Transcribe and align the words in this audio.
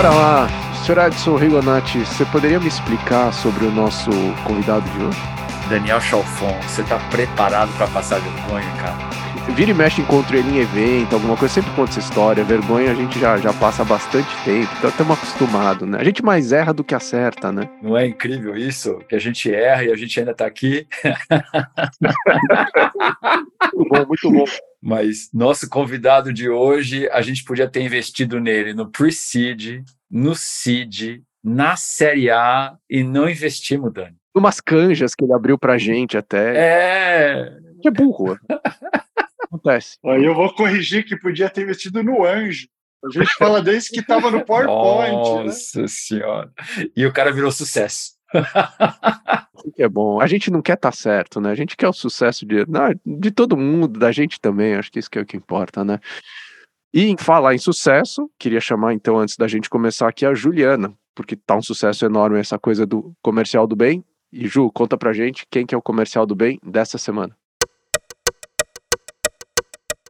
Bora 0.00 0.14
lá. 0.14 0.48
Sr. 0.82 1.08
Edson 1.08 1.36
Rigonati, 1.36 1.98
você 1.98 2.24
poderia 2.24 2.58
me 2.58 2.68
explicar 2.68 3.34
sobre 3.34 3.66
o 3.66 3.70
nosso 3.70 4.08
convidado 4.46 4.88
de 4.92 5.04
hoje? 5.04 5.18
Daniel 5.68 6.00
Chalfon, 6.00 6.58
você 6.62 6.82
tá 6.84 6.98
preparado 7.10 7.70
para 7.76 7.86
passar 7.88 8.18
vergonha, 8.18 8.64
cara? 8.80 8.96
Vira 9.54 9.72
e 9.72 9.74
mexe, 9.74 10.00
encontro 10.00 10.34
ele 10.34 10.56
em 10.56 10.60
evento, 10.62 11.12
alguma 11.12 11.36
coisa, 11.36 11.52
sempre 11.52 11.70
conta 11.72 11.90
essa 11.90 12.00
história. 12.00 12.42
Vergonha 12.42 12.92
a 12.92 12.94
gente 12.94 13.20
já, 13.20 13.36
já 13.36 13.52
passa 13.52 13.84
bastante 13.84 14.34
tempo, 14.42 14.70
então 14.78 14.88
estamos 14.88 15.18
acostumados, 15.18 15.86
né? 15.86 15.98
A 16.00 16.04
gente 16.04 16.24
mais 16.24 16.50
erra 16.50 16.72
do 16.72 16.82
que 16.82 16.94
acerta, 16.94 17.52
né? 17.52 17.68
Não 17.82 17.94
é 17.94 18.06
incrível 18.06 18.56
isso? 18.56 19.00
Que 19.06 19.16
a 19.16 19.20
gente 19.20 19.54
erra 19.54 19.84
e 19.84 19.92
a 19.92 19.96
gente 19.96 20.18
ainda 20.18 20.32
tá 20.32 20.46
aqui. 20.46 20.86
muito 23.76 23.90
bom, 23.90 24.06
muito 24.06 24.30
bom. 24.30 24.44
Mas 24.82 25.28
nosso 25.32 25.68
convidado 25.68 26.32
de 26.32 26.48
hoje, 26.48 27.08
a 27.10 27.20
gente 27.20 27.44
podia 27.44 27.68
ter 27.68 27.82
investido 27.82 28.40
nele 28.40 28.72
no 28.72 28.90
Pre-Seed, 28.90 29.84
no 30.10 30.34
Seed, 30.34 31.22
na 31.44 31.76
Série 31.76 32.30
A 32.30 32.76
e 32.88 33.02
não 33.02 33.28
investimos, 33.28 33.92
Dani. 33.92 34.16
Umas 34.34 34.60
canjas 34.60 35.14
que 35.14 35.24
ele 35.24 35.32
abriu 35.32 35.58
pra 35.58 35.76
gente 35.76 36.16
até. 36.16 36.56
É. 36.56 37.58
Que 37.82 37.88
é 37.88 37.90
burro. 37.90 38.38
Acontece. 39.42 39.98
Aí 40.04 40.24
eu 40.24 40.34
vou 40.34 40.52
corrigir 40.54 41.04
que 41.04 41.16
podia 41.16 41.50
ter 41.50 41.62
investido 41.62 42.02
no 42.02 42.24
anjo. 42.24 42.68
A 43.04 43.10
gente 43.10 43.32
fala 43.34 43.62
desde 43.62 43.90
que 43.90 44.00
estava 44.00 44.30
no 44.30 44.44
PowerPoint. 44.46 45.10
Né? 45.10 45.44
Nossa 45.44 45.80
né? 45.80 45.86
senhora. 45.88 46.52
E 46.94 47.04
o 47.04 47.12
cara 47.12 47.32
virou 47.32 47.50
sucesso. 47.50 48.12
que 49.74 49.82
é 49.82 49.88
bom. 49.88 50.20
A 50.20 50.26
gente 50.26 50.50
não 50.50 50.62
quer 50.62 50.74
estar 50.74 50.90
tá 50.90 50.96
certo, 50.96 51.40
né? 51.40 51.50
A 51.50 51.54
gente 51.54 51.76
quer 51.76 51.88
o 51.88 51.92
sucesso 51.92 52.46
de, 52.46 52.64
de 53.04 53.30
todo 53.30 53.56
mundo, 53.56 53.98
da 53.98 54.12
gente 54.12 54.40
também. 54.40 54.74
Acho 54.74 54.90
que 54.90 54.98
isso 54.98 55.10
que 55.10 55.18
é 55.18 55.22
o 55.22 55.26
que 55.26 55.36
importa, 55.36 55.84
né? 55.84 56.00
E 56.92 57.04
em 57.04 57.16
falar 57.16 57.54
em 57.54 57.58
sucesso, 57.58 58.28
queria 58.38 58.60
chamar 58.60 58.94
então, 58.94 59.18
antes 59.18 59.36
da 59.36 59.46
gente 59.46 59.70
começar 59.70 60.08
aqui, 60.08 60.26
a 60.26 60.34
Juliana, 60.34 60.92
porque 61.14 61.36
tá 61.36 61.56
um 61.56 61.62
sucesso 61.62 62.04
enorme 62.04 62.40
essa 62.40 62.58
coisa 62.58 62.84
do 62.84 63.14
comercial 63.22 63.66
do 63.66 63.76
bem. 63.76 64.04
E 64.32 64.46
Ju, 64.46 64.70
conta 64.72 64.96
pra 64.96 65.12
gente 65.12 65.46
quem 65.50 65.66
que 65.66 65.74
é 65.74 65.78
o 65.78 65.82
comercial 65.82 66.26
do 66.26 66.34
bem 66.34 66.58
dessa 66.64 66.98
semana. 66.98 67.36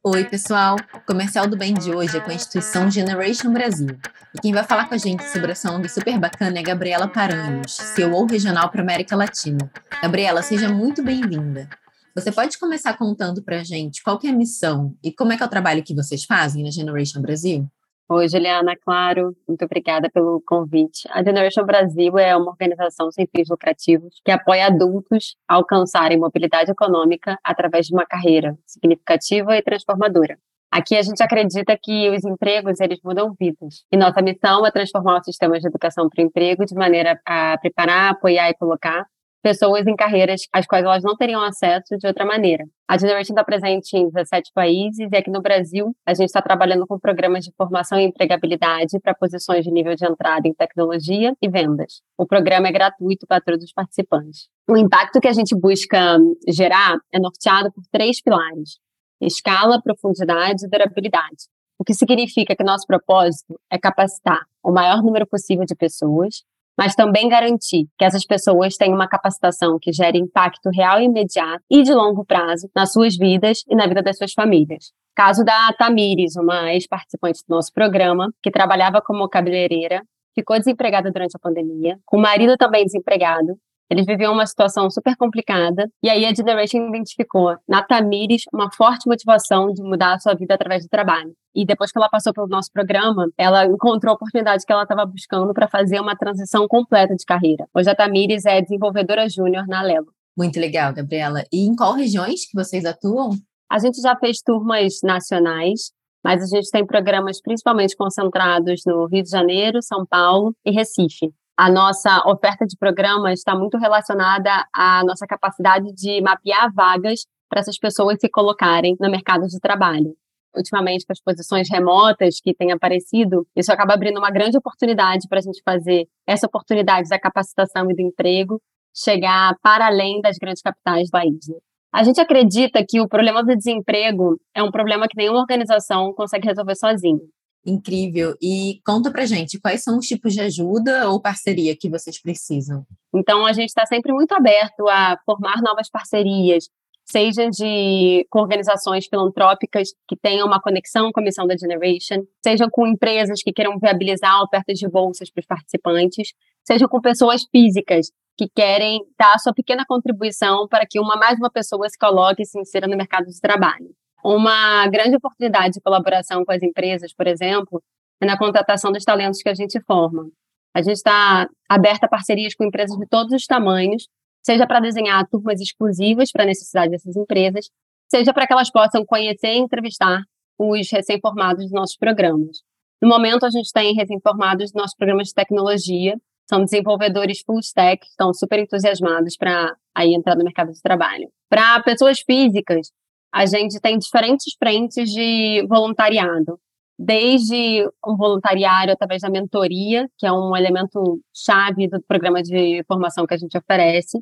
Oi, 0.03 0.25
pessoal! 0.25 0.77
O 0.95 1.01
comercial 1.01 1.47
do 1.47 1.59
bem 1.59 1.75
de 1.75 1.95
hoje 1.95 2.17
é 2.17 2.21
com 2.21 2.31
a 2.31 2.35
instituição 2.35 2.91
Generation 2.91 3.53
Brasil. 3.53 3.99
E 4.35 4.41
quem 4.41 4.51
vai 4.51 4.65
falar 4.65 4.89
com 4.89 4.95
a 4.95 4.99
gente 4.99 5.23
sobre 5.29 5.53
essa 5.53 5.71
ONG 5.71 5.91
super 5.91 6.19
bacana 6.19 6.57
é 6.57 6.61
a 6.61 6.63
Gabriela 6.63 7.07
Paranhos, 7.07 7.73
CEO 7.73 8.25
regional 8.25 8.71
para 8.71 8.81
América 8.81 9.15
Latina. 9.15 9.71
Gabriela, 10.01 10.41
seja 10.41 10.71
muito 10.71 11.03
bem-vinda. 11.03 11.69
Você 12.15 12.33
pode 12.33 12.59
começar 12.59 12.97
contando 12.97 13.43
para 13.43 13.61
a 13.61 13.63
gente 13.63 14.03
qual 14.03 14.19
é 14.25 14.29
a 14.29 14.33
missão 14.33 14.97
e 15.05 15.13
como 15.13 15.35
é 15.35 15.37
que 15.37 15.43
é 15.43 15.47
o 15.47 15.51
trabalho 15.51 15.83
que 15.83 15.95
vocês 15.95 16.25
fazem 16.25 16.65
na 16.65 16.71
Generation 16.71 17.21
Brasil? 17.21 17.71
Oi, 18.13 18.29
Juliana, 18.29 18.75
claro, 18.77 19.37
muito 19.47 19.65
obrigada 19.65 20.11
pelo 20.11 20.43
convite. 20.45 21.09
A 21.13 21.23
Generation 21.23 21.65
Brasil 21.65 22.19
é 22.19 22.37
uma 22.37 22.51
organização 22.51 23.09
sem 23.13 23.25
fins 23.25 23.49
lucrativos 23.49 24.21
que 24.25 24.33
apoia 24.33 24.67
adultos 24.67 25.37
a 25.47 25.55
alcançarem 25.55 26.19
mobilidade 26.19 26.73
econômica 26.73 27.39
através 27.45 27.87
de 27.87 27.95
uma 27.95 28.05
carreira 28.05 28.59
significativa 28.67 29.57
e 29.57 29.63
transformadora. 29.63 30.37
Aqui 30.73 30.97
a 30.97 31.03
gente 31.03 31.23
acredita 31.23 31.79
que 31.81 32.11
os 32.11 32.25
empregos 32.25 32.81
eles 32.81 32.99
mudam 33.05 33.33
vidas. 33.39 33.85
E 33.93 33.97
nossa 33.97 34.21
missão 34.21 34.67
é 34.67 34.73
transformar 34.73 35.21
o 35.21 35.25
sistema 35.25 35.61
de 35.61 35.69
educação 35.69 36.09
para 36.09 36.21
o 36.21 36.27
emprego 36.27 36.67
de 36.67 36.75
maneira 36.75 37.17
a 37.25 37.59
preparar, 37.59 38.11
apoiar 38.11 38.51
e 38.51 38.55
colocar 38.55 39.07
pessoas 39.43 39.87
em 39.87 39.97
carreiras 39.97 40.43
às 40.53 40.67
quais 40.67 40.85
elas 40.85 41.03
não 41.03 41.17
teriam 41.17 41.43
acesso 41.43 41.97
de 41.99 42.07
outra 42.07 42.25
maneira. 42.25 42.65
A 42.89 42.99
Generation 42.99 43.33
está 43.33 43.45
presente 43.45 43.97
em 43.97 44.09
17 44.09 44.51
países 44.55 45.09
e 45.11 45.17
aqui 45.17 45.31
no 45.31 45.41
Brasil 45.41 45.95
a 46.05 46.13
gente 46.13 46.27
está 46.27 46.43
trabalhando 46.43 46.87
com 46.87 46.99
programas 46.99 47.45
de 47.45 47.53
formação 47.57 47.99
e 47.99 48.05
empregabilidade 48.05 48.99
para 49.01 49.15
posições 49.15 49.65
de 49.65 49.71
nível 49.71 49.95
de 49.95 50.05
entrada 50.05 50.47
em 50.47 50.55
tecnologia 50.55 51.35
e 51.41 51.49
vendas. 51.49 52.03
O 52.19 52.27
programa 52.27 52.69
é 52.69 52.73
gratuito 52.73 53.27
para 53.27 53.41
todos 53.41 53.65
os 53.65 53.73
participantes. 53.73 54.49
O 54.69 54.77
impacto 54.77 55.21
que 55.21 55.29
a 55.29 55.33
gente 55.33 55.55
busca 55.55 56.19
gerar 56.49 56.97
é 57.13 57.19
norteado 57.19 57.73
por 57.73 57.83
três 57.91 58.23
pilares: 58.23 58.79
escala, 59.21 59.81
profundidade 59.81 60.67
e 60.67 60.69
durabilidade. 60.69 61.49
O 61.79 61.85
que 61.85 61.95
significa 61.95 62.55
que 62.55 62.63
nosso 62.63 62.87
propósito 62.87 63.59
é 63.71 63.79
capacitar 63.79 64.41
o 64.63 64.71
maior 64.71 65.03
número 65.03 65.27
possível 65.27 65.65
de 65.65 65.75
pessoas 65.75 66.43
mas 66.79 66.95
também 66.95 67.29
garantir 67.29 67.87
que 67.99 68.05
essas 68.05 68.25
pessoas 68.25 68.77
tenham 68.77 68.95
uma 68.95 69.09
capacitação 69.09 69.79
que 69.81 69.93
gere 69.93 70.19
impacto 70.19 70.71
real 70.71 71.01
e 71.01 71.05
imediato 71.05 71.63
e 71.71 71.83
de 71.83 71.93
longo 71.93 72.25
prazo 72.25 72.71
nas 72.75 72.93
suas 72.93 73.17
vidas 73.17 73.65
e 73.69 73.75
na 73.75 73.87
vida 73.87 74.03
das 74.03 74.17
suas 74.17 74.33
famílias. 74.33 74.93
Caso 75.15 75.45
da 75.45 75.73
Tamires, 75.79 76.37
uma 76.37 76.73
ex-participante 76.73 77.43
do 77.47 77.55
nosso 77.55 77.73
programa, 77.73 78.33
que 78.43 78.51
trabalhava 78.51 79.03
como 79.03 79.29
cabeleireira, 79.29 80.03
ficou 80.35 80.57
desempregada 80.57 81.11
durante 81.11 81.37
a 81.37 81.41
pandemia, 81.41 81.99
com 82.07 82.17
o 82.17 82.21
marido 82.21 82.57
também 82.57 82.85
desempregado, 82.85 83.59
eles 83.91 84.07
viviam 84.07 84.33
uma 84.33 84.47
situação 84.47 84.89
super 84.89 85.17
complicada, 85.17 85.91
e 86.01 86.09
aí 86.09 86.25
a 86.25 86.33
Generation 86.33 86.89
identificou 86.89 87.57
na 87.69 87.83
Tamires 87.83 88.45
uma 88.53 88.71
forte 88.71 89.09
motivação 89.09 89.73
de 89.73 89.83
mudar 89.83 90.15
a 90.15 90.19
sua 90.21 90.33
vida 90.35 90.55
através 90.55 90.85
do 90.85 90.89
trabalho. 90.89 91.35
E 91.53 91.67
depois 91.67 91.91
que 91.91 91.99
ela 91.99 92.09
passou 92.09 92.33
pelo 92.33 92.47
nosso 92.47 92.71
programa, 92.73 93.27
ela 93.37 93.67
encontrou 93.67 94.13
a 94.13 94.15
oportunidade 94.15 94.65
que 94.65 94.73
ela 94.73 94.85
estava 94.85 95.05
buscando 95.05 95.53
para 95.53 95.67
fazer 95.67 95.99
uma 95.99 96.15
transição 96.15 96.69
completa 96.69 97.17
de 97.17 97.25
carreira. 97.25 97.67
Hoje 97.75 97.91
a 97.91 97.95
Tamires 97.95 98.47
é 98.47 98.63
desenvolvedora 98.63 99.29
júnior 99.29 99.67
na 99.67 99.83
Lelo. 99.83 100.13
Muito 100.39 100.61
legal, 100.61 100.95
Gabriela. 100.95 101.43
E 101.53 101.67
em 101.67 101.75
qual 101.75 101.95
regiões 101.95 102.47
que 102.47 102.55
vocês 102.55 102.85
atuam? 102.85 103.31
A 103.69 103.81
gente 103.81 104.01
já 104.01 104.15
fez 104.17 104.39
turmas 104.41 105.01
nacionais, 105.03 105.91
mas 106.23 106.45
a 106.45 106.47
gente 106.47 106.71
tem 106.71 106.87
programas 106.87 107.41
principalmente 107.43 107.97
concentrados 107.97 108.83
no 108.87 109.07
Rio 109.07 109.25
de 109.25 109.31
Janeiro, 109.31 109.83
São 109.83 110.07
Paulo 110.07 110.55
e 110.65 110.71
Recife 110.71 111.33
a 111.61 111.71
nossa 111.71 112.27
oferta 112.27 112.65
de 112.65 112.75
programa 112.75 113.35
está 113.35 113.55
muito 113.55 113.77
relacionada 113.77 114.65
à 114.75 115.05
nossa 115.05 115.27
capacidade 115.27 115.93
de 115.93 116.19
mapear 116.23 116.73
vagas 116.73 117.27
para 117.51 117.61
essas 117.61 117.79
pessoas 117.79 118.17
se 118.19 118.31
colocarem 118.31 118.97
no 118.99 119.11
mercado 119.11 119.47
de 119.47 119.61
trabalho. 119.61 120.17
Ultimamente, 120.57 121.05
com 121.05 121.13
as 121.13 121.21
posições 121.21 121.69
remotas 121.71 122.41
que 122.41 122.55
têm 122.55 122.73
aparecido, 122.73 123.47
isso 123.55 123.71
acaba 123.71 123.93
abrindo 123.93 124.17
uma 124.17 124.31
grande 124.31 124.57
oportunidade 124.57 125.29
para 125.29 125.39
a 125.39 125.43
gente 125.43 125.61
fazer 125.63 126.09
essa 126.27 126.47
oportunidade 126.47 127.11
da 127.11 127.21
capacitação 127.21 127.91
e 127.91 127.95
do 127.95 128.01
emprego 128.01 128.59
chegar 128.97 129.55
para 129.63 129.89
além 129.89 130.23
das 130.23 130.39
grandes 130.39 130.63
capitais 130.63 131.09
do 131.09 131.11
país. 131.11 131.47
Né? 131.47 131.57
A 131.93 132.03
gente 132.03 132.23
acredita 132.23 132.83
que 132.89 133.03
o 133.03 133.07
problema 133.07 133.45
do 133.45 133.55
desemprego 133.55 134.41
é 134.55 134.63
um 134.63 134.71
problema 134.71 135.07
que 135.07 135.17
nenhuma 135.17 135.41
organização 135.41 136.15
consegue 136.15 136.49
resolver 136.49 136.75
sozinha. 136.75 137.21
Incrível. 137.65 138.35
E 138.41 138.81
conta 138.85 139.11
pra 139.11 139.27
gente, 139.27 139.61
quais 139.61 139.83
são 139.83 139.99
os 139.99 140.07
tipos 140.07 140.33
de 140.33 140.41
ajuda 140.41 141.09
ou 141.11 141.21
parceria 141.21 141.77
que 141.77 141.91
vocês 141.91 142.21
precisam? 142.21 142.87
Então, 143.15 143.45
a 143.45 143.53
gente 143.53 143.69
está 143.69 143.85
sempre 143.85 144.13
muito 144.13 144.33
aberto 144.33 144.89
a 144.89 145.19
formar 145.27 145.61
novas 145.61 145.91
parcerias, 145.91 146.71
seja 147.05 147.51
de 147.51 148.27
com 148.31 148.41
organizações 148.41 149.07
filantrópicas 149.07 149.89
que 150.09 150.17
tenham 150.17 150.47
uma 150.47 150.61
conexão 150.61 151.11
com 151.13 151.21
a 151.21 151.23
missão 151.23 151.47
da 151.47 151.57
Generation, 151.57 152.25
seja 152.43 152.67
com 152.71 152.87
empresas 152.87 153.43
que 153.43 153.53
queiram 153.53 153.79
viabilizar 153.79 154.43
ofertas 154.43 154.79
de 154.79 154.89
bolsas 154.89 155.31
para 155.31 155.41
os 155.41 155.47
participantes, 155.47 156.33
seja 156.65 156.89
com 156.89 157.01
pessoas 157.01 157.45
físicas 157.51 158.07
que 158.39 158.49
querem 158.55 159.01
dar 159.19 159.35
a 159.35 159.39
sua 159.39 159.53
pequena 159.53 159.85
contribuição 159.87 160.67
para 160.67 160.87
que 160.87 160.99
uma 160.99 161.17
mais 161.17 161.39
uma 161.39 161.51
pessoa 161.51 161.87
se 161.91 161.99
coloque 161.99 162.43
e 162.43 162.47
se 162.47 162.59
insira 162.59 162.87
no 162.87 162.97
mercado 162.97 163.27
de 163.27 163.39
trabalho. 163.39 163.95
Uma 164.25 164.87
grande 164.89 165.17
oportunidade 165.17 165.75
de 165.75 165.81
colaboração 165.81 166.45
com 166.45 166.53
as 166.53 166.63
empresas, 166.63 167.13
por 167.13 167.27
exemplo, 167.27 167.83
é 168.21 168.27
na 168.27 168.37
contratação 168.39 168.93
dos 168.93 169.05
talentos 169.05 169.43
que 169.43 169.49
a 169.49 169.55
gente 169.55 169.81
forma. 169.83 170.29
A 170.75 170.83
gente 170.83 170.97
está 170.97 171.49
aberta 171.69 172.07
a 172.07 172.09
parcerias 172.09 172.55
com 172.55 172.65
empresas 172.65 172.97
de 172.97 173.07
todos 173.07 173.33
os 173.33 173.47
tamanhos, 173.47 174.07
seja 174.45 174.67
para 174.67 174.81
desenhar 174.81 175.27
turmas 175.29 175.61
exclusivas 175.61 176.31
para 176.31 176.45
a 176.45 176.47
necessidade 176.47 176.91
dessas 176.91 177.17
empresas, 177.17 177.71
seja 178.11 178.33
para 178.33 178.47
que 178.47 178.53
elas 178.53 178.71
possam 178.71 179.05
conhecer 179.05 179.55
e 179.55 179.59
entrevistar 179.59 180.23
os 180.59 180.91
recém-formados 180.91 181.65
dos 181.65 181.73
nossos 181.73 181.97
programas. 181.97 182.59
No 183.01 183.09
momento, 183.09 183.47
a 183.47 183.51
gente 183.51 183.73
tem 183.73 183.95
recém-formados 183.95 184.67
dos 184.67 184.75
nossos 184.75 184.95
programas 184.95 185.29
de 185.29 185.35
tecnologia, 185.35 186.17
são 186.49 186.65
desenvolvedores 186.65 187.41
full 187.47 187.61
stack, 187.61 188.07
estão 188.07 188.35
super 188.35 188.59
entusiasmados 188.59 189.37
para 189.37 189.75
aí 189.95 190.15
entrar 190.15 190.37
no 190.37 190.45
mercado 190.45 190.73
de 190.73 190.83
trabalho. 190.83 191.29
Para 191.49 191.83
pessoas 191.83 192.21
físicas, 192.21 192.91
a 193.33 193.47
gente 193.47 193.81
tem 193.81 193.99
diferentes 193.99 194.55
frentes 194.59 195.11
de 195.11 195.65
voluntariado, 195.69 196.59
desde 196.99 197.89
um 198.07 198.17
voluntariado 198.17 198.93
através 198.93 199.23
da 199.23 199.31
mentoria, 199.31 200.09
que 200.19 200.27
é 200.27 200.33
um 200.33 200.55
elemento 200.57 201.21
chave 201.35 201.89
do 201.89 202.03
programa 202.03 202.43
de 202.43 202.85
formação 202.87 203.27
que 203.27 203.35
a 203.35 203.39
gente 203.39 203.57
oferece, 203.57 204.19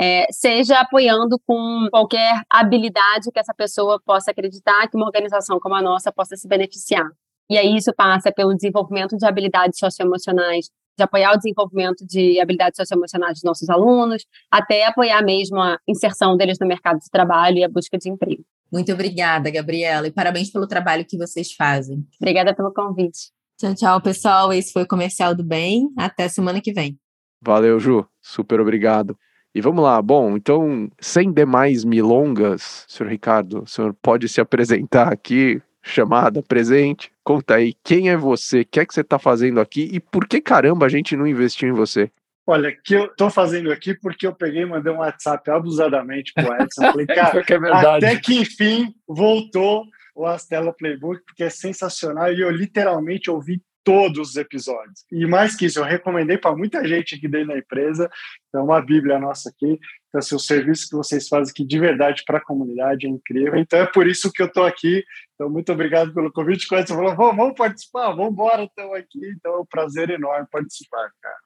é, 0.00 0.26
seja 0.30 0.80
apoiando 0.80 1.38
com 1.46 1.88
qualquer 1.90 2.42
habilidade 2.48 3.30
que 3.32 3.38
essa 3.38 3.52
pessoa 3.52 4.00
possa 4.04 4.30
acreditar 4.30 4.88
que 4.88 4.96
uma 4.96 5.06
organização 5.06 5.58
como 5.60 5.74
a 5.74 5.82
nossa 5.82 6.12
possa 6.12 6.36
se 6.36 6.48
beneficiar. 6.48 7.06
E 7.50 7.58
aí 7.58 7.76
isso 7.76 7.92
passa 7.94 8.32
pelo 8.32 8.54
desenvolvimento 8.54 9.16
de 9.16 9.26
habilidades 9.26 9.78
socioemocionais, 9.78 10.70
de 10.96 11.02
apoiar 11.02 11.32
o 11.32 11.36
desenvolvimento 11.36 12.06
de 12.06 12.40
habilidades 12.40 12.76
socioemocionais 12.76 13.34
dos 13.34 13.42
nossos 13.42 13.68
alunos, 13.68 14.24
até 14.50 14.86
apoiar 14.86 15.22
mesmo 15.22 15.60
a 15.60 15.78
inserção 15.88 16.36
deles 16.36 16.58
no 16.60 16.66
mercado 16.66 16.98
de 16.98 17.10
trabalho 17.10 17.58
e 17.58 17.64
a 17.64 17.68
busca 17.68 17.98
de 17.98 18.08
emprego. 18.08 18.44
Muito 18.72 18.92
obrigada, 18.92 19.50
Gabriela, 19.50 20.06
e 20.06 20.12
parabéns 20.12 20.50
pelo 20.50 20.66
trabalho 20.66 21.04
que 21.04 21.16
vocês 21.16 21.52
fazem. 21.52 22.04
Obrigada 22.20 22.54
pelo 22.54 22.72
convite. 22.72 23.30
Tchau, 23.56 23.74
tchau, 23.74 24.00
pessoal. 24.00 24.52
Esse 24.52 24.72
foi 24.72 24.82
o 24.82 24.88
Comercial 24.88 25.34
do 25.34 25.44
Bem. 25.44 25.88
Até 25.96 26.28
semana 26.28 26.60
que 26.60 26.72
vem. 26.72 26.98
Valeu, 27.40 27.78
Ju. 27.78 28.04
Super 28.20 28.60
obrigado. 28.60 29.16
E 29.54 29.60
vamos 29.60 29.84
lá. 29.84 30.02
Bom, 30.02 30.36
então, 30.36 30.90
sem 31.00 31.32
demais 31.32 31.84
milongas, 31.84 32.84
senhor 32.88 33.08
Ricardo, 33.08 33.62
o 33.62 33.66
senhor 33.66 33.94
pode 34.02 34.28
se 34.28 34.40
apresentar 34.40 35.12
aqui, 35.12 35.62
chamada, 35.84 36.42
presente. 36.42 37.12
Conta 37.22 37.56
aí, 37.56 37.74
quem 37.84 38.08
é 38.08 38.16
você, 38.16 38.62
o 38.62 38.66
que 38.66 38.80
é 38.80 38.86
que 38.86 38.94
você 38.94 39.02
está 39.02 39.18
fazendo 39.18 39.60
aqui 39.60 39.88
e 39.92 40.00
por 40.00 40.26
que 40.26 40.40
caramba 40.40 40.86
a 40.86 40.88
gente 40.88 41.14
não 41.16 41.26
investiu 41.26 41.68
em 41.68 41.72
você? 41.72 42.10
Olha, 42.46 42.72
que 42.72 42.94
eu 42.94 43.06
estou 43.06 43.30
fazendo 43.30 43.70
aqui 43.70 43.94
porque 43.94 44.26
eu 44.26 44.34
peguei 44.34 44.62
e 44.62 44.66
mandei 44.66 44.92
um 44.92 44.98
WhatsApp 44.98 45.50
abusadamente 45.50 46.32
pro 46.34 46.52
Edson. 46.54 46.82
Falei, 46.92 47.06
cara, 47.06 47.38
é 47.38 47.96
até 47.96 48.16
que 48.16 48.40
enfim 48.40 48.94
voltou 49.06 49.84
o 50.14 50.26
Astela 50.26 50.72
Playbook, 50.72 51.22
porque 51.26 51.44
é 51.44 51.50
sensacional 51.50 52.32
e 52.32 52.40
eu 52.40 52.50
literalmente 52.50 53.30
ouvi 53.30 53.62
todos 53.84 54.30
os 54.30 54.36
episódios. 54.36 55.04
E 55.12 55.26
mais 55.26 55.54
que 55.54 55.66
isso, 55.66 55.78
eu 55.78 55.84
recomendei 55.84 56.38
para 56.38 56.56
muita 56.56 56.84
gente 56.86 57.14
aqui 57.14 57.28
dentro 57.28 57.48
da 57.48 57.58
empresa. 57.58 58.10
Então, 58.48 58.64
uma 58.64 58.80
bíblia 58.80 59.18
nossa 59.18 59.50
aqui. 59.50 59.78
Então, 60.08 60.18
assim, 60.18 60.34
o 60.34 60.38
serviço 60.38 60.88
que 60.88 60.96
vocês 60.96 61.28
fazem 61.28 61.52
aqui 61.52 61.64
de 61.64 61.78
verdade 61.78 62.22
para 62.26 62.38
a 62.38 62.44
comunidade 62.44 63.06
é 63.06 63.10
incrível. 63.10 63.56
Então, 63.56 63.78
é 63.78 63.86
por 63.86 64.06
isso 64.06 64.32
que 64.32 64.42
eu 64.42 64.46
estou 64.46 64.64
aqui. 64.64 65.04
Então, 65.34 65.50
muito 65.50 65.70
obrigado 65.72 66.14
pelo 66.14 66.32
convite. 66.32 66.66
Quando 66.66 66.86
você 66.86 66.94
falou, 66.94 67.14
vamos 67.14 67.54
participar, 67.54 68.12
vamos 68.12 68.32
embora, 68.32 68.64
estamos 68.64 68.94
aqui. 68.96 69.20
Então, 69.36 69.54
é 69.54 69.60
um 69.60 69.66
prazer 69.66 70.10
enorme 70.10 70.46
participar, 70.50 71.10
cara. 71.20 71.36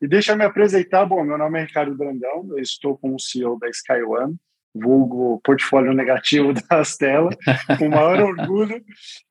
E 0.00 0.08
deixa 0.08 0.32
eu 0.32 0.36
me 0.36 0.44
apresentar. 0.44 1.04
Bom, 1.04 1.22
meu 1.22 1.36
nome 1.36 1.60
é 1.60 1.64
Ricardo 1.64 1.94
Brandão, 1.94 2.48
eu 2.50 2.58
estou 2.58 2.96
como 2.96 3.20
CEO 3.20 3.58
da 3.58 3.68
SkyOne 3.68 4.36
vulgo 4.74 5.40
portfólio 5.44 5.92
negativo 5.92 6.52
das 6.68 6.96
telas, 6.96 7.36
com 7.78 7.88
maior 7.88 8.20
orgulho. 8.20 8.82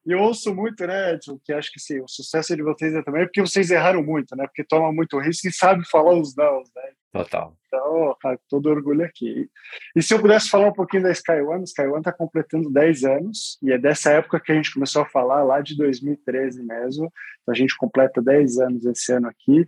E 0.06 0.12
eu 0.12 0.20
ouço 0.20 0.54
muito, 0.54 0.86
né, 0.88 1.14
Edson, 1.14 1.40
que 1.44 1.52
acho 1.52 1.72
que 1.72 1.80
sim, 1.80 2.00
o 2.00 2.08
sucesso 2.08 2.56
de 2.56 2.64
vocês 2.64 2.94
é 2.94 3.02
também 3.02 3.26
porque 3.26 3.42
vocês 3.42 3.70
erraram 3.70 4.04
muito, 4.04 4.36
né? 4.36 4.46
Porque 4.46 4.64
tomam 4.64 4.94
muito 4.94 5.20
risco 5.20 5.48
e 5.48 5.54
sabem 5.54 5.84
falar 5.90 6.14
os 6.14 6.36
não, 6.36 6.60
né? 6.76 6.92
Total. 7.14 7.56
Então, 7.68 8.16
cara, 8.20 8.40
todo 8.50 8.72
orgulho 8.72 9.06
aqui. 9.06 9.48
E 9.96 10.02
se 10.02 10.14
eu 10.16 10.20
pudesse 10.20 10.50
falar 10.50 10.68
um 10.68 10.74
pouquinho 10.74 11.04
da 11.04 11.12
Sky 11.12 11.42
One, 11.42 11.62
a 11.62 11.64
Sky 11.64 11.84
One 11.84 12.00
está 12.00 12.12
completando 12.12 12.72
10 12.72 13.04
anos, 13.04 13.60
e 13.62 13.72
é 13.72 13.78
dessa 13.78 14.12
época 14.12 14.40
que 14.40 14.52
a 14.52 14.56
gente 14.56 14.74
começou 14.74 15.04
a 15.04 15.06
falar, 15.06 15.44
lá 15.44 15.62
de 15.62 15.78
2013 15.78 16.64
mesmo. 16.64 17.12
Então, 17.42 17.54
a 17.54 17.56
gente 17.56 17.78
completa 17.78 18.20
10 18.20 18.58
anos 18.58 18.86
esse 18.86 19.14
ano 19.14 19.28
aqui. 19.28 19.64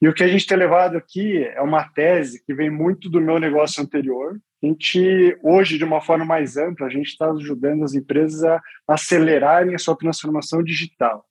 E 0.00 0.08
o 0.08 0.14
que 0.14 0.22
a 0.22 0.28
gente 0.28 0.46
tem 0.46 0.56
levado 0.56 0.96
aqui 0.96 1.44
é 1.44 1.60
uma 1.60 1.88
tese 1.88 2.44
que 2.44 2.54
vem 2.54 2.70
muito 2.70 3.10
do 3.10 3.20
meu 3.20 3.40
negócio 3.40 3.82
anterior, 3.82 4.38
a 4.64 4.66
gente, 4.66 5.38
hoje, 5.42 5.76
de 5.76 5.84
uma 5.84 6.00
forma 6.00 6.24
mais 6.24 6.56
ampla, 6.56 6.86
a 6.86 6.90
gente 6.90 7.08
está 7.08 7.30
ajudando 7.30 7.84
as 7.84 7.94
empresas 7.94 8.42
a 8.42 8.62
acelerarem 8.88 9.74
a 9.74 9.78
sua 9.78 9.96
transformação 9.96 10.62
digital. 10.62 11.24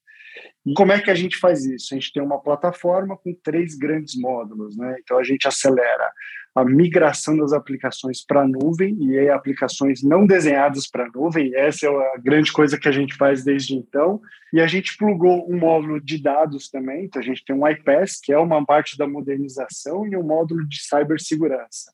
E 0.65 0.74
como 0.74 0.91
é 0.91 1.01
que 1.01 1.12
a 1.12 1.15
gente 1.15 1.38
faz 1.38 1.65
isso? 1.65 1.94
A 1.94 1.97
gente 1.97 2.13
tem 2.13 2.24
uma 2.24 2.41
plataforma 2.41 3.18
com 3.18 3.33
três 3.44 3.75
grandes 3.75 4.15
módulos, 4.15 4.77
né? 4.77 4.95
Então 5.01 5.18
a 5.18 5.24
gente 5.24 5.47
acelera 5.47 6.12
a 6.56 6.63
migração 6.63 7.35
das 7.35 7.51
aplicações 7.51 8.24
para 8.24 8.41
a 8.41 8.47
nuvem 8.47 8.95
e 9.01 9.18
aí 9.18 9.30
aplicações 9.30 10.03
não 10.03 10.25
desenhadas 10.25 10.88
para 10.88 11.06
a 11.06 11.09
nuvem. 11.13 11.53
Essa 11.56 11.88
é 11.88 11.89
a 11.89 12.18
grande 12.18 12.53
coisa 12.53 12.77
que 12.77 12.88
a 12.88 12.91
gente 12.91 13.15
faz 13.15 13.44
desde 13.44 13.75
então. 13.75 14.21
E 14.53 14.62
a 14.62 14.68
gente 14.68 14.95
plugou 14.95 15.51
um 15.51 15.57
módulo 15.57 16.00
de 16.00 16.21
dados 16.21 16.69
também. 16.69 17.06
Então 17.06 17.21
a 17.21 17.25
gente 17.25 17.44
tem 17.44 17.56
um 17.56 17.68
iPaaS, 17.68 18.19
que 18.21 18.31
é 18.31 18.38
uma 18.38 18.63
parte 18.63 18.97
da 18.97 19.07
modernização, 19.07 20.07
e 20.07 20.15
um 20.15 20.24
módulo 20.24 20.65
de 20.68 20.81
cibersegurança. 20.81 21.91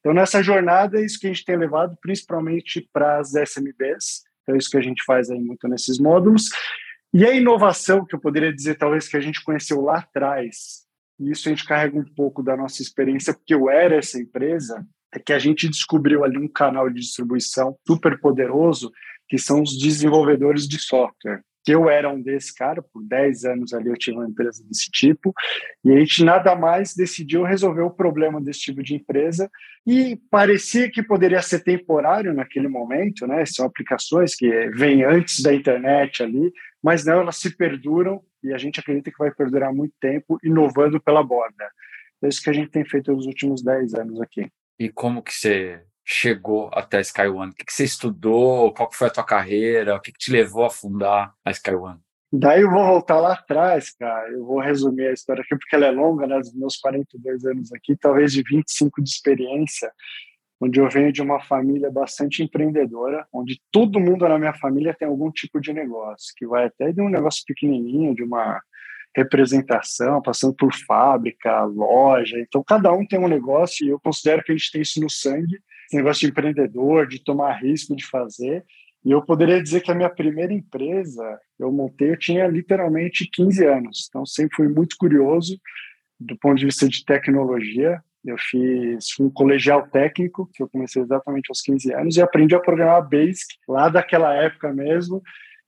Então, 0.00 0.14
nessa 0.14 0.42
jornada, 0.42 0.98
é 0.98 1.04
isso 1.04 1.20
que 1.20 1.26
a 1.26 1.32
gente 1.32 1.44
tem 1.44 1.56
levado 1.56 1.96
principalmente 2.00 2.88
para 2.92 3.18
as 3.18 3.34
SMBs. 3.34 4.22
Então, 4.42 4.54
é 4.54 4.58
isso 4.58 4.70
que 4.70 4.78
a 4.78 4.82
gente 4.82 5.04
faz 5.04 5.30
aí 5.30 5.38
muito 5.38 5.68
nesses 5.68 5.98
módulos. 5.98 6.48
E 7.12 7.24
a 7.24 7.34
inovação, 7.34 8.04
que 8.04 8.14
eu 8.14 8.20
poderia 8.20 8.52
dizer, 8.52 8.76
talvez, 8.76 9.08
que 9.08 9.16
a 9.16 9.20
gente 9.20 9.42
conheceu 9.42 9.80
lá 9.80 9.98
atrás, 9.98 10.86
e 11.18 11.30
isso 11.30 11.48
a 11.48 11.50
gente 11.50 11.66
carrega 11.66 11.98
um 11.98 12.04
pouco 12.04 12.42
da 12.42 12.56
nossa 12.56 12.80
experiência, 12.80 13.34
porque 13.34 13.54
eu 13.54 13.68
era 13.68 13.96
essa 13.96 14.18
empresa, 14.18 14.86
é 15.12 15.18
que 15.18 15.32
a 15.32 15.38
gente 15.38 15.68
descobriu 15.68 16.24
ali 16.24 16.38
um 16.38 16.48
canal 16.48 16.88
de 16.88 17.00
distribuição 17.00 17.76
super 17.86 18.18
poderoso, 18.20 18.90
que 19.28 19.36
são 19.36 19.62
os 19.62 19.76
desenvolvedores 19.76 20.66
de 20.66 20.78
software 20.78 21.42
que 21.64 21.72
eu 21.72 21.88
era 21.90 22.10
um 22.10 22.20
desses 22.20 22.50
cara, 22.50 22.82
por 22.82 23.02
10 23.02 23.44
anos 23.44 23.72
ali 23.72 23.88
eu 23.88 23.96
tinha 23.96 24.16
uma 24.16 24.28
empresa 24.28 24.64
desse 24.64 24.90
tipo, 24.90 25.32
e 25.84 25.92
a 25.92 25.98
gente 25.98 26.24
nada 26.24 26.54
mais 26.54 26.94
decidiu 26.94 27.42
resolver 27.42 27.82
o 27.82 27.90
problema 27.90 28.40
desse 28.40 28.60
tipo 28.60 28.82
de 28.82 28.94
empresa, 28.94 29.50
e 29.86 30.16
parecia 30.30 30.90
que 30.90 31.02
poderia 31.02 31.42
ser 31.42 31.60
temporário 31.60 32.32
naquele 32.32 32.68
momento, 32.68 33.26
né? 33.26 33.44
São 33.46 33.66
aplicações 33.66 34.34
que 34.34 34.48
vêm 34.70 35.04
antes 35.04 35.42
da 35.42 35.54
internet 35.54 36.22
ali, 36.22 36.52
mas 36.82 37.04
não, 37.04 37.20
elas 37.20 37.36
se 37.36 37.56
perduram, 37.56 38.22
e 38.42 38.54
a 38.54 38.58
gente 38.58 38.80
acredita 38.80 39.10
que 39.10 39.18
vai 39.18 39.30
perdurar 39.30 39.72
muito 39.72 39.94
tempo, 40.00 40.38
inovando 40.42 41.00
pela 41.00 41.22
borda. 41.22 41.68
É 42.22 42.28
isso 42.28 42.42
que 42.42 42.50
a 42.50 42.54
gente 42.54 42.70
tem 42.70 42.84
feito 42.84 43.12
nos 43.12 43.26
últimos 43.26 43.62
10 43.62 43.94
anos 43.94 44.20
aqui. 44.20 44.50
E 44.78 44.88
como 44.88 45.22
que 45.22 45.32
você 45.32 45.82
chegou 46.04 46.70
até 46.72 46.98
a 46.98 47.00
Sky 47.02 47.28
One? 47.28 47.52
O 47.52 47.54
que, 47.54 47.64
que 47.64 47.72
você 47.72 47.84
estudou? 47.84 48.72
Qual 48.74 48.90
foi 48.92 49.08
a 49.08 49.10
tua 49.10 49.24
carreira? 49.24 49.96
O 49.96 50.00
que, 50.00 50.12
que 50.12 50.18
te 50.18 50.32
levou 50.32 50.64
a 50.64 50.70
fundar 50.70 51.32
a 51.44 51.50
Sky 51.50 51.74
One? 51.74 52.00
Daí 52.32 52.62
eu 52.62 52.70
vou 52.70 52.86
voltar 52.86 53.18
lá 53.18 53.32
atrás, 53.32 53.90
cara. 53.90 54.30
Eu 54.30 54.44
vou 54.44 54.60
resumir 54.60 55.08
a 55.08 55.12
história 55.12 55.42
aqui, 55.42 55.56
porque 55.56 55.74
ela 55.74 55.86
é 55.86 55.90
longa, 55.90 56.26
né? 56.26 56.38
Os 56.38 56.54
meus 56.54 56.76
42 56.76 57.44
anos 57.44 57.72
aqui, 57.72 57.96
talvez 57.96 58.32
de 58.32 58.42
25 58.42 59.02
de 59.02 59.10
experiência, 59.10 59.90
onde 60.60 60.78
eu 60.78 60.88
venho 60.88 61.12
de 61.12 61.22
uma 61.22 61.40
família 61.40 61.90
bastante 61.90 62.42
empreendedora, 62.42 63.26
onde 63.32 63.60
todo 63.72 63.98
mundo 63.98 64.28
na 64.28 64.38
minha 64.38 64.54
família 64.54 64.94
tem 64.96 65.08
algum 65.08 65.30
tipo 65.30 65.60
de 65.60 65.72
negócio, 65.72 66.32
que 66.36 66.46
vai 66.46 66.66
até 66.66 66.92
de 66.92 67.00
um 67.00 67.08
negócio 67.08 67.42
pequenininho, 67.44 68.14
de 68.14 68.22
uma 68.22 68.60
representação, 69.16 70.22
passando 70.22 70.54
por 70.54 70.72
fábrica, 70.86 71.64
loja. 71.64 72.38
Então, 72.38 72.62
cada 72.62 72.92
um 72.92 73.04
tem 73.04 73.18
um 73.18 73.26
negócio 73.26 73.84
e 73.84 73.90
eu 73.90 73.98
considero 73.98 74.44
que 74.44 74.52
a 74.52 74.56
gente 74.56 74.70
tem 74.70 74.82
isso 74.82 75.00
no 75.00 75.10
sangue 75.10 75.60
esse 75.90 75.96
negócio 75.96 76.20
de 76.20 76.28
empreendedor, 76.28 77.08
de 77.08 77.18
tomar 77.18 77.60
risco 77.60 77.96
de 77.96 78.06
fazer. 78.06 78.64
E 79.04 79.10
eu 79.10 79.20
poderia 79.20 79.60
dizer 79.60 79.80
que 79.80 79.90
a 79.90 79.94
minha 79.94 80.08
primeira 80.08 80.52
empresa 80.52 81.38
eu 81.58 81.72
montei, 81.72 82.12
eu 82.12 82.18
tinha 82.18 82.46
literalmente 82.46 83.28
15 83.28 83.66
anos. 83.66 84.06
Então, 84.08 84.24
sempre 84.24 84.56
fui 84.56 84.68
muito 84.68 84.96
curioso 84.96 85.58
do 86.18 86.38
ponto 86.38 86.58
de 86.58 86.66
vista 86.66 86.88
de 86.88 87.04
tecnologia. 87.04 88.00
Eu 88.24 88.36
fiz 88.38 89.18
um 89.18 89.30
colegial 89.30 89.88
técnico, 89.88 90.48
que 90.54 90.62
eu 90.62 90.68
comecei 90.68 91.02
exatamente 91.02 91.48
aos 91.48 91.60
15 91.60 91.92
anos, 91.92 92.16
e 92.16 92.22
aprendi 92.22 92.54
a 92.54 92.60
programar 92.60 93.08
Basic, 93.08 93.46
lá 93.66 93.88
daquela 93.88 94.32
época 94.34 94.72
mesmo, 94.72 95.22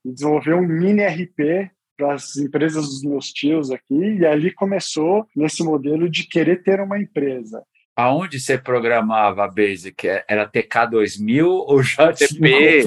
e 0.04 0.12
desenvolver 0.12 0.54
um 0.54 0.66
mini 0.66 1.02
RP 1.02 1.70
para 1.96 2.14
as 2.14 2.36
empresas 2.36 2.84
dos 2.84 3.02
meus 3.02 3.32
tios 3.32 3.70
aqui, 3.70 4.18
e 4.18 4.26
ali 4.26 4.52
começou 4.52 5.26
nesse 5.34 5.64
modelo 5.64 6.08
de 6.08 6.28
querer 6.28 6.62
ter 6.62 6.80
uma 6.80 6.98
empresa 6.98 7.62
aonde 7.96 8.40
você 8.40 8.58
programava 8.58 9.44
a 9.44 9.48
Basic? 9.48 10.08
É, 10.08 10.24
era 10.28 10.48
TK2000 10.48 11.44
ou 11.44 11.82
já 11.82 12.14
CP? 12.14 12.84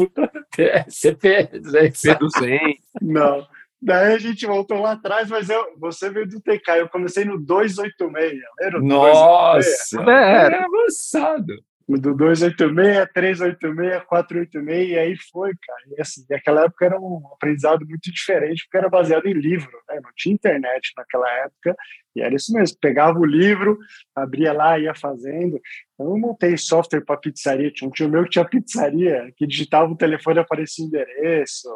CP, 0.89 1.49
CP200. 1.61 2.77
Não. 3.01 3.47
Daí 3.81 4.13
a 4.13 4.17
gente 4.17 4.45
voltou 4.45 4.79
lá 4.81 4.93
atrás, 4.93 5.29
mas 5.29 5.49
eu, 5.49 5.63
você 5.77 6.09
veio 6.09 6.27
do 6.27 6.41
TK. 6.41 6.79
Eu 6.79 6.89
comecei 6.89 7.23
no 7.25 7.39
286. 7.39 8.41
Era 8.59 8.79
Nossa! 8.79 9.97
286. 9.97 10.07
Era 10.07 10.65
avançado 10.65 11.63
do 11.87 12.15
286, 12.15 13.07
386, 13.13 14.03
486, 14.05 14.89
e 14.89 14.97
aí 14.97 15.15
foi, 15.31 15.51
cara. 15.61 15.81
E 15.95 16.01
assim, 16.01 16.25
naquela 16.27 16.63
época 16.65 16.85
era 16.85 16.99
um 16.99 17.21
aprendizado 17.33 17.85
muito 17.87 18.11
diferente, 18.11 18.63
porque 18.63 18.77
era 18.77 18.89
baseado 18.89 19.27
em 19.27 19.33
livro, 19.33 19.71
né? 19.87 19.99
Não 20.03 20.09
tinha 20.15 20.33
internet 20.33 20.91
naquela 20.97 21.31
época, 21.43 21.75
e 22.15 22.21
era 22.21 22.33
isso 22.33 22.51
mesmo. 22.53 22.77
Pegava 22.81 23.19
o 23.19 23.25
livro, 23.25 23.77
abria 24.15 24.51
lá, 24.51 24.79
ia 24.79 24.95
fazendo. 24.95 25.59
Então, 25.93 26.11
eu 26.11 26.17
montei 26.17 26.57
software 26.57 27.01
para 27.01 27.17
pizzaria. 27.17 27.71
Tinha 27.71 27.87
um 27.87 27.91
tio 27.91 28.09
meu 28.09 28.23
que 28.23 28.31
tinha 28.31 28.45
pizzaria, 28.45 29.31
que 29.35 29.45
digitava 29.45 29.91
o 29.91 29.97
telefone 29.97 30.37
e 30.37 30.41
aparecia 30.41 30.83
o 30.83 30.87
endereço. 30.87 31.69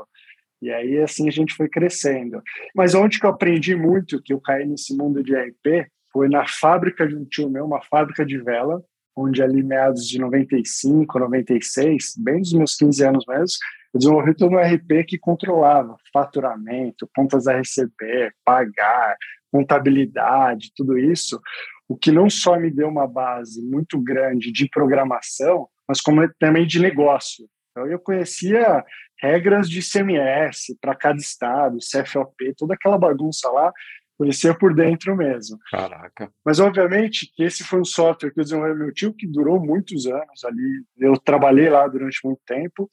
E 0.62 0.72
aí, 0.72 0.98
assim, 1.00 1.28
a 1.28 1.32
gente 1.32 1.54
foi 1.54 1.70
crescendo. 1.70 2.42
Mas 2.76 2.96
onde 2.96 3.20
que 3.20 3.26
eu 3.26 3.30
aprendi 3.30 3.76
muito, 3.76 4.22
que 4.24 4.34
eu 4.34 4.42
caí 4.42 4.66
nesse 4.66 4.96
mundo 4.96 5.24
de 5.24 5.36
RP, 5.36 5.88
foi 6.12 6.28
na 6.28 6.48
fábrica 6.48 7.08
de 7.08 7.16
um 7.16 7.26
tio 7.26 7.50
meu, 7.50 7.66
uma 7.66 7.82
fábrica 7.84 8.26
de 8.26 8.38
vela, 8.38 8.84
onde 9.20 9.44
ali 9.44 9.62
meados 9.62 10.08
de 10.08 10.20
95, 10.20 11.20
96, 11.20 12.14
bem 12.18 12.40
dos 12.42 12.54
meus 12.54 12.76
15 12.76 13.04
anos 13.04 13.26
mesmo, 13.28 13.58
eu 13.94 14.00
desenvolvi 14.00 14.36
todo 14.36 14.56
um 14.56 14.60
RP 14.60 15.06
que 15.08 15.18
controlava 15.18 15.98
faturamento, 16.14 17.10
contas 17.16 17.48
a 17.48 17.58
receber, 17.58 18.34
pagar, 18.46 19.18
contabilidade, 19.52 20.72
tudo 20.76 20.98
isso, 20.98 21.42
o 21.88 21.98
que 21.98 22.12
não 22.12 22.30
só 22.30 22.58
me 22.58 22.70
deu 22.70 22.88
uma 22.88 23.08
base 23.08 23.62
muito 23.64 24.00
grande 24.00 24.52
de 24.52 24.70
programação, 24.70 25.68
mas 25.88 26.00
como 26.00 26.22
também 26.40 26.68
de 26.68 26.80
negócio. 26.80 27.48
Então 27.72 27.88
eu 27.88 28.00
conhecia 28.00 28.84
regras 29.22 29.70
de 29.70 29.82
CMS 29.82 30.76
para 30.80 30.96
cada 30.96 31.18
estado, 31.18 31.80
CFOP, 31.80 32.54
toda 32.56 32.76
aquela 32.76 32.98
bagunça 32.98 33.50
lá, 33.50 33.74
conhecia 34.20 34.54
por 34.54 34.76
dentro 34.76 35.16
mesmo. 35.16 35.58
Caraca. 35.72 36.30
Mas, 36.46 36.60
obviamente, 36.60 37.32
que 37.34 37.42
esse 37.42 37.64
foi 37.64 37.80
um 37.80 37.86
software 37.86 38.32
que 38.32 38.40
eu 38.42 38.44
desenvolvi 38.44 38.78
meu 38.78 38.94
tio, 38.94 39.14
que 39.14 39.26
durou 39.26 39.58
muitos 39.66 40.06
anos 40.06 40.44
ali. 40.44 40.84
Eu 40.98 41.18
trabalhei 41.18 41.70
lá 41.70 41.88
durante 41.88 42.20
muito 42.26 42.42
tempo, 42.46 42.92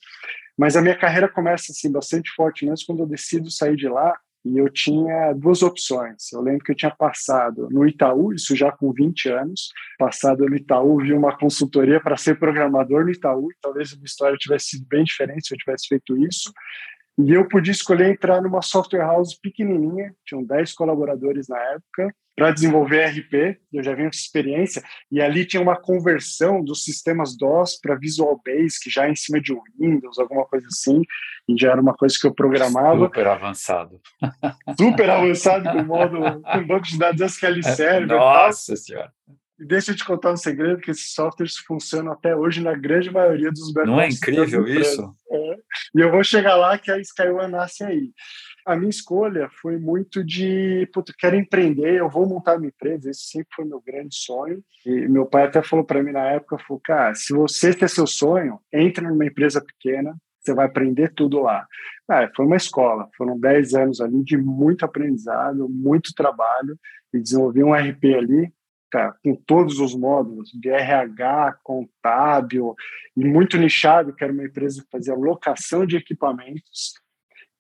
mas 0.57 0.77
a 0.77 0.81
minha 0.81 0.97
carreira 0.97 1.29
começa 1.29 1.73
assim 1.73 1.91
bastante 1.91 2.31
forte 2.31 2.65
mesmo 2.65 2.87
quando 2.87 3.01
eu 3.01 3.07
decido 3.09 3.51
sair 3.51 3.75
de 3.75 3.89
lá 3.89 4.17
e 4.45 4.59
eu 4.59 4.71
tinha 4.71 5.33
duas 5.33 5.61
opções. 5.65 6.33
Eu 6.33 6.41
lembro 6.41 6.65
que 6.65 6.71
eu 6.71 6.77
tinha 6.77 6.95
passado 6.95 7.69
no 7.73 7.85
Itaú, 7.85 8.33
isso 8.33 8.55
já 8.55 8.71
com 8.71 8.93
20 8.93 9.29
anos, 9.29 9.71
passado 9.99 10.47
no 10.49 10.55
Itaú, 10.55 10.99
vi 10.99 11.13
uma 11.13 11.37
consultoria 11.37 12.01
para 12.01 12.17
ser 12.17 12.39
programador 12.39 13.05
no 13.05 13.11
Itaú, 13.11 13.51
e 13.51 13.57
talvez 13.61 13.93
a 13.93 13.97
minha 13.97 14.07
história 14.07 14.37
tivesse 14.39 14.67
sido 14.67 14.87
bem 14.89 15.03
diferente 15.03 15.49
se 15.49 15.55
eu 15.55 15.59
tivesse 15.59 15.89
feito 15.89 16.17
isso. 16.17 16.53
E 17.19 17.33
eu 17.33 17.49
podia 17.49 17.73
escolher 17.73 18.11
entrar 18.11 18.43
numa 18.43 18.61
software 18.61 19.01
house 19.01 19.35
pequenininha, 19.35 20.15
tinham 20.25 20.45
10 20.45 20.75
colaboradores 20.75 21.49
na 21.49 21.59
época, 21.59 22.15
para 22.37 22.51
desenvolver 22.51 23.07
RP, 23.07 23.59
eu 23.73 23.83
já 23.83 23.95
vinha 23.95 24.11
com 24.11 24.15
experiência, 24.15 24.85
e 25.11 25.23
ali 25.23 25.47
tinha 25.47 25.63
uma 25.63 25.75
conversão 25.75 26.63
dos 26.63 26.85
sistemas 26.85 27.35
DOS 27.35 27.81
para 27.81 27.95
Visual 27.95 28.39
Basic, 28.45 28.91
já 28.91 29.09
em 29.09 29.17
cima 29.17 29.41
de 29.41 29.57
Windows, 29.81 30.19
alguma 30.19 30.45
coisa 30.45 30.67
assim, 30.67 31.01
e 31.49 31.59
já 31.59 31.73
era 31.73 31.81
uma 31.81 31.95
coisa 31.95 32.15
que 32.21 32.27
eu 32.27 32.35
programava. 32.35 33.07
Super 33.07 33.27
avançado. 33.27 34.01
Super 34.79 35.09
avançado 35.09 35.71
com 35.73 35.83
modo, 35.85 36.43
com 36.43 36.67
banco 36.67 36.87
de 36.87 36.99
dados 36.99 37.23
SQL 37.23 37.63
Server. 37.75 38.19
Nossa 38.19 38.77
Senhora! 38.77 39.11
Deixa 39.59 39.93
eu 39.93 39.97
te 39.97 40.05
contar 40.05 40.33
um 40.33 40.37
segredo, 40.37 40.81
que 40.81 40.91
esses 40.91 41.15
softwares 41.15 41.57
funcionam 41.57 42.13
até 42.13 42.37
hoje 42.37 42.63
na 42.63 42.75
grande 42.75 43.11
maioria 43.11 43.51
dos 43.51 43.73
back 43.73 43.87
Não 43.87 44.01
é 44.01 44.09
incrível 44.09 44.69
isso? 44.69 45.15
É. 45.31 45.57
E 45.95 46.01
eu 46.01 46.11
vou 46.11 46.23
chegar 46.23 46.57
lá 46.57 46.77
que 46.77 46.91
a 46.91 46.99
SkyOne 46.99 47.51
nasce 47.51 47.83
aí. 47.83 48.13
A 48.67 48.77
minha 48.77 48.91
escolha 48.91 49.49
foi 49.63 49.79
muito 49.79 50.23
de, 50.23 50.89
puto, 50.93 51.15
quero 51.19 51.37
empreender, 51.37 51.95
eu 51.95 52.11
vou 52.11 52.27
montar 52.27 52.59
minha 52.59 52.69
empresa, 52.69 53.09
esse 53.09 53.29
sempre 53.29 53.49
foi 53.55 53.65
meu 53.65 53.81
grande 53.81 54.15
sonho. 54.15 54.63
E 54.85 55.09
meu 55.09 55.25
pai 55.25 55.45
até 55.45 55.63
falou 55.63 55.85
para 55.85 56.03
mim 56.03 56.13
na 56.13 56.27
época, 56.27 56.59
falou, 56.59 56.81
cara, 56.85 57.15
se 57.15 57.33
você 57.33 57.73
tem 57.73 57.89
seu 57.89 58.07
sonho, 58.07 58.61
entre 58.73 59.07
numa 59.07 59.25
empresa 59.25 59.65
pequena, 59.65 60.15
você 60.39 60.53
vai 60.53 60.67
aprender 60.67 61.13
tudo 61.15 61.41
lá. 61.41 61.67
Ah, 62.09 62.29
foi 62.37 62.45
uma 62.45 62.57
escola, 62.57 63.09
foram 63.17 63.39
10 63.39 63.75
anos 63.75 64.01
ali 64.01 64.23
de 64.23 64.37
muito 64.37 64.85
aprendizado, 64.85 65.69
muito 65.69 66.13
trabalho, 66.15 66.79
e 67.15 67.21
desenvolvi 67.21 67.65
um 67.65 67.73
RP 67.73 68.05
ali 68.15 68.53
com 69.23 69.35
todos 69.35 69.79
os 69.79 69.95
módulos, 69.95 70.51
de 70.53 70.69
RH, 70.69 71.59
contábil, 71.63 72.75
e 73.17 73.25
muito 73.25 73.57
nichado, 73.57 74.13
que 74.13 74.23
era 74.23 74.33
uma 74.33 74.45
empresa 74.45 74.83
que 74.83 74.91
fazia 74.91 75.15
locação 75.15 75.87
de 75.87 75.97
equipamentos. 75.97 76.95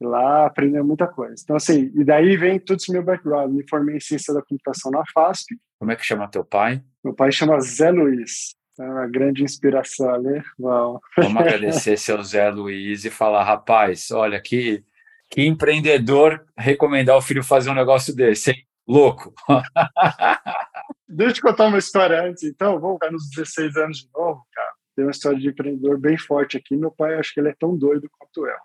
Lá 0.01 0.47
aprendeu 0.47 0.85
muita 0.85 1.07
coisa. 1.07 1.35
Então, 1.43 1.57
assim, 1.57 1.91
e 1.95 2.05
daí 2.05 2.37
vem 2.37 2.59
todo 2.59 2.79
esse 2.79 2.93
meu 2.93 3.03
background. 3.03 3.53
Me 3.53 3.67
formei 3.69 3.97
em 3.97 4.01
ciência 4.01 4.35
da 4.35 4.43
computação 4.43 4.91
na 4.91 5.03
FASP. 5.13 5.57
Como 5.79 5.91
é 5.91 5.97
que 5.97 6.05
chama 6.05 6.29
teu 6.29 6.45
pai? 6.45 6.83
Meu 7.03 7.15
pai 7.15 7.33
chama 7.33 7.59
Zé 7.61 7.91
Luiz. 7.91 8.55
É 8.79 8.83
uma 8.83 9.07
grande 9.07 9.43
inspiração 9.43 10.11
ali. 10.11 10.43
Vamos 10.59 11.01
agradecer 11.37 11.97
seu 11.97 12.23
Zé 12.23 12.51
Luiz 12.51 13.07
e 13.07 13.11
falar, 13.11 13.43
rapaz, 13.43 14.11
olha 14.11 14.39
que, 14.39 14.85
que 15.31 15.47
empreendedor 15.47 16.45
recomendar 16.57 17.17
o 17.17 17.23
filho 17.23 17.43
fazer 17.43 17.71
um 17.71 17.75
negócio 17.75 18.15
desse, 18.15 18.51
hein? 18.51 18.66
Louco. 18.87 19.35
Deixa 21.09 21.39
eu 21.39 21.43
contar 21.43 21.67
uma 21.67 21.79
história 21.79 22.23
antes, 22.23 22.43
então. 22.45 22.79
Vou 22.79 22.95
ficar 22.95 23.11
nos 23.11 23.29
16 23.31 23.77
anos 23.77 23.99
de 23.99 24.09
novo, 24.15 24.47
cara. 24.53 24.73
Tem 24.95 25.05
uma 25.05 25.11
história 25.11 25.39
de 25.39 25.49
empreendedor 25.49 25.99
bem 25.99 26.17
forte 26.17 26.57
aqui. 26.57 26.77
Meu 26.77 26.91
pai, 26.91 27.15
acho 27.15 27.35
que 27.35 27.41
ele 27.41 27.49
é 27.49 27.55
tão 27.59 27.77
doido 27.77 28.09
quanto 28.19 28.47
eu. 28.47 28.57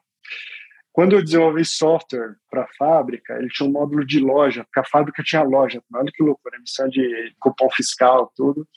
Quando 0.93 1.13
eu 1.13 1.23
desenvolvi 1.23 1.63
software 1.63 2.35
para 2.49 2.63
a 2.63 2.67
fábrica, 2.77 3.33
ele 3.35 3.47
tinha 3.47 3.67
um 3.67 3.71
módulo 3.71 4.05
de 4.05 4.19
loja, 4.19 4.63
porque 4.65 4.79
a 4.79 4.89
fábrica 4.89 5.23
tinha 5.23 5.41
loja. 5.41 5.81
Olha 5.93 6.11
que 6.13 6.21
loucura, 6.21 6.57
emissão 6.57 6.89
de 6.89 7.33
cupom 7.39 7.69
fiscal, 7.71 8.31
tudo. 8.35 8.67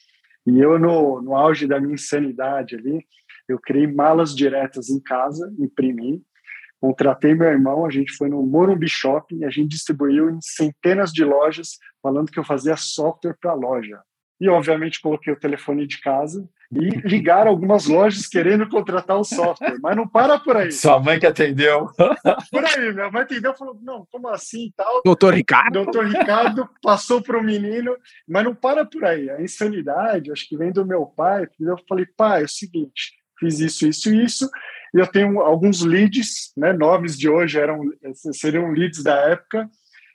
E 0.47 0.61
eu, 0.61 0.79
no, 0.79 1.21
no 1.21 1.35
auge 1.35 1.67
da 1.67 1.81
minha 1.81 1.95
insanidade 1.95 2.77
ali, 2.77 3.05
eu 3.49 3.59
criei 3.59 3.87
malas 3.87 4.35
diretas 4.35 4.89
em 4.89 5.01
casa, 5.01 5.53
imprimi, 5.59 6.23
Contratei 6.85 7.33
meu 7.35 7.49
irmão, 7.49 7.87
a 7.87 7.91
gente 7.91 8.12
foi 8.12 8.29
no 8.29 8.43
Morumbi 8.43 8.87
Shopping 8.87 9.38
e 9.38 9.45
a 9.47 9.49
gente 9.49 9.69
distribuiu 9.69 10.29
em 10.29 10.38
centenas 10.43 11.11
de 11.11 11.25
lojas, 11.25 11.79
falando 12.03 12.31
que 12.31 12.38
eu 12.38 12.45
fazia 12.45 12.76
software 12.76 13.38
para 13.41 13.55
loja. 13.55 14.03
E, 14.38 14.50
obviamente, 14.50 15.00
coloquei 15.00 15.33
o 15.33 15.41
telefone 15.41 15.87
de 15.87 15.99
casa 15.99 16.47
e 16.71 16.91
ligaram 17.09 17.50
algumas 17.50 17.87
lojas 17.87 18.26
querendo 18.26 18.69
contratar 18.69 19.17
o 19.19 19.25
software, 19.25 19.79
mas 19.81 19.97
não 19.97 20.07
para 20.07 20.38
por 20.38 20.59
aí. 20.59 20.71
Sua 20.73 21.00
mãe 21.00 21.19
que 21.19 21.26
atendeu. 21.26 21.88
Por 22.50 22.62
aí, 22.62 22.93
minha 22.93 23.11
mãe 23.11 23.23
atendeu 23.23 23.53
e 23.53 23.57
falou: 23.57 23.81
não, 23.83 24.07
como 24.12 24.29
assim 24.29 24.71
tal? 24.76 25.00
Doutor 25.03 25.33
Ricardo? 25.33 25.73
Doutor 25.73 26.05
Ricardo 26.05 26.69
passou 26.83 27.23
para 27.23 27.38
o 27.38 27.43
menino, 27.43 27.97
mas 28.29 28.45
não 28.45 28.55
para 28.55 28.85
por 28.85 29.07
aí. 29.07 29.31
A 29.31 29.41
insanidade, 29.41 30.31
acho 30.31 30.47
que 30.47 30.59
vem 30.59 30.71
do 30.71 30.85
meu 30.85 31.07
pai. 31.07 31.49
Eu 31.59 31.79
falei: 31.88 32.05
pai, 32.14 32.43
é 32.43 32.45
o 32.45 32.49
seguinte, 32.49 33.14
fiz 33.38 33.61
isso, 33.61 33.87
isso, 33.87 34.14
isso 34.14 34.50
e 34.95 34.99
eu 35.00 35.07
tenho 35.09 35.41
alguns 35.41 35.83
leads, 35.83 36.53
né, 36.57 36.73
nomes 36.73 37.19
de 37.19 37.29
hoje 37.29 37.59
eram 37.59 37.81
seriam 38.33 38.71
leads 38.71 39.03
da 39.03 39.17
época. 39.29 39.69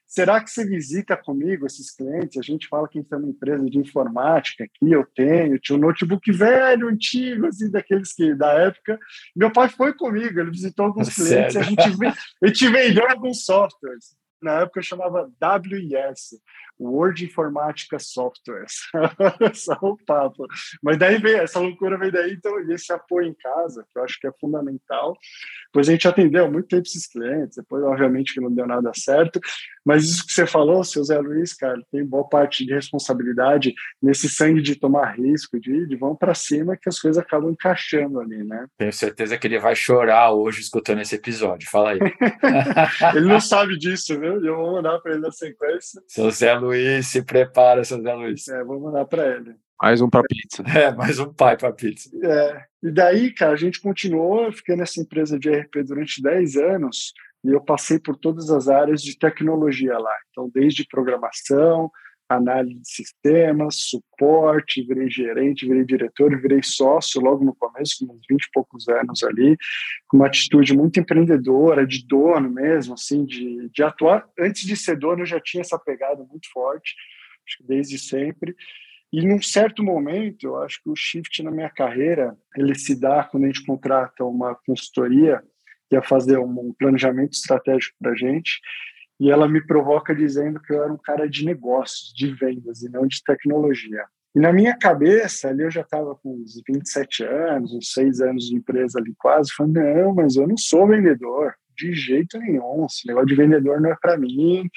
Será 0.07 0.41
que 0.41 0.49
você 0.49 0.65
visita 0.65 1.17
comigo 1.17 1.67
esses 1.67 1.93
clientes? 1.93 2.37
A 2.37 2.41
gente 2.41 2.67
fala 2.67 2.87
que 2.87 2.97
a 2.97 3.01
gente 3.01 3.09
tem 3.09 3.19
uma 3.19 3.27
empresa 3.27 3.69
de 3.69 3.77
informática 3.77 4.63
aqui, 4.63 4.91
eu 4.91 5.05
tenho, 5.13 5.59
tinha 5.59 5.77
um 5.77 5.81
notebook 5.81 6.31
velho, 6.31 6.87
antigo, 6.87 7.45
assim, 7.45 7.69
daqueles 7.69 8.13
que 8.13 8.33
da 8.33 8.53
época. 8.53 8.97
Meu 9.35 9.51
pai 9.51 9.67
foi 9.67 9.93
comigo, 9.93 10.39
ele 10.39 10.49
visitou 10.49 10.85
alguns 10.85 11.09
clientes, 11.13 11.57
a 11.57 11.61
gente, 11.61 11.81
a 12.41 12.47
gente 12.47 12.69
vendeu 12.69 13.07
alguns 13.07 13.43
softwares. 13.43 14.15
Na 14.41 14.61
época 14.61 14.79
eu 14.79 14.83
chamava 14.83 15.29
WIS, 15.41 16.39
Word 16.79 17.25
Informática 17.25 17.99
Softwares. 17.99 18.73
Só 19.53 19.77
o 19.81 19.97
papo. 20.05 20.45
Mas 20.81 20.97
daí 20.97 21.17
veio, 21.17 21.37
essa 21.37 21.59
loucura 21.59 21.97
veio 21.97 22.11
daí, 22.11 22.33
então, 22.33 22.59
esse 22.71 22.91
apoio 22.93 23.27
em 23.27 23.33
casa, 23.33 23.85
que 23.91 23.99
eu 23.99 24.03
acho 24.03 24.19
que 24.19 24.27
é 24.27 24.31
fundamental. 24.39 25.17
Pois 25.73 25.89
a 25.89 25.91
gente 25.91 26.07
atendeu 26.07 26.49
muito 26.51 26.67
tempo 26.67 26.83
esses 26.87 27.07
clientes, 27.07 27.57
depois, 27.57 27.83
obviamente, 27.83 28.33
que 28.33 28.41
não 28.41 28.53
deu 28.53 28.65
nada 28.65 28.91
certo. 28.95 29.39
Mas 29.85 30.05
isso 30.05 30.25
que 30.25 30.33
você 30.33 30.45
falou, 30.45 30.83
seu 30.83 31.03
Zé 31.03 31.19
Luiz, 31.19 31.53
cara, 31.53 31.79
tem 31.91 32.05
boa 32.05 32.27
parte 32.27 32.65
de 32.65 32.73
responsabilidade 32.73 33.73
nesse 34.01 34.29
sangue 34.29 34.61
de 34.61 34.75
tomar 34.75 35.17
risco, 35.17 35.59
de, 35.59 35.87
de 35.87 35.95
vão 35.95 36.15
para 36.15 36.33
cima, 36.33 36.77
que 36.77 36.87
as 36.87 36.99
coisas 36.99 37.21
acabam 37.21 37.51
encaixando 37.51 38.19
ali, 38.19 38.43
né? 38.43 38.65
Tenho 38.77 38.93
certeza 38.93 39.37
que 39.37 39.47
ele 39.47 39.59
vai 39.59 39.75
chorar 39.75 40.31
hoje 40.31 40.61
escutando 40.61 41.01
esse 41.01 41.15
episódio. 41.15 41.69
Fala 41.69 41.91
aí. 41.91 41.99
ele 43.15 43.25
não 43.25 43.39
sabe 43.39 43.77
disso, 43.77 44.19
viu? 44.19 44.43
Eu 44.43 44.57
vou 44.57 44.73
mandar 44.73 44.99
para 44.99 45.13
ele 45.13 45.21
na 45.21 45.31
sequência. 45.31 46.01
Seu 46.07 46.29
Zé 46.31 46.53
Luiz 46.53 46.68
Luiz, 46.69 47.07
se 47.07 47.21
prepara, 47.21 47.83
seu 47.83 48.01
Zé 48.01 48.13
Luiz. 48.13 48.47
É, 48.47 48.63
vou 48.63 48.79
mandar 48.79 49.05
para 49.05 49.35
ele. 49.35 49.55
Mais 49.81 50.01
um 50.01 50.09
para 50.09 50.23
pizza. 50.23 50.63
É, 50.77 50.91
mais 50.93 51.19
um 51.19 51.33
pai 51.33 51.57
para 51.57 51.71
pizza. 51.71 52.09
É. 52.23 52.63
E 52.83 52.91
daí, 52.91 53.33
cara, 53.33 53.53
a 53.53 53.57
gente 53.57 53.81
continuou, 53.81 54.45
eu 54.45 54.51
fiquei 54.51 54.75
nessa 54.75 54.99
empresa 55.01 55.39
de 55.39 55.49
RP 55.49 55.83
durante 55.85 56.21
10 56.21 56.55
anos 56.57 57.13
e 57.43 57.49
eu 57.49 57.61
passei 57.61 57.97
por 57.97 58.15
todas 58.17 58.49
as 58.49 58.67
áreas 58.67 59.01
de 59.01 59.17
tecnologia 59.17 59.97
lá. 59.97 60.15
Então, 60.29 60.49
desde 60.53 60.85
programação, 60.85 61.89
análise 62.29 62.79
de 62.79 62.87
sistemas, 62.87 63.75
suporte, 63.89 64.83
virei 64.83 65.09
gerente, 65.09 65.67
virei 65.67 65.83
diretor, 65.83 66.39
virei 66.39 66.61
sócio 66.61 67.19
logo 67.19 67.43
no 67.43 67.55
começo, 67.55 68.05
com 68.05 68.13
uns 68.13 68.25
20 68.29 68.43
e 68.43 68.51
poucos 68.53 68.87
anos 68.87 69.23
ali, 69.23 69.57
com 70.07 70.17
uma 70.17 70.27
atitude 70.27 70.73
muito 70.75 70.99
empreendedora, 70.99 71.87
de 71.87 72.05
dono 72.05 72.49
mesmo, 72.49 72.93
assim, 72.93 73.25
de, 73.25 73.69
de 73.69 73.83
atuar. 73.83 74.27
Antes 74.39 74.65
de 74.65 74.77
ser 74.77 74.97
dono, 74.97 75.23
eu 75.23 75.25
já 75.25 75.39
tinha 75.39 75.61
essa 75.61 75.79
pegada 75.79 76.23
muito 76.23 76.49
forte, 76.53 76.95
acho 77.47 77.57
que 77.57 77.63
desde 77.63 77.97
sempre. 77.97 78.55
E 79.11 79.25
num 79.25 79.41
certo 79.41 79.83
momento, 79.83 80.45
eu 80.45 80.61
acho 80.61 80.81
que 80.83 80.89
o 80.89 80.95
shift 80.95 81.41
na 81.41 81.49
minha 81.49 81.69
carreira, 81.69 82.37
ele 82.55 82.75
se 82.75 82.99
dá 82.99 83.23
quando 83.23 83.45
a 83.45 83.47
gente 83.47 83.65
contrata 83.65 84.23
uma 84.23 84.53
consultoria 84.53 85.41
que 85.89 85.95
ia 85.95 86.01
fazer 86.03 86.37
um 86.37 86.71
planejamento 86.77 87.33
estratégico 87.33 87.97
para 87.99 88.11
a 88.11 88.15
gente, 88.15 88.59
e 89.19 89.29
ela 89.29 89.47
me 89.47 89.61
provoca 89.65 90.15
dizendo 90.15 90.59
que 90.61 90.73
eu 90.73 90.83
era 90.83 90.93
um 90.93 90.97
cara 90.97 91.27
de 91.27 91.45
negócios, 91.45 92.13
de 92.13 92.33
vendas 92.33 92.81
e 92.81 92.89
não 92.89 93.05
de 93.05 93.21
tecnologia. 93.23 94.05
E 94.35 94.39
na 94.39 94.53
minha 94.53 94.77
cabeça, 94.77 95.49
ali 95.49 95.63
eu 95.63 95.71
já 95.71 95.81
estava 95.81 96.15
com 96.15 96.35
uns 96.35 96.61
27 96.67 97.23
anos, 97.23 97.73
uns 97.73 97.91
6 97.91 98.21
anos 98.21 98.45
de 98.45 98.55
empresa 98.55 98.99
ali 98.99 99.13
quase, 99.17 99.51
falando, 99.51 99.79
não, 99.79 100.13
mas 100.13 100.35
eu 100.35 100.47
não 100.47 100.55
sou 100.55 100.87
vendedor, 100.87 101.55
de 101.75 101.93
jeito 101.93 102.37
nenhum, 102.37 102.85
esse 102.85 103.07
negócio 103.07 103.27
de 103.27 103.35
vendedor 103.35 103.79
não 103.79 103.91
é 103.91 103.95
para 103.99 104.17
mim. 104.17 104.69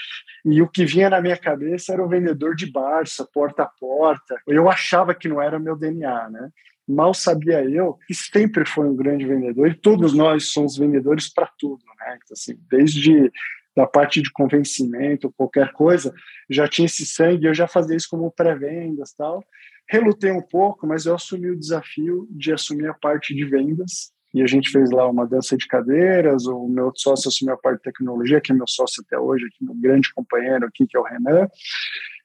E 0.45 0.63
o 0.63 0.69
que 0.69 0.85
vinha 0.85 1.11
na 1.11 1.21
minha 1.21 1.37
cabeça 1.37 1.93
era 1.93 2.05
o 2.05 2.09
vendedor 2.09 2.55
de 2.55 2.71
Barça, 2.71 3.29
porta 3.33 3.65
a 3.65 3.67
porta. 3.67 4.41
Eu 4.47 4.71
achava 4.71 5.15
que 5.15 5.29
não 5.29 5.43
era 5.43 5.59
meu 5.59 5.77
DNA, 5.77 6.31
né? 6.31 6.49
Mal 6.89 7.13
sabia 7.15 7.65
eu 7.65 7.99
que 8.07 8.15
sempre 8.15 8.65
foi 8.65 8.87
um 8.87 8.97
grande 8.97 9.25
vendedor 9.27 9.69
e 9.69 9.75
todos 9.75 10.15
nós 10.15 10.53
somos 10.53 10.77
vendedores 10.77 11.33
para 11.33 11.49
tudo, 11.59 11.83
né? 11.99 12.19
Então, 12.23 12.33
assim, 12.33 12.59
desde 12.71 13.31
da 13.77 13.87
parte 13.87 14.21
de 14.21 14.31
convencimento, 14.31 15.33
qualquer 15.37 15.73
coisa, 15.73 16.13
já 16.49 16.69
tinha 16.69 16.87
esse 16.87 17.07
sangue, 17.07 17.47
eu 17.47 17.55
já 17.55 17.67
fazia 17.67 17.97
isso 17.97 18.09
como 18.11 18.31
pré-vendas 18.31 19.13
tal. 19.13 19.43
Relutei 19.89 20.31
um 20.31 20.43
pouco, 20.43 20.87
mas 20.87 21.07
eu 21.07 21.15
assumi 21.15 21.51
o 21.51 21.59
desafio 21.59 22.27
de 22.31 22.53
assumir 22.53 22.89
a 22.89 22.95
parte 22.95 23.35
de 23.35 23.45
vendas, 23.45 24.13
e 24.35 24.43
a 24.43 24.47
gente 24.47 24.71
fez 24.71 24.91
lá 24.91 25.07
uma 25.09 25.27
dança 25.27 25.57
de 25.57 25.67
cadeiras, 25.67 26.47
o 26.47 26.67
meu 26.67 26.91
sócio 26.95 27.29
assumiu 27.29 27.55
a 27.55 27.59
parte 27.59 27.79
de 27.79 27.83
tecnologia, 27.83 28.41
que 28.41 28.51
é 28.51 28.55
meu 28.55 28.67
sócio 28.67 29.03
até 29.07 29.19
hoje, 29.19 29.45
aqui, 29.45 29.63
meu 29.63 29.75
grande 29.75 30.13
companheiro 30.15 30.67
aqui, 30.67 30.87
que 30.87 30.97
é 30.97 31.01
o 31.01 31.05
Renan, 31.05 31.49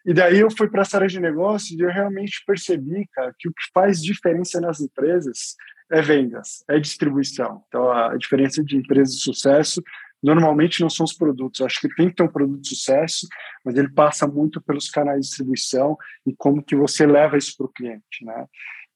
e 0.08 0.14
daí 0.14 0.40
eu 0.40 0.50
fui 0.50 0.70
para 0.70 0.84
essa 0.84 0.96
área 0.96 1.10
de 1.10 1.20
negócio 1.20 1.76
e 1.76 1.82
eu 1.82 1.90
realmente 1.90 2.42
percebi, 2.48 3.06
cara, 3.14 3.36
que 3.38 3.50
o 3.50 3.52
que 3.52 3.64
faz 3.74 4.02
diferença 4.02 4.62
nas 4.62 4.80
empresas 4.80 5.58
é 5.92 6.02
vendas, 6.02 6.64
é 6.70 6.80
distribuição. 6.80 7.62
Então, 7.68 7.92
a 7.92 8.16
diferença 8.16 8.64
de 8.64 8.78
empresas 8.78 9.16
de 9.16 9.22
sucesso 9.22 9.84
normalmente 10.22 10.82
não 10.82 10.90
são 10.90 11.04
os 11.04 11.14
produtos. 11.14 11.60
Eu 11.60 11.66
acho 11.66 11.80
que 11.80 11.96
tem 11.96 12.10
que 12.10 12.16
ter 12.16 12.24
um 12.24 12.28
produto 12.28 12.62
de 12.62 12.70
sucesso, 12.70 13.28
mas 13.64 13.76
ele 13.76 13.90
passa 13.90 14.28
muito 14.28 14.62
pelos 14.62 14.90
canais 14.90 15.22
de 15.22 15.28
distribuição 15.28 15.98
e 16.26 16.34
como 16.36 16.64
que 16.64 16.76
você 16.76 17.06
leva 17.06 17.38
isso 17.38 17.56
para 17.58 17.66
o 17.66 17.72
cliente, 17.72 18.24
né? 18.24 18.46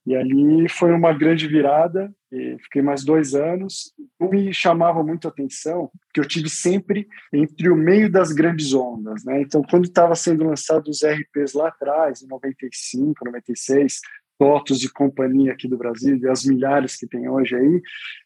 E 0.06 0.16
ali 0.16 0.68
foi 0.68 0.92
uma 0.92 1.14
grande 1.14 1.48
virada, 1.48 2.12
fiquei 2.64 2.82
mais 2.82 3.04
dois 3.04 3.36
anos. 3.36 3.94
O 4.20 4.30
me 4.30 4.52
chamava 4.52 5.04
muito 5.04 5.28
a 5.28 5.32
atenção, 5.32 5.92
que 6.12 6.20
eu 6.20 6.28
tive 6.28 6.50
sempre 6.50 7.08
entre 7.32 7.70
o 7.70 7.76
meio 7.76 8.12
das 8.12 8.32
grandes 8.32 8.74
ondas. 8.74 9.24
Né? 9.24 9.42
Então, 9.42 9.62
quando 9.62 9.86
estava 9.86 10.16
sendo 10.16 10.44
lançado 10.44 10.88
os 10.88 11.02
RPs 11.04 11.54
lá 11.54 11.68
atrás, 11.68 12.24
em 12.24 12.28
95, 12.28 13.24
96, 13.24 14.00
TOTOS 14.42 14.82
e 14.84 14.92
companhia 14.92 15.52
aqui 15.52 15.68
do 15.68 15.78
Brasil, 15.78 16.18
e 16.18 16.28
as 16.28 16.44
milhares 16.44 16.96
que 16.96 17.06
tem 17.06 17.30
hoje 17.30 17.56
aí, 17.56 17.82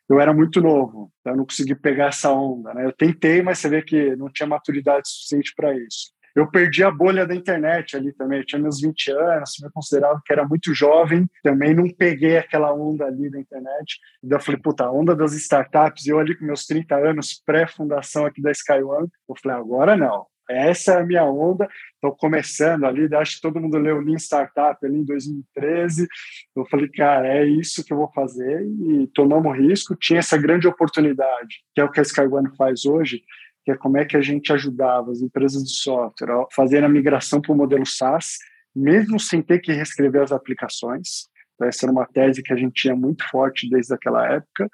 eu 0.07 0.21
era 0.21 0.33
muito 0.33 0.61
novo, 0.61 1.11
então 1.19 1.33
eu 1.33 1.37
não 1.37 1.45
consegui 1.45 1.75
pegar 1.75 2.07
essa 2.07 2.31
onda. 2.31 2.73
Né? 2.73 2.85
Eu 2.85 2.93
tentei, 2.93 3.41
mas 3.41 3.59
você 3.59 3.67
vê 3.67 3.81
que 3.81 4.15
não 4.15 4.29
tinha 4.29 4.47
maturidade 4.47 5.09
suficiente 5.09 5.53
para 5.53 5.77
isso 5.77 6.15
eu 6.35 6.51
perdi 6.51 6.83
a 6.83 6.91
bolha 6.91 7.25
da 7.25 7.33
internet 7.33 7.95
ali 7.95 8.11
também. 8.11 8.39
Eu 8.39 8.45
tinha 8.45 8.61
meus 8.61 8.81
20 8.81 9.09
anos, 9.09 9.55
me 9.61 9.71
considerava 9.71 10.21
que 10.23 10.33
era 10.33 10.45
muito 10.45 10.73
jovem, 10.73 11.25
também 11.41 11.73
não 11.73 11.87
peguei 11.87 12.37
aquela 12.37 12.73
onda 12.73 13.05
ali 13.05 13.31
da 13.31 13.39
internet. 13.39 13.97
Então 14.21 14.37
eu 14.37 14.43
falei, 14.43 14.59
puta, 14.59 14.83
a 14.83 14.91
onda 14.91 15.15
das 15.15 15.31
startups, 15.33 16.05
eu 16.05 16.19
ali 16.19 16.37
com 16.37 16.43
meus 16.43 16.65
30 16.65 16.93
anos, 16.93 17.41
pré-fundação 17.45 18.25
aqui 18.25 18.41
da 18.41 18.51
SkyOne, 18.51 19.07
eu 19.29 19.35
falei, 19.41 19.57
agora 19.57 19.95
não. 19.95 20.25
Essa 20.49 20.93
é 20.93 21.01
a 21.01 21.05
minha 21.05 21.25
onda. 21.25 21.67
Estou 21.95 22.15
começando 22.15 22.85
ali, 22.85 23.13
acho 23.15 23.35
que 23.35 23.41
todo 23.41 23.59
mundo 23.59 23.77
leu 23.77 23.99
Lean 23.99 24.17
Startup 24.17 24.77
ali 24.85 24.97
em 24.97 25.05
2013. 25.05 26.07
Eu 26.55 26.65
falei, 26.65 26.87
cara, 26.89 27.27
é 27.27 27.45
isso 27.45 27.83
que 27.83 27.91
eu 27.91 27.97
vou 27.97 28.11
fazer 28.13 28.63
e 28.63 29.07
tomamos 29.07 29.57
risco. 29.57 29.95
Tinha 29.95 30.19
essa 30.19 30.37
grande 30.37 30.67
oportunidade, 30.67 31.63
que 31.73 31.81
é 31.81 31.83
o 31.83 31.91
que 31.91 31.99
a 31.99 32.03
SkyOne 32.03 32.55
faz 32.55 32.85
hoje, 32.85 33.23
que 33.63 33.71
é 33.71 33.75
como 33.75 33.97
é 33.97 34.05
que 34.05 34.15
a 34.15 34.21
gente 34.21 34.53
ajudava 34.53 35.11
as 35.11 35.21
empresas 35.21 35.63
de 35.63 35.73
software 35.73 36.31
a 36.31 36.45
fazer 36.51 36.83
a 36.83 36.89
migração 36.89 37.41
para 37.41 37.51
o 37.51 37.55
modelo 37.55 37.85
SaaS, 37.85 38.37
mesmo 38.75 39.19
sem 39.19 39.41
ter 39.41 39.59
que 39.59 39.71
reescrever 39.71 40.21
as 40.21 40.31
aplicações. 40.31 41.27
Então, 41.55 41.67
essa 41.67 41.85
era 41.85 41.91
uma 41.91 42.05
tese 42.05 42.43
que 42.43 42.53
a 42.53 42.55
gente 42.55 42.73
tinha 42.73 42.95
muito 42.95 43.27
forte 43.29 43.67
desde 43.69 43.93
aquela 43.93 44.31
época. 44.31 44.69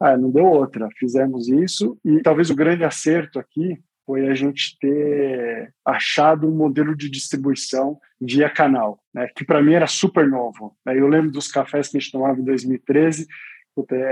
Ah, 0.00 0.16
não 0.16 0.30
deu 0.30 0.46
outra, 0.46 0.88
fizemos 0.96 1.48
isso 1.48 1.98
e 2.02 2.22
talvez 2.22 2.48
o 2.48 2.54
grande 2.54 2.84
acerto 2.84 3.38
aqui 3.38 3.78
foi 4.10 4.28
a 4.28 4.34
gente 4.34 4.76
ter 4.80 5.72
achado 5.86 6.48
um 6.48 6.56
modelo 6.56 6.96
de 6.96 7.08
distribuição 7.08 7.96
via 8.20 8.50
canal, 8.50 9.00
né, 9.14 9.28
que 9.36 9.44
para 9.44 9.62
mim 9.62 9.74
era 9.74 9.86
super 9.86 10.28
novo. 10.28 10.76
Eu 10.84 11.06
lembro 11.06 11.30
dos 11.30 11.46
cafés 11.46 11.86
que 11.86 11.96
a 11.96 12.00
gente 12.00 12.10
tomava 12.10 12.40
em 12.40 12.44
2013, 12.44 13.28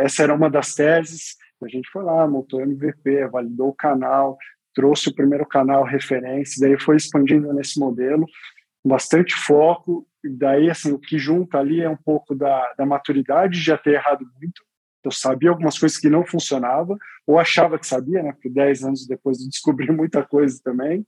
essa 0.04 0.22
era 0.22 0.32
uma 0.32 0.48
das 0.48 0.72
teses, 0.72 1.36
a 1.60 1.66
gente 1.66 1.90
foi 1.90 2.04
lá, 2.04 2.28
montou 2.28 2.60
MVP, 2.60 3.26
validou 3.26 3.70
o 3.70 3.74
canal, 3.74 4.38
trouxe 4.72 5.08
o 5.08 5.14
primeiro 5.14 5.44
canal 5.44 5.82
referência, 5.82 6.64
daí 6.64 6.78
foi 6.78 6.94
expandindo 6.94 7.52
nesse 7.52 7.80
modelo, 7.80 8.24
bastante 8.86 9.34
foco, 9.34 10.06
daí 10.24 10.70
assim, 10.70 10.92
o 10.92 10.98
que 11.00 11.18
junta 11.18 11.58
ali 11.58 11.80
é 11.80 11.90
um 11.90 11.96
pouco 11.96 12.36
da, 12.36 12.72
da 12.78 12.86
maturidade 12.86 13.58
de 13.58 13.64
já 13.64 13.76
ter 13.76 13.94
errado 13.94 14.24
muito, 14.40 14.62
eu 15.04 15.12
sabia 15.12 15.50
algumas 15.50 15.78
coisas 15.78 15.98
que 15.98 16.08
não 16.08 16.26
funcionavam, 16.26 16.96
ou 17.26 17.38
achava 17.38 17.78
que 17.78 17.86
sabia, 17.86 18.22
né, 18.22 18.32
porque 18.32 18.48
10 18.48 18.84
anos 18.84 19.06
depois 19.06 19.40
eu 19.40 19.48
descobri 19.50 19.90
muita 19.92 20.22
coisa 20.22 20.60
também, 20.62 21.06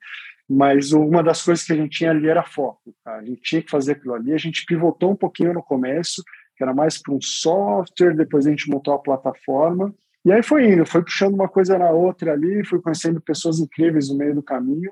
mas 0.49 0.93
uma 0.93 1.23
das 1.23 1.43
coisas 1.43 1.65
que 1.65 1.73
a 1.73 1.77
gente 1.77 1.99
tinha 1.99 2.11
ali 2.11 2.29
era 2.29 2.43
foco, 2.43 2.95
tá? 3.05 3.17
a 3.17 3.25
gente 3.25 3.41
tinha 3.43 3.63
que 3.63 3.71
fazer 3.71 3.93
aquilo 3.93 4.15
ali, 4.15 4.33
a 4.33 4.39
gente 4.39 4.65
pivotou 4.67 5.13
um 5.13 5.17
pouquinho 5.17 5.55
no 5.55 5.63
começo, 5.63 6.23
que 6.57 6.63
era 6.63 6.75
mais 6.75 7.01
para 7.01 7.15
um 7.15 7.21
software, 7.21 8.15
depois 8.15 8.47
a 8.47 8.51
gente 8.51 8.69
montou 8.69 8.93
a 8.95 8.99
plataforma, 8.99 9.95
e 10.25 10.31
aí 10.33 10.43
foi 10.43 10.71
indo, 10.71 10.85
foi 10.85 11.03
puxando 11.03 11.35
uma 11.35 11.49
coisa 11.49 11.79
na 11.79 11.91
outra 11.91 12.33
ali, 12.33 12.65
fui 12.65 12.81
conhecendo 12.81 13.21
pessoas 13.21 13.59
incríveis 13.59 14.11
no 14.11 14.17
meio 14.17 14.35
do 14.35 14.43
caminho, 14.43 14.91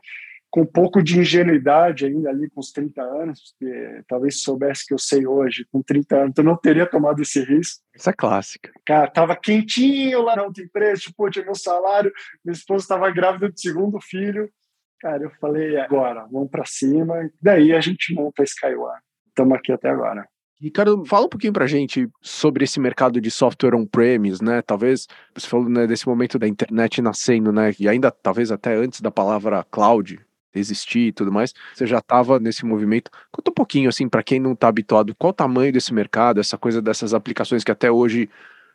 com 0.50 0.62
um 0.62 0.66
pouco 0.66 1.02
de 1.02 1.18
ingenuidade 1.18 2.06
ainda 2.06 2.30
ali 2.30 2.48
com 2.48 2.60
os 2.60 2.72
30 2.72 3.02
anos, 3.02 3.54
porque 3.58 4.02
talvez 4.08 4.40
soubesse 4.40 4.86
que 4.86 4.94
eu 4.94 4.98
sei 4.98 5.26
hoje, 5.26 5.66
com 5.70 5.82
30 5.82 6.16
anos, 6.16 6.34
eu 6.38 6.44
não 6.44 6.56
teria 6.56 6.86
tomado 6.86 7.20
esse 7.20 7.42
risco. 7.42 7.82
Isso 7.94 8.08
é 8.08 8.12
clássica. 8.12 8.72
Cara, 8.84 9.10
tava 9.10 9.36
quentinho 9.36 10.22
lá 10.22 10.36
na 10.36 10.44
outra 10.44 10.64
empresa, 10.64 11.02
tipo, 11.02 11.28
tinha 11.30 11.44
meu 11.44 11.54
salário, 11.54 12.12
minha 12.44 12.54
esposa 12.54 12.84
estava 12.84 13.10
grávida 13.10 13.48
do 13.48 13.60
segundo 13.60 14.00
filho. 14.00 14.50
Cara, 15.00 15.22
eu 15.22 15.30
falei, 15.40 15.76
agora, 15.76 16.26
vamos 16.30 16.50
para 16.50 16.64
cima. 16.64 17.30
Daí 17.40 17.72
a 17.72 17.80
gente 17.80 18.12
monta 18.14 18.42
a 18.42 18.44
Skyward. 18.44 19.00
Estamos 19.28 19.56
aqui 19.56 19.70
até 19.70 19.90
agora. 19.90 20.26
Ricardo, 20.60 21.04
fala 21.04 21.26
um 21.26 21.28
pouquinho 21.28 21.52
pra 21.52 21.68
gente 21.68 22.08
sobre 22.20 22.64
esse 22.64 22.80
mercado 22.80 23.20
de 23.20 23.30
software 23.30 23.76
on-premise, 23.76 24.42
né? 24.42 24.60
Talvez, 24.60 25.06
você 25.32 25.46
falou 25.46 25.68
né, 25.68 25.86
desse 25.86 26.08
momento 26.08 26.36
da 26.36 26.48
internet 26.48 27.00
nascendo, 27.00 27.52
né? 27.52 27.72
E 27.78 27.88
ainda, 27.88 28.10
talvez 28.10 28.50
até 28.50 28.74
antes 28.74 29.00
da 29.00 29.10
palavra 29.10 29.64
cloud 29.70 30.18
existir 30.58 31.08
e 31.08 31.12
tudo 31.12 31.32
mais, 31.32 31.54
você 31.74 31.86
já 31.86 31.98
estava 31.98 32.38
nesse 32.38 32.64
movimento. 32.64 33.10
Conta 33.30 33.50
um 33.50 33.54
pouquinho, 33.54 33.88
assim, 33.88 34.08
para 34.08 34.22
quem 34.22 34.40
não 34.40 34.52
está 34.52 34.68
habituado, 34.68 35.14
qual 35.14 35.30
o 35.30 35.34
tamanho 35.34 35.72
desse 35.72 35.92
mercado, 35.94 36.40
essa 36.40 36.58
coisa 36.58 36.82
dessas 36.82 37.14
aplicações 37.14 37.64
que 37.64 37.72
até 37.72 37.90
hoje 37.90 38.28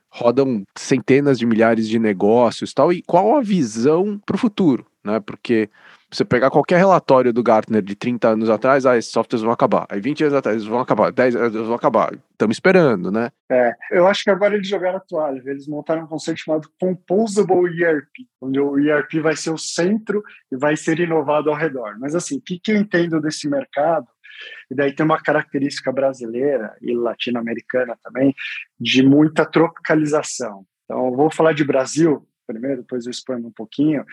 rodam 0.10 0.64
centenas 0.76 1.40
de 1.40 1.46
milhares 1.46 1.90
de 1.90 1.98
negócios 1.98 2.74
tal, 2.74 2.94
e 2.94 3.02
qual 3.02 3.36
a 3.36 3.42
visão 3.42 4.22
para 4.26 4.36
o 4.36 4.40
futuro, 4.40 4.86
né? 5.04 5.20
Porque 5.20 5.70
você 6.16 6.26
pegar 6.26 6.50
qualquer 6.50 6.78
relatório 6.78 7.34
do 7.34 7.44
Gartner 7.44 7.82
de 7.82 7.96
30 7.96 8.30
anos 8.30 8.50
atrás, 8.50 8.86
ah, 8.86 8.98
esses 8.98 9.12
softwares 9.12 9.44
vão 9.44 9.52
acabar. 9.52 9.86
Aí 9.90 10.00
20 10.00 10.26
anos 10.26 10.36
atrás, 10.36 10.58
eles 10.58 10.68
vão 10.68 10.80
acabar. 10.80 11.12
10 11.12 11.36
anos 11.36 11.68
vão 11.68 11.76
acabar. 11.76 12.14
Estamos 12.32 12.56
esperando, 12.56 13.12
né? 13.12 13.32
É, 13.52 13.74
eu 13.92 14.08
acho 14.08 14.24
que 14.24 14.30
agora 14.30 14.56
eles 14.56 14.68
jogaram 14.68 14.98
a 14.98 15.02
toalha. 15.02 15.42
Eles 15.46 15.68
montaram 15.68 16.04
um 16.04 16.08
conceito 16.08 16.42
chamado 16.42 16.70
Composable 16.80 17.84
ERP, 17.84 18.28
onde 18.42 18.60
o 18.60 18.78
ERP 18.78 19.22
vai 19.22 19.36
ser 19.36 19.52
o 19.52 19.58
centro 19.58 20.24
e 20.52 20.58
vai 20.58 20.76
ser 20.76 21.00
inovado 21.00 21.50
ao 21.50 21.56
redor. 21.56 21.98
Mas 22.00 22.16
assim, 22.16 22.38
o 22.38 22.42
que, 22.42 22.60
que 22.60 22.72
eu 22.72 22.78
entendo 22.78 23.20
desse 23.20 23.50
mercado? 23.50 24.08
E 24.70 24.76
daí 24.76 24.94
tem 24.94 25.06
uma 25.06 25.22
característica 25.22 25.92
brasileira 25.92 26.76
e 26.82 26.96
latino-americana 26.96 27.98
também, 28.04 28.34
de 28.80 29.04
muita 29.04 29.46
tropicalização. 29.46 30.66
Então, 30.86 31.16
vou 31.16 31.32
falar 31.32 31.54
de 31.54 31.64
Brasil, 31.64 32.28
primeiro, 32.46 32.82
depois 32.82 33.06
eu 33.06 33.12
expando 33.12 33.48
um 33.48 33.52
pouquinho, 33.52 34.06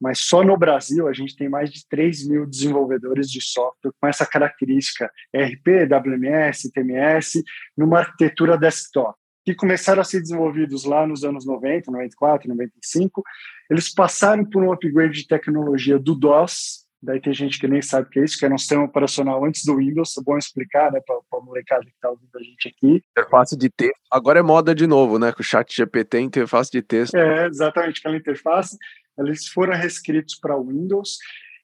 mas 0.00 0.20
só 0.20 0.42
no 0.42 0.56
Brasil 0.56 1.08
a 1.08 1.12
gente 1.12 1.36
tem 1.36 1.48
mais 1.48 1.70
de 1.70 1.86
3 1.88 2.28
mil 2.28 2.46
desenvolvedores 2.46 3.30
de 3.30 3.40
software 3.40 3.92
com 4.00 4.06
essa 4.06 4.26
característica 4.26 5.10
RP, 5.34 5.86
WMS, 5.88 6.70
TMS, 6.72 7.42
numa 7.76 8.00
arquitetura 8.00 8.56
desktop, 8.56 9.16
que 9.44 9.54
começaram 9.54 10.00
a 10.00 10.04
ser 10.04 10.20
desenvolvidos 10.20 10.84
lá 10.84 11.06
nos 11.06 11.24
anos 11.24 11.46
90, 11.46 11.90
94, 11.90 12.48
95. 12.48 13.22
Eles 13.70 13.92
passaram 13.92 14.44
por 14.44 14.62
um 14.62 14.72
upgrade 14.72 15.22
de 15.22 15.26
tecnologia 15.26 15.98
do 15.98 16.14
DOS, 16.14 16.85
Daí 17.02 17.20
tem 17.20 17.32
gente 17.32 17.58
que 17.58 17.68
nem 17.68 17.82
sabe 17.82 18.06
o 18.06 18.10
que 18.10 18.20
é 18.20 18.24
isso, 18.24 18.38
que 18.38 18.44
era 18.44 18.54
um 18.54 18.58
sistema 18.58 18.84
operacional 18.84 19.44
antes 19.44 19.64
do 19.64 19.76
Windows. 19.76 20.16
É 20.18 20.22
bom 20.22 20.36
explicar, 20.38 20.90
né, 20.90 21.00
para 21.06 21.16
a 21.16 21.44
molecada 21.44 21.84
que 21.84 21.90
está 21.90 22.10
ouvindo 22.10 22.30
a 22.34 22.42
gente 22.42 22.68
aqui. 22.68 23.04
Interface 23.10 23.56
de 23.56 23.68
texto. 23.68 24.00
Agora 24.10 24.40
é 24.40 24.42
moda 24.42 24.74
de 24.74 24.86
novo, 24.86 25.18
né? 25.18 25.32
Com 25.32 25.40
o 25.40 25.44
chat 25.44 25.74
GPT, 25.74 26.20
interface 26.20 26.70
de 26.70 26.82
texto. 26.82 27.14
É, 27.14 27.46
exatamente, 27.46 28.00
aquela 28.00 28.16
interface. 28.16 28.76
Eles 29.18 29.46
foram 29.48 29.74
reescritos 29.74 30.38
para 30.38 30.58
Windows. 30.58 31.18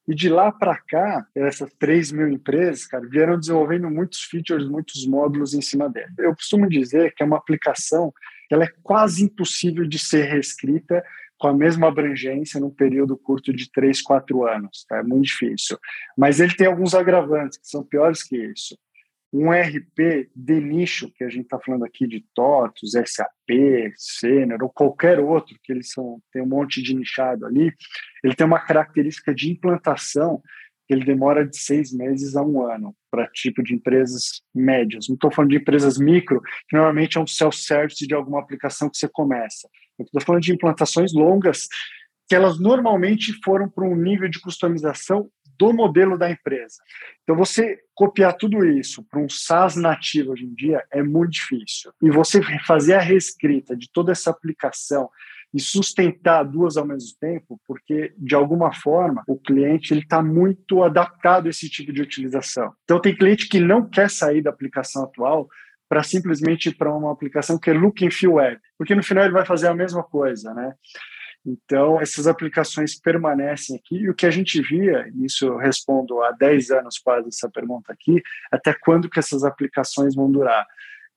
E 0.07 0.13
de 0.13 0.27
lá 0.27 0.51
para 0.51 0.77
cá, 0.77 1.25
essas 1.33 1.71
3 1.79 2.11
mil 2.11 2.27
empresas, 2.27 2.85
cara, 2.85 3.07
vieram 3.07 3.39
desenvolvendo 3.39 3.89
muitos 3.89 4.21
features, 4.23 4.67
muitos 4.67 5.07
módulos 5.07 5.53
em 5.53 5.61
cima 5.61 5.89
dela. 5.89 6.09
Eu 6.19 6.35
costumo 6.35 6.67
dizer 6.67 7.13
que 7.15 7.23
é 7.23 7.25
uma 7.25 7.37
aplicação 7.37 8.11
que 8.49 8.53
ela 8.53 8.65
é 8.65 8.73
quase 8.83 9.23
impossível 9.23 9.87
de 9.87 9.97
ser 9.97 10.23
reescrita 10.25 11.01
com 11.37 11.47
a 11.47 11.53
mesma 11.53 11.87
abrangência 11.87 12.59
num 12.59 12.69
período 12.69 13.17
curto 13.17 13.53
de 13.53 13.71
3, 13.71 14.01
4 14.01 14.47
anos. 14.47 14.85
Tá? 14.87 14.97
É 14.97 15.03
muito 15.03 15.25
difícil. 15.25 15.77
Mas 16.17 16.39
ele 16.39 16.55
tem 16.55 16.67
alguns 16.67 16.93
agravantes 16.93 17.57
que 17.57 17.67
são 17.67 17.83
piores 17.83 18.23
que 18.23 18.37
isso. 18.37 18.77
Um 19.31 19.49
RP 19.49 20.29
de 20.35 20.61
nicho, 20.61 21.11
que 21.11 21.23
a 21.23 21.29
gente 21.29 21.45
está 21.45 21.59
falando 21.59 21.83
aqui 21.83 22.05
de 22.05 22.23
TOTOS, 22.35 22.91
SAP, 23.07 23.91
Senior, 23.97 24.61
ou 24.61 24.69
qualquer 24.69 25.19
outro, 25.19 25.57
que 25.63 25.71
eles 25.71 25.89
são, 25.91 26.21
tem 26.31 26.43
um 26.43 26.47
monte 26.47 26.83
de 26.83 26.95
nichado 26.95 27.47
ali, 27.47 27.73
ele 28.23 28.35
tem 28.35 28.45
uma 28.45 28.59
característica 28.59 29.33
de 29.33 29.49
implantação 29.49 30.39
que 30.87 30.93
ele 30.93 31.03
demora 31.03 31.47
de 31.47 31.57
seis 31.57 31.91
meses 31.91 32.35
a 32.35 32.43
um 32.43 32.61
ano 32.61 32.95
para 33.09 33.27
tipo 33.27 33.63
de 33.63 33.73
empresas 33.73 34.41
médias. 34.53 35.07
Não 35.07 35.15
estou 35.15 35.31
falando 35.31 35.51
de 35.51 35.57
empresas 35.57 35.97
micro, 35.97 36.41
que 36.67 36.75
normalmente 36.75 37.17
é 37.17 37.21
um 37.21 37.27
self-service 37.27 38.05
de 38.05 38.13
alguma 38.13 38.39
aplicação 38.39 38.89
que 38.89 38.97
você 38.97 39.07
começa. 39.07 39.67
Estou 39.99 40.21
falando 40.21 40.41
de 40.41 40.53
implantações 40.53 41.13
longas, 41.13 41.67
que 42.27 42.35
elas 42.35 42.59
normalmente 42.59 43.33
foram 43.43 43.69
para 43.69 43.85
um 43.85 43.95
nível 43.95 44.29
de 44.29 44.39
customização 44.39 45.29
do 45.57 45.71
modelo 45.71 46.17
da 46.17 46.29
empresa. 46.29 46.77
Então, 47.21 47.35
você 47.35 47.79
copiar 47.93 48.33
tudo 48.33 48.65
isso 48.65 49.03
para 49.03 49.19
um 49.19 49.29
SaaS 49.29 49.75
nativo 49.75 50.31
hoje 50.31 50.45
em 50.45 50.53
dia 50.53 50.83
é 50.91 51.03
muito 51.03 51.33
difícil. 51.33 51.91
E 52.01 52.09
você 52.09 52.41
fazer 52.65 52.95
a 52.95 52.99
reescrita 52.99 53.75
de 53.75 53.89
toda 53.91 54.11
essa 54.11 54.31
aplicação 54.31 55.09
e 55.53 55.59
sustentar 55.59 56.43
duas 56.43 56.77
ao 56.77 56.85
mesmo 56.85 57.11
tempo, 57.19 57.61
porque 57.67 58.13
de 58.17 58.33
alguma 58.33 58.73
forma 58.73 59.23
o 59.27 59.37
cliente 59.37 59.93
ele 59.93 60.01
está 60.01 60.21
muito 60.21 60.81
adaptado 60.81 61.45
a 61.45 61.49
esse 61.51 61.69
tipo 61.69 61.93
de 61.93 62.01
utilização. 62.01 62.73
Então 62.83 62.99
tem 62.99 63.15
cliente 63.15 63.47
que 63.47 63.59
não 63.59 63.87
quer 63.87 64.09
sair 64.09 64.41
da 64.41 64.49
aplicação 64.49 65.03
atual 65.03 65.47
para 65.89 66.03
simplesmente 66.03 66.73
para 66.73 66.93
uma 66.93 67.11
aplicação 67.11 67.59
que 67.59 67.69
é 67.69 67.73
look 67.73 68.05
and 68.05 68.11
feel 68.11 68.33
web, 68.33 68.59
porque 68.77 68.95
no 68.95 69.03
final 69.03 69.25
ele 69.25 69.33
vai 69.33 69.45
fazer 69.45 69.67
a 69.67 69.75
mesma 69.75 70.03
coisa, 70.03 70.53
né? 70.53 70.73
Então, 71.45 71.99
essas 71.99 72.25
aplicações 72.25 72.97
permanecem 72.97 73.75
aqui, 73.75 73.97
e 73.97 74.09
o 74.09 74.15
que 74.15 74.25
a 74.25 74.31
gente 74.31 74.61
via, 74.61 75.11
isso 75.21 75.45
eu 75.45 75.57
respondo 75.57 76.21
há 76.21 76.31
10 76.31 76.71
anos 76.71 76.97
quase 76.97 77.27
essa 77.27 77.49
pergunta 77.49 77.91
aqui, 77.91 78.23
até 78.49 78.73
quando 78.73 79.09
que 79.09 79.19
essas 79.19 79.43
aplicações 79.43 80.15
vão 80.15 80.31
durar? 80.31 80.65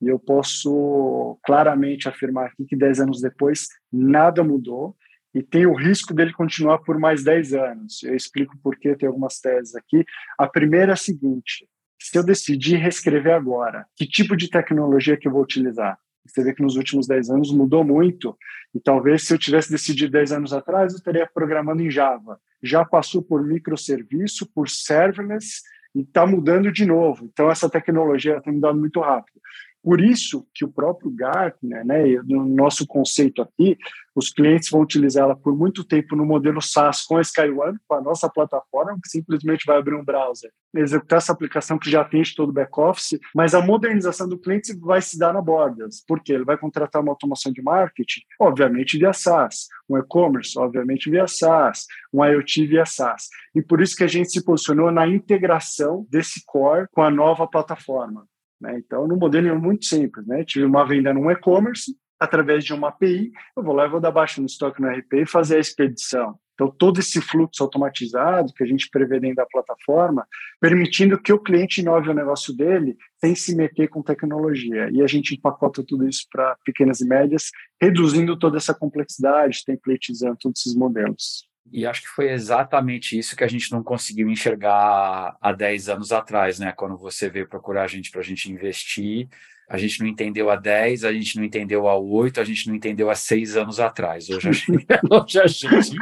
E 0.02 0.08
eu 0.08 0.18
posso 0.18 1.38
claramente 1.44 2.08
afirmar 2.08 2.46
aqui 2.46 2.64
que 2.66 2.76
10 2.76 3.00
anos 3.00 3.20
depois, 3.20 3.68
nada 3.92 4.42
mudou, 4.42 4.96
e 5.32 5.42
tem 5.42 5.66
o 5.66 5.74
risco 5.74 6.12
dele 6.12 6.32
continuar 6.32 6.78
por 6.78 6.98
mais 6.98 7.22
10 7.22 7.52
anos. 7.54 8.02
Eu 8.02 8.16
explico 8.16 8.56
por 8.62 8.76
que 8.76 8.96
tem 8.96 9.06
algumas 9.06 9.38
teses 9.38 9.76
aqui. 9.76 10.04
A 10.38 10.48
primeira 10.48 10.92
é 10.92 10.94
a 10.94 10.96
seguinte, 10.96 11.68
se 11.98 12.16
eu 12.18 12.24
decidir 12.24 12.76
reescrever 12.76 13.34
agora, 13.34 13.86
que 13.96 14.06
tipo 14.06 14.36
de 14.36 14.48
tecnologia 14.48 15.16
que 15.16 15.26
eu 15.28 15.32
vou 15.32 15.42
utilizar? 15.42 15.98
Você 16.26 16.42
vê 16.42 16.52
que 16.52 16.62
nos 16.62 16.76
últimos 16.76 17.06
10 17.06 17.30
anos 17.30 17.52
mudou 17.52 17.84
muito, 17.84 18.36
e 18.74 18.80
talvez 18.80 19.26
se 19.26 19.32
eu 19.32 19.38
tivesse 19.38 19.70
decidido 19.70 20.12
10 20.12 20.32
anos 20.32 20.52
atrás, 20.52 20.92
eu 20.92 20.98
estaria 20.98 21.28
programando 21.32 21.82
em 21.82 21.90
Java. 21.90 22.38
Já 22.62 22.84
passou 22.84 23.22
por 23.22 23.44
microserviço, 23.44 24.46
por 24.52 24.68
serverless, 24.68 25.62
e 25.94 26.00
está 26.00 26.26
mudando 26.26 26.70
de 26.70 26.84
novo. 26.84 27.24
Então, 27.24 27.50
essa 27.50 27.70
tecnologia 27.70 28.40
tem 28.42 28.52
mudado 28.52 28.78
muito 28.78 29.00
rápido. 29.00 29.40
Por 29.86 30.00
isso 30.00 30.44
que 30.52 30.64
o 30.64 30.68
próprio 30.68 31.08
Gartner, 31.12 31.86
né, 31.86 32.02
no 32.24 32.44
nosso 32.44 32.84
conceito 32.88 33.40
aqui, 33.40 33.78
os 34.16 34.30
clientes 34.30 34.68
vão 34.68 34.80
utilizá-la 34.80 35.36
por 35.36 35.56
muito 35.56 35.84
tempo 35.84 36.16
no 36.16 36.26
modelo 36.26 36.60
SaaS 36.60 37.04
com 37.04 37.16
a 37.16 37.20
SkyOne, 37.20 37.78
com 37.86 37.94
a 37.94 38.00
nossa 38.00 38.28
plataforma, 38.28 38.98
que 39.00 39.08
simplesmente 39.08 39.64
vai 39.64 39.78
abrir 39.78 39.94
um 39.94 40.04
browser, 40.04 40.50
executar 40.74 41.18
essa 41.18 41.30
aplicação 41.30 41.78
que 41.78 41.88
já 41.88 42.00
atende 42.00 42.34
todo 42.34 42.48
o 42.48 42.52
back-office, 42.52 43.16
mas 43.32 43.54
a 43.54 43.64
modernização 43.64 44.28
do 44.28 44.36
cliente 44.36 44.76
vai 44.80 45.00
se 45.00 45.16
dar 45.16 45.32
na 45.32 45.40
bordas. 45.40 46.02
Por 46.04 46.20
quê? 46.20 46.32
Ele 46.32 46.44
vai 46.44 46.58
contratar 46.58 47.00
uma 47.00 47.12
automação 47.12 47.52
de 47.52 47.62
marketing, 47.62 48.22
obviamente 48.40 48.98
via 48.98 49.12
SaaS, 49.12 49.68
um 49.88 49.96
e-commerce, 49.96 50.58
obviamente 50.58 51.08
via 51.08 51.28
SaaS, 51.28 51.86
um 52.12 52.24
IoT 52.24 52.66
via 52.66 52.84
SaaS. 52.84 53.28
E 53.54 53.62
por 53.62 53.80
isso 53.80 53.94
que 53.94 54.02
a 54.02 54.08
gente 54.08 54.32
se 54.32 54.44
posicionou 54.44 54.90
na 54.90 55.06
integração 55.06 56.04
desse 56.10 56.42
core 56.44 56.88
com 56.90 57.02
a 57.02 57.10
nova 57.10 57.46
plataforma. 57.46 58.26
Né? 58.60 58.78
Então, 58.78 59.06
no 59.06 59.16
modelo 59.16 59.48
é 59.48 59.54
muito 59.54 59.84
simples. 59.84 60.26
Né? 60.26 60.44
Tive 60.44 60.64
uma 60.64 60.86
venda 60.86 61.12
no 61.12 61.30
e-commerce, 61.30 61.96
através 62.18 62.64
de 62.64 62.72
uma 62.72 62.88
API, 62.88 63.30
eu 63.56 63.62
vou 63.62 63.74
lá 63.74 63.86
e 63.86 63.90
vou 63.90 64.00
dar 64.00 64.10
baixa 64.10 64.40
no 64.40 64.46
estoque 64.46 64.80
no 64.80 64.88
RP 64.88 65.12
e 65.14 65.26
fazer 65.26 65.56
a 65.56 65.60
expedição. 65.60 66.38
Então, 66.54 66.70
todo 66.70 66.98
esse 66.98 67.20
fluxo 67.20 67.62
automatizado 67.62 68.52
que 68.54 68.64
a 68.64 68.66
gente 68.66 68.88
prevê 68.88 69.20
dentro 69.20 69.36
da 69.36 69.46
plataforma, 69.46 70.26
permitindo 70.58 71.20
que 71.20 71.30
o 71.30 71.38
cliente 71.38 71.82
inove 71.82 72.08
o 72.08 72.14
negócio 72.14 72.56
dele 72.56 72.96
sem 73.20 73.34
se 73.34 73.54
meter 73.54 73.88
com 73.88 74.02
tecnologia. 74.02 74.88
E 74.90 75.02
a 75.02 75.06
gente 75.06 75.34
empacota 75.34 75.84
tudo 75.86 76.08
isso 76.08 76.26
para 76.32 76.56
pequenas 76.64 77.00
e 77.02 77.06
médias, 77.06 77.50
reduzindo 77.80 78.38
toda 78.38 78.56
essa 78.56 78.74
complexidade, 78.74 79.64
templatizando 79.66 80.38
todos 80.40 80.62
esses 80.62 80.74
modelos. 80.74 81.46
E 81.72 81.86
acho 81.86 82.02
que 82.02 82.08
foi 82.08 82.30
exatamente 82.30 83.18
isso 83.18 83.36
que 83.36 83.44
a 83.44 83.48
gente 83.48 83.70
não 83.72 83.82
conseguiu 83.82 84.28
enxergar 84.30 85.36
há 85.40 85.52
10 85.52 85.88
anos 85.88 86.12
atrás, 86.12 86.58
né? 86.58 86.72
Quando 86.72 86.96
você 86.96 87.28
veio 87.28 87.48
procurar 87.48 87.84
a 87.84 87.88
gente 87.88 88.10
para 88.10 88.20
a 88.20 88.24
gente 88.24 88.50
investir, 88.50 89.28
a 89.68 89.76
gente 89.76 90.00
não 90.00 90.06
entendeu 90.06 90.48
há 90.48 90.56
10, 90.56 91.04
a 91.04 91.12
gente 91.12 91.36
não 91.36 91.44
entendeu 91.44 91.88
há 91.88 91.96
8, 91.98 92.40
a 92.40 92.44
gente 92.44 92.68
não 92.68 92.74
entendeu 92.74 93.10
há 93.10 93.14
6 93.14 93.56
anos 93.56 93.80
atrás. 93.80 94.30
Hoje 94.30 94.48
a 94.48 94.52
gente, 94.52 94.86
hoje 95.10 95.40
a 95.40 95.46
gente 95.46 95.96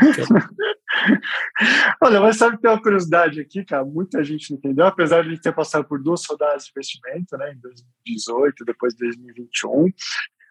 Olha, 2.01 2.21
mas 2.21 2.37
sabe 2.37 2.57
que 2.57 2.63
tem 2.63 2.71
uma 2.71 2.81
curiosidade 2.81 3.41
aqui, 3.41 3.65
cara? 3.65 3.85
Muita 3.85 4.23
gente 4.23 4.51
não 4.51 4.59
entendeu, 4.59 4.87
apesar 4.87 5.23
de 5.23 5.29
a 5.29 5.31
gente 5.33 5.43
ter 5.43 5.55
passado 5.55 5.85
por 5.87 6.03
duas 6.03 6.25
rodadas 6.27 6.65
de 6.65 6.71
investimento, 6.71 7.37
né? 7.37 7.53
Em 7.53 7.59
2018, 7.59 8.65
depois 8.65 8.95
de 8.95 9.01
2021. 9.01 9.91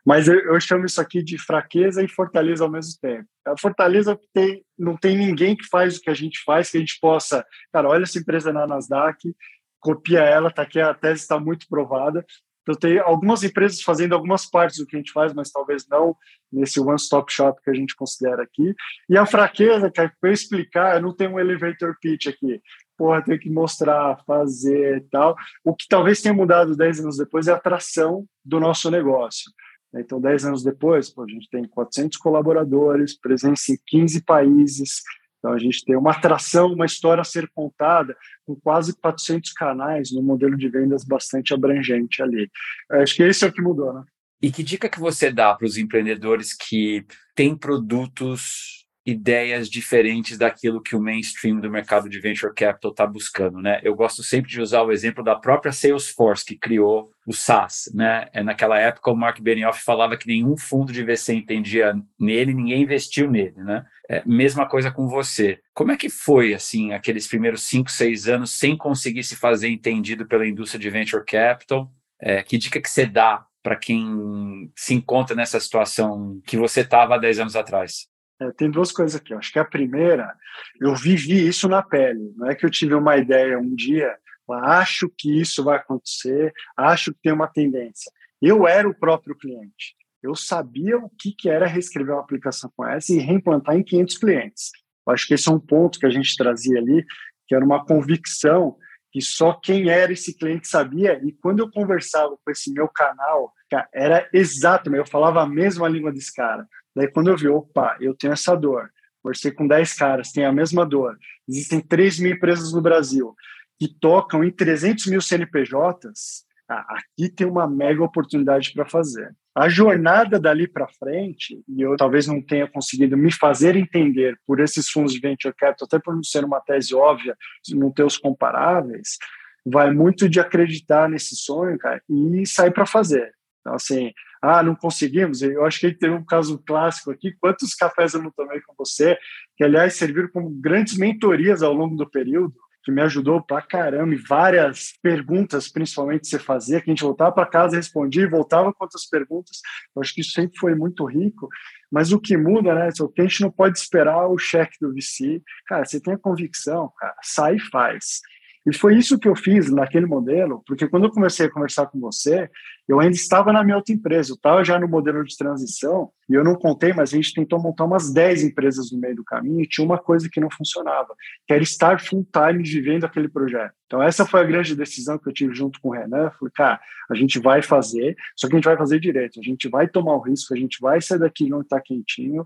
Mas 0.05 0.27
eu, 0.27 0.37
eu, 0.37 0.59
chamo 0.59 0.85
isso 0.85 0.99
aqui 0.99 1.23
de 1.23 1.37
fraqueza 1.37 2.03
e 2.03 2.07
fortaleza 2.09 2.63
ao 2.63 2.69
mesmo 2.69 2.93
tempo. 3.01 3.27
A 3.45 3.57
fortaleza 3.57 4.19
tem, 4.33 4.63
não 4.77 4.97
tem 4.97 5.17
ninguém 5.17 5.55
que 5.55 5.65
faz 5.67 5.97
o 5.97 6.01
que 6.01 6.09
a 6.09 6.13
gente 6.13 6.43
faz, 6.43 6.69
que 6.69 6.77
a 6.77 6.79
gente 6.79 6.97
possa, 6.99 7.45
cara, 7.71 7.87
olha 7.87 8.03
essa 8.03 8.19
empresa 8.19 8.51
na 8.51 8.67
Nasdaq, 8.67 9.33
copia 9.79 10.19
ela, 10.19 10.51
tá 10.51 10.63
aqui, 10.63 10.79
a 10.79 10.93
tese 10.93 11.21
está 11.21 11.39
muito 11.39 11.67
provada. 11.69 12.25
Então, 12.63 12.75
tem 12.75 12.97
algumas 12.97 13.43
empresas 13.43 13.81
fazendo 13.81 14.13
algumas 14.13 14.49
partes 14.49 14.77
do 14.77 14.85
que 14.85 14.95
a 14.95 14.99
gente 14.99 15.11
faz, 15.11 15.33
mas 15.33 15.51
talvez 15.51 15.85
não 15.87 16.15
nesse 16.51 16.79
one-stop 16.79 17.31
shop 17.31 17.61
que 17.61 17.69
a 17.69 17.73
gente 17.73 17.95
considera 17.95 18.41
aqui. 18.41 18.73
E 19.09 19.17
a 19.17 19.25
fraqueza, 19.25 19.91
que 19.91 20.01
para 20.01 20.29
eu 20.29 20.31
explicar, 20.31 20.95
eu 20.95 21.01
não 21.01 21.13
tenho 21.13 21.31
um 21.31 21.39
elevator 21.39 21.95
pitch 22.01 22.27
aqui. 22.27 22.61
Porra, 22.97 23.21
tem 23.21 23.37
que 23.37 23.49
mostrar, 23.49 24.17
fazer 24.25 24.97
e 24.97 25.01
tal. 25.09 25.35
O 25.63 25.75
que 25.75 25.87
talvez 25.89 26.21
tenha 26.21 26.33
mudado 26.33 26.75
10 26.75 27.01
anos 27.01 27.17
depois 27.17 27.47
é 27.47 27.51
a 27.51 27.55
atração 27.55 28.25
do 28.45 28.59
nosso 28.61 28.89
negócio. 28.89 29.51
Então, 29.95 30.19
10 30.19 30.45
anos 30.45 30.63
depois, 30.63 31.09
pô, 31.09 31.23
a 31.23 31.27
gente 31.27 31.49
tem 31.49 31.63
400 31.65 32.17
colaboradores, 32.17 33.17
presença 33.17 33.71
em 33.71 33.77
15 33.85 34.23
países. 34.23 35.01
Então, 35.37 35.53
a 35.53 35.59
gente 35.59 35.83
tem 35.83 35.95
uma 35.95 36.11
atração, 36.11 36.73
uma 36.73 36.85
história 36.85 37.21
a 37.21 37.25
ser 37.25 37.49
contada, 37.53 38.15
com 38.45 38.55
quase 38.55 38.95
400 38.97 39.51
canais, 39.53 40.11
num 40.11 40.23
modelo 40.23 40.57
de 40.57 40.69
vendas 40.69 41.03
bastante 41.03 41.53
abrangente 41.53 42.23
ali. 42.23 42.49
Acho 42.91 43.15
que 43.15 43.23
esse 43.23 43.45
é 43.45 43.47
o 43.49 43.51
que 43.51 43.61
mudou, 43.61 43.93
né? 43.93 44.03
E 44.41 44.51
que 44.51 44.63
dica 44.63 44.89
que 44.89 44.99
você 44.99 45.31
dá 45.31 45.53
para 45.53 45.65
os 45.65 45.77
empreendedores 45.77 46.53
que 46.53 47.05
têm 47.35 47.55
produtos 47.55 48.82
ideias 49.05 49.69
diferentes 49.69 50.37
daquilo 50.37 50.81
que 50.81 50.95
o 50.95 51.01
mainstream 51.01 51.59
do 51.59 51.69
mercado 51.69 52.07
de 52.07 52.19
venture 52.19 52.53
capital 52.53 52.91
está 52.91 53.05
buscando, 53.05 53.59
né? 53.59 53.79
Eu 53.83 53.95
gosto 53.95 54.23
sempre 54.23 54.49
de 54.49 54.61
usar 54.61 54.81
o 54.83 54.91
exemplo 54.91 55.23
da 55.23 55.35
própria 55.35 55.73
Salesforce 55.73 56.45
que 56.45 56.57
criou 56.57 57.11
o 57.27 57.33
SaaS, 57.33 57.91
né? 57.93 58.27
É 58.33 58.41
naquela 58.41 58.79
época 58.79 59.11
o 59.11 59.15
Mark 59.15 59.39
Benioff 59.41 59.83
falava 59.83 60.15
que 60.15 60.27
nenhum 60.27 60.55
fundo 60.55 60.93
de 60.93 61.03
VC 61.03 61.33
entendia 61.33 61.93
nele, 62.19 62.53
ninguém 62.53 62.81
investiu 62.81 63.29
nele, 63.29 63.57
né? 63.57 63.85
É, 64.09 64.21
mesma 64.25 64.67
coisa 64.67 64.91
com 64.91 65.07
você. 65.07 65.59
Como 65.73 65.91
é 65.91 65.97
que 65.97 66.09
foi 66.09 66.53
assim 66.53 66.93
aqueles 66.93 67.27
primeiros 67.27 67.63
cinco, 67.63 67.91
seis 67.91 68.27
anos 68.27 68.51
sem 68.51 68.77
conseguir 68.77 69.23
se 69.23 69.35
fazer 69.35 69.69
entendido 69.69 70.25
pela 70.25 70.47
indústria 70.47 70.79
de 70.79 70.89
venture 70.89 71.25
capital? 71.25 71.91
É, 72.21 72.41
que 72.41 72.57
dica 72.57 72.81
que 72.81 72.89
você 72.89 73.05
dá 73.05 73.45
para 73.61 73.75
quem 73.77 74.71
se 74.75 74.93
encontra 74.93 75.35
nessa 75.35 75.59
situação 75.59 76.41
que 76.45 76.57
você 76.57 76.81
estava 76.81 77.15
há 77.15 77.17
10 77.17 77.39
anos 77.39 77.55
atrás? 77.55 78.12
É, 78.41 78.51
tem 78.51 78.69
duas 78.69 78.91
coisas 78.91 79.19
aqui. 79.19 79.33
Eu 79.33 79.37
acho 79.37 79.51
que 79.51 79.59
a 79.59 79.65
primeira, 79.65 80.33
eu 80.81 80.95
vivi 80.95 81.47
isso 81.47 81.67
na 81.67 81.81
pele. 81.81 82.33
Não 82.35 82.49
é 82.49 82.55
que 82.55 82.65
eu 82.65 82.69
tive 82.69 82.93
uma 82.93 83.17
ideia 83.17 83.59
um 83.59 83.75
dia, 83.75 84.15
acho 84.63 85.09
que 85.17 85.39
isso 85.39 85.63
vai 85.63 85.77
acontecer, 85.77 86.53
acho 86.77 87.13
que 87.13 87.19
tem 87.23 87.33
uma 87.33 87.47
tendência. 87.47 88.11
Eu 88.41 88.67
era 88.67 88.87
o 88.87 88.93
próprio 88.93 89.35
cliente. 89.37 89.95
Eu 90.21 90.35
sabia 90.35 90.97
o 90.97 91.09
que, 91.09 91.33
que 91.37 91.49
era 91.49 91.67
reescrever 91.67 92.13
uma 92.13 92.21
aplicação 92.21 92.71
com 92.75 92.85
essa 92.87 93.13
e 93.13 93.17
reimplantar 93.17 93.75
em 93.75 93.83
500 93.83 94.17
clientes. 94.17 94.71
Eu 95.05 95.13
acho 95.13 95.27
que 95.27 95.33
esse 95.33 95.49
é 95.49 95.51
um 95.51 95.59
ponto 95.59 95.99
que 95.99 96.05
a 96.05 96.09
gente 96.09 96.35
trazia 96.37 96.79
ali, 96.79 97.05
que 97.47 97.55
era 97.55 97.63
uma 97.63 97.85
convicção 97.85 98.77
que 99.11 99.21
só 99.21 99.53
quem 99.53 99.89
era 99.89 100.11
esse 100.11 100.35
cliente 100.35 100.67
sabia. 100.67 101.21
E 101.23 101.31
quando 101.33 101.59
eu 101.59 101.69
conversava 101.69 102.35
com 102.43 102.51
esse 102.51 102.73
meu 102.73 102.87
canal, 102.87 103.53
era 103.93 104.27
exato, 104.33 104.93
eu 104.95 105.05
falava 105.05 105.41
a 105.41 105.47
mesma 105.47 105.87
língua 105.87 106.11
desse 106.11 106.33
cara. 106.33 106.67
Daí 106.95 107.07
quando 107.07 107.29
eu 107.29 107.37
vi, 107.37 107.47
opa, 107.47 107.97
eu 107.99 108.15
tenho 108.15 108.33
essa 108.33 108.55
dor, 108.55 108.91
conversei 109.21 109.51
com 109.51 109.67
10 109.67 109.93
caras, 109.93 110.31
tem 110.31 110.45
a 110.45 110.51
mesma 110.51 110.85
dor, 110.85 111.17
existem 111.47 111.79
3 111.79 112.19
mil 112.19 112.33
empresas 112.33 112.73
no 112.73 112.81
Brasil 112.81 113.35
que 113.79 113.87
tocam 113.87 114.43
em 114.43 114.51
300 114.51 115.07
mil 115.07 115.21
CNPJs, 115.21 116.45
aqui 116.67 117.29
tem 117.29 117.47
uma 117.47 117.67
mega 117.67 118.03
oportunidade 118.03 118.71
para 118.73 118.85
fazer. 118.85 119.35
A 119.55 119.69
jornada 119.69 120.39
dali 120.39 120.67
para 120.67 120.87
frente, 120.87 121.63
e 121.67 121.81
eu 121.81 121.95
talvez 121.95 122.25
não 122.25 122.41
tenha 122.41 122.67
conseguido 122.67 123.15
me 123.15 123.31
fazer 123.31 123.75
entender 123.75 124.39
por 124.47 124.59
esses 124.59 124.89
fundos 124.89 125.13
de 125.13 125.19
venture 125.19 125.53
capital, 125.55 125.85
até 125.85 125.99
por 125.99 126.15
não 126.15 126.23
ser 126.23 126.43
uma 126.43 126.59
tese 126.59 126.95
óbvia, 126.95 127.35
não 127.71 127.91
ter 127.91 128.03
os 128.03 128.17
comparáveis, 128.17 129.17
vai 129.65 129.91
muito 129.91 130.27
de 130.27 130.39
acreditar 130.39 131.07
nesse 131.07 131.35
sonho, 131.35 131.77
cara, 131.77 132.01
e 132.09 132.45
sair 132.47 132.71
para 132.71 132.85
fazer. 132.85 133.31
Então, 133.61 133.75
assim, 133.75 134.11
ah, 134.43 134.61
não 134.61 134.75
conseguimos. 134.75 135.41
Eu 135.41 135.65
acho 135.65 135.79
que 135.79 135.93
teve 135.93 136.13
um 136.13 136.25
caso 136.25 136.61
clássico 136.67 137.09
aqui. 137.09 137.31
Quantos 137.39 137.73
cafés 137.73 138.13
eu 138.13 138.21
não 138.21 138.29
tomei 138.29 138.59
com 138.59 138.73
você, 138.77 139.17
que, 139.55 139.63
aliás, 139.63 139.95
serviram 139.95 140.27
como 140.27 140.49
grandes 140.49 140.97
mentorias 140.97 141.63
ao 141.63 141.71
longo 141.71 141.95
do 141.95 142.09
período, 142.09 142.53
que 142.83 142.91
me 142.91 143.01
ajudou 143.01 143.41
pra 143.41 143.61
caramba. 143.61 144.13
E 144.13 144.17
várias 144.17 144.99
perguntas, 145.01 145.69
principalmente, 145.69 146.27
você 146.27 146.37
fazia, 146.37 146.81
que 146.81 146.89
a 146.89 146.93
gente 146.93 147.03
voltava 147.03 147.31
para 147.31 147.45
casa, 147.45 147.77
respondia 147.77 148.23
e 148.23 148.29
voltava 148.29 148.73
com 148.73 148.83
outras 148.83 149.05
perguntas. 149.05 149.61
Eu 149.95 150.01
acho 150.01 150.13
que 150.13 150.19
isso 150.19 150.31
sempre 150.31 150.57
foi 150.57 150.75
muito 150.75 151.05
rico. 151.05 151.47
Mas 151.89 152.11
o 152.11 152.19
que 152.19 152.35
muda, 152.35 152.75
né? 152.75 152.89
O 152.99 153.07
que 153.07 153.21
a 153.21 153.23
gente 153.23 153.41
não 153.41 153.49
pode 153.49 153.79
esperar 153.79 154.27
o 154.27 154.37
cheque 154.37 154.75
do 154.81 154.93
VC. 154.93 155.41
Cara, 155.67 155.85
você 155.85 156.01
tem 156.01 156.15
a 156.15 156.19
convicção, 156.19 156.91
cara, 156.99 157.15
sai 157.21 157.55
e 157.55 157.61
faz. 157.61 158.19
E 158.65 158.73
foi 158.73 158.97
isso 158.97 159.19
que 159.19 159.27
eu 159.27 159.35
fiz 159.35 159.69
naquele 159.69 160.05
modelo, 160.05 160.63
porque 160.65 160.87
quando 160.87 161.03
eu 161.03 161.11
comecei 161.11 161.47
a 161.47 161.51
conversar 161.51 161.87
com 161.87 161.99
você, 161.99 162.49
eu 162.87 162.99
ainda 162.99 163.15
estava 163.15 163.53
na 163.53 163.63
minha 163.63 163.77
outra 163.77 163.93
empresa, 163.93 164.31
eu 164.31 164.35
estava 164.35 164.63
já 164.63 164.77
no 164.77 164.87
modelo 164.87 165.23
de 165.23 165.37
transição, 165.37 166.11
e 166.29 166.33
eu 166.33 166.43
não 166.43 166.55
contei, 166.55 166.91
mas 166.93 167.13
a 167.13 167.15
gente 167.15 167.33
tentou 167.33 167.61
montar 167.61 167.85
umas 167.85 168.11
10 168.11 168.43
empresas 168.43 168.91
no 168.91 168.99
meio 168.99 169.15
do 169.15 169.23
caminho, 169.23 169.61
e 169.61 169.67
tinha 169.67 169.85
uma 169.85 169.97
coisa 169.97 170.29
que 170.29 170.39
não 170.39 170.49
funcionava, 170.49 171.15
que 171.47 171.53
era 171.53 171.63
estar 171.63 172.01
full 172.01 172.27
time 172.31 172.63
vivendo 172.63 173.05
aquele 173.05 173.29
projeto. 173.29 173.73
Então, 173.85 174.01
essa 174.01 174.25
foi 174.25 174.41
a 174.41 174.43
grande 174.43 174.75
decisão 174.75 175.17
que 175.17 175.29
eu 175.29 175.33
tive 175.33 175.53
junto 175.53 175.79
com 175.79 175.89
o 175.89 175.91
Renan. 175.91 176.31
Falei, 176.31 176.51
cara, 176.53 176.81
a 177.09 177.15
gente 177.15 177.39
vai 177.39 177.61
fazer, 177.61 178.15
só 178.35 178.47
que 178.47 178.55
a 178.55 178.57
gente 178.57 178.65
vai 178.65 178.75
fazer 178.75 178.99
direito, 178.99 179.39
a 179.39 179.43
gente 179.43 179.69
vai 179.69 179.87
tomar 179.87 180.15
o 180.15 180.21
risco, 180.21 180.53
a 180.53 180.57
gente 180.57 180.79
vai 180.81 180.99
sair 180.99 181.19
daqui 181.19 181.53
onde 181.53 181.65
está 181.65 181.79
quentinho, 181.79 182.43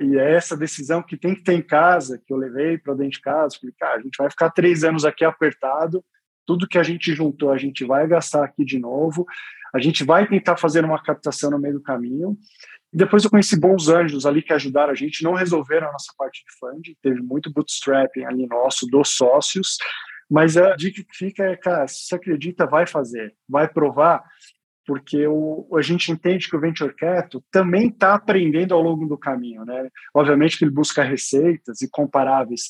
e 0.00 0.18
é 0.18 0.34
essa 0.34 0.56
decisão 0.56 1.02
que 1.02 1.16
tem 1.16 1.34
que 1.34 1.42
ter 1.42 1.52
em 1.52 1.62
casa, 1.62 2.20
que 2.26 2.32
eu 2.32 2.36
levei 2.36 2.78
para 2.78 2.94
dentro 2.94 3.12
de 3.12 3.20
casa. 3.20 3.56
Falei, 3.60 3.74
cara, 3.78 3.98
a 3.98 4.02
gente 4.02 4.16
vai 4.16 4.30
ficar 4.30 4.50
três 4.50 4.84
anos 4.84 5.04
aqui 5.04 5.24
apertado, 5.24 6.02
tudo 6.46 6.68
que 6.68 6.78
a 6.78 6.82
gente 6.82 7.12
juntou, 7.12 7.50
a 7.50 7.58
gente 7.58 7.84
vai 7.84 8.06
gastar 8.06 8.44
aqui 8.44 8.64
de 8.64 8.78
novo. 8.78 9.26
A 9.74 9.80
gente 9.80 10.04
vai 10.04 10.26
tentar 10.26 10.56
fazer 10.56 10.84
uma 10.84 11.02
captação 11.02 11.50
no 11.50 11.58
meio 11.58 11.74
do 11.74 11.82
caminho. 11.82 12.36
E 12.92 12.96
depois 12.96 13.24
eu 13.24 13.30
conheci 13.30 13.58
bons 13.58 13.88
anjos 13.88 14.24
ali 14.26 14.42
que 14.42 14.52
ajudaram 14.52 14.92
a 14.92 14.94
gente, 14.94 15.22
não 15.22 15.34
resolveram 15.34 15.88
a 15.88 15.92
nossa 15.92 16.12
parte 16.16 16.44
de 16.44 16.58
funding, 16.58 16.96
teve 17.02 17.20
muito 17.20 17.52
bootstrapping 17.52 18.24
ali 18.24 18.46
nosso, 18.46 18.86
dos 18.86 19.10
sócios, 19.10 19.76
mas 20.30 20.56
a 20.56 20.74
dica 20.76 21.02
que 21.02 21.16
fica 21.16 21.44
é, 21.44 21.56
cara, 21.56 21.86
se 21.86 22.06
você 22.06 22.14
acredita, 22.14 22.66
vai 22.66 22.86
fazer, 22.86 23.34
vai 23.48 23.68
provar, 23.68 24.24
porque 24.86 25.26
o, 25.26 25.68
a 25.76 25.82
gente 25.82 26.10
entende 26.12 26.48
que 26.48 26.56
o 26.56 26.60
Venture 26.60 26.94
Capital 26.94 27.42
também 27.50 27.88
está 27.88 28.14
aprendendo 28.14 28.74
ao 28.74 28.82
longo 28.82 29.06
do 29.06 29.18
caminho, 29.18 29.64
né? 29.64 29.88
Obviamente 30.14 30.56
que 30.56 30.64
ele 30.64 30.70
busca 30.70 31.02
receitas 31.02 31.82
e 31.82 31.90
comparáveis 31.90 32.68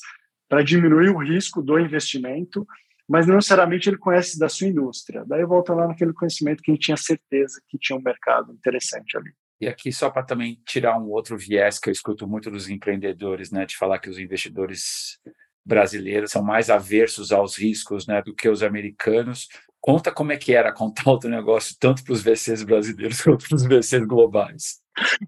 para 0.49 0.63
diminuir 0.63 1.09
o 1.09 1.17
risco 1.17 1.61
do 1.61 1.79
investimento, 1.79 2.65
mas 3.07 3.25
não 3.25 3.35
necessariamente 3.35 3.89
ele 3.89 3.97
conhece 3.97 4.37
da 4.37 4.49
sua 4.49 4.67
indústria. 4.67 5.23
Daí 5.25 5.45
volta 5.45 5.73
lá 5.73 5.87
naquele 5.87 6.13
conhecimento 6.13 6.61
que 6.61 6.71
gente 6.71 6.85
tinha 6.85 6.97
certeza 6.97 7.61
que 7.67 7.77
tinha 7.77 7.97
um 7.97 8.01
mercado 8.01 8.51
interessante 8.51 9.17
ali. 9.17 9.31
E 9.59 9.67
aqui 9.67 9.91
só 9.91 10.09
para 10.09 10.23
também 10.23 10.61
tirar 10.65 10.99
um 10.99 11.09
outro 11.09 11.37
viés 11.37 11.79
que 11.79 11.89
eu 11.89 11.91
escuto 11.91 12.27
muito 12.27 12.51
dos 12.51 12.69
empreendedores, 12.69 13.49
né, 13.49 13.65
de 13.65 13.75
falar 13.75 13.99
que 13.99 14.09
os 14.09 14.19
investidores 14.19 15.19
brasileiros 15.65 16.31
são 16.31 16.43
mais 16.43 16.69
aversos 16.69 17.31
aos 17.31 17.57
riscos, 17.57 18.05
né, 18.05 18.21
do 18.21 18.35
que 18.35 18.47
os 18.47 18.61
americanos. 18.61 19.47
Conta 19.79 20.11
como 20.11 20.31
é 20.31 20.37
que 20.37 20.53
era 20.53 20.71
contar 20.71 21.03
o 21.09 21.19
teu 21.19 21.29
negócio 21.29 21.75
tanto 21.79 22.03
para 22.03 22.13
os 22.13 22.21
VCs 22.21 22.63
brasileiros 22.63 23.21
quanto 23.23 23.47
para 23.47 23.55
os 23.55 23.63
VCs 23.63 24.05
globais. 24.05 24.81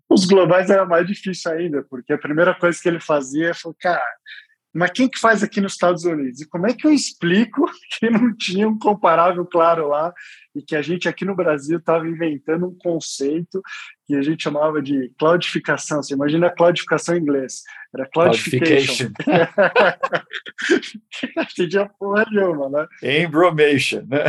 Os 0.09 0.25
globais 0.25 0.69
era 0.69 0.85
mais 0.85 1.07
difícil 1.07 1.51
ainda, 1.51 1.83
porque 1.89 2.13
a 2.13 2.17
primeira 2.17 2.53
coisa 2.55 2.79
que 2.81 2.87
ele 2.87 2.99
fazia 2.99 3.53
foi, 3.53 3.73
cara, 3.79 4.03
mas 4.73 4.91
quem 4.91 5.09
que 5.09 5.19
faz 5.19 5.41
aqui 5.41 5.59
nos 5.59 5.73
Estados 5.73 6.05
Unidos? 6.05 6.41
E 6.41 6.47
como 6.47 6.67
é 6.67 6.73
que 6.73 6.85
eu 6.85 6.91
explico 6.91 7.65
que 7.97 8.09
não 8.09 8.35
tinha 8.35 8.67
um 8.67 8.77
comparável 8.77 9.45
claro 9.45 9.87
lá 9.87 10.13
e 10.55 10.61
que 10.61 10.75
a 10.75 10.81
gente 10.81 11.07
aqui 11.07 11.25
no 11.25 11.35
Brasil 11.35 11.79
estava 11.79 12.07
inventando 12.07 12.67
um 12.67 12.77
conceito 12.77 13.61
que 14.05 14.15
a 14.15 14.21
gente 14.21 14.43
chamava 14.43 14.81
de 14.81 15.11
cloudificação. 15.17 16.01
Você 16.01 16.13
imagina 16.13 16.47
a 16.47 16.55
cloudificação 16.55 17.15
em 17.15 17.19
inglês. 17.19 17.63
Era 17.93 18.07
cloudification. 18.09 19.09
Entendia 21.37 21.89
porra 21.99 22.25
nenhuma, 22.31 22.69
né? 22.69 23.23
Embromation. 23.23 24.05
Né? 24.07 24.23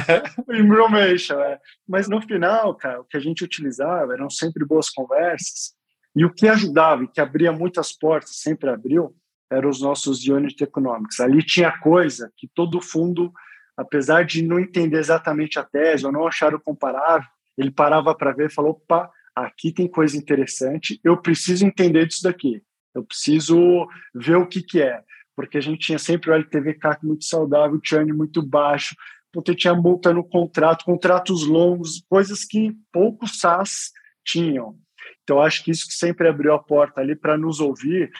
Embromation, 0.58 1.38
é. 1.40 1.58
Mas 1.88 2.08
no 2.08 2.20
final, 2.22 2.74
cara, 2.74 3.00
o 3.00 3.04
que 3.04 3.16
a 3.16 3.20
gente 3.20 3.44
utilizava 3.44 4.14
eram 4.14 4.30
sempre 4.30 4.64
boas 4.64 4.88
conversas 4.88 5.74
e 6.14 6.24
o 6.24 6.32
que 6.32 6.48
ajudava 6.48 7.04
e 7.04 7.08
que 7.08 7.20
abria 7.20 7.52
muitas 7.52 7.92
portas, 7.92 8.36
sempre 8.36 8.68
abriu, 8.68 9.14
eram 9.50 9.68
os 9.68 9.80
nossos 9.80 10.26
unit 10.26 10.62
economics. 10.62 11.20
Ali 11.20 11.42
tinha 11.42 11.72
coisa 11.78 12.32
que 12.36 12.48
todo 12.48 12.80
fundo, 12.80 13.32
apesar 13.76 14.24
de 14.24 14.42
não 14.42 14.58
entender 14.58 14.98
exatamente 14.98 15.58
a 15.58 15.64
tese 15.64 16.06
ou 16.06 16.12
não 16.12 16.26
achar 16.26 16.54
o 16.54 16.60
comparável, 16.60 17.28
ele 17.58 17.70
parava 17.70 18.14
para 18.14 18.32
ver 18.32 18.46
e 18.46 18.52
falou: 18.52 18.72
opa, 18.72 19.10
aqui 19.34 19.72
tem 19.72 19.88
coisa 19.88 20.16
interessante, 20.16 21.00
eu 21.02 21.16
preciso 21.20 21.66
entender 21.66 22.06
disso 22.06 22.22
daqui, 22.22 22.62
eu 22.94 23.04
preciso 23.04 23.86
ver 24.14 24.36
o 24.36 24.46
que, 24.46 24.62
que 24.62 24.80
é, 24.80 25.02
porque 25.34 25.58
a 25.58 25.60
gente 25.60 25.86
tinha 25.86 25.98
sempre 25.98 26.30
o 26.30 26.34
LTV 26.34 26.74
CAC 26.74 27.04
muito 27.04 27.24
saudável, 27.24 27.76
o 27.76 27.80
churn 27.82 28.12
muito 28.12 28.42
baixo, 28.42 28.94
porque 29.32 29.54
tinha 29.54 29.74
multa 29.74 30.12
no 30.12 30.24
contrato, 30.24 30.84
contratos 30.84 31.46
longos, 31.46 32.04
coisas 32.08 32.44
que 32.44 32.72
poucos 32.92 33.38
SaaS 33.38 33.92
tinham. 34.24 34.76
Então, 35.22 35.40
acho 35.40 35.62
que 35.62 35.70
isso 35.70 35.86
que 35.86 35.94
sempre 35.94 36.28
abriu 36.28 36.52
a 36.52 36.58
porta 36.58 37.00
ali 37.00 37.14
para 37.14 37.38
nos 37.38 37.60
ouvir 37.60 38.10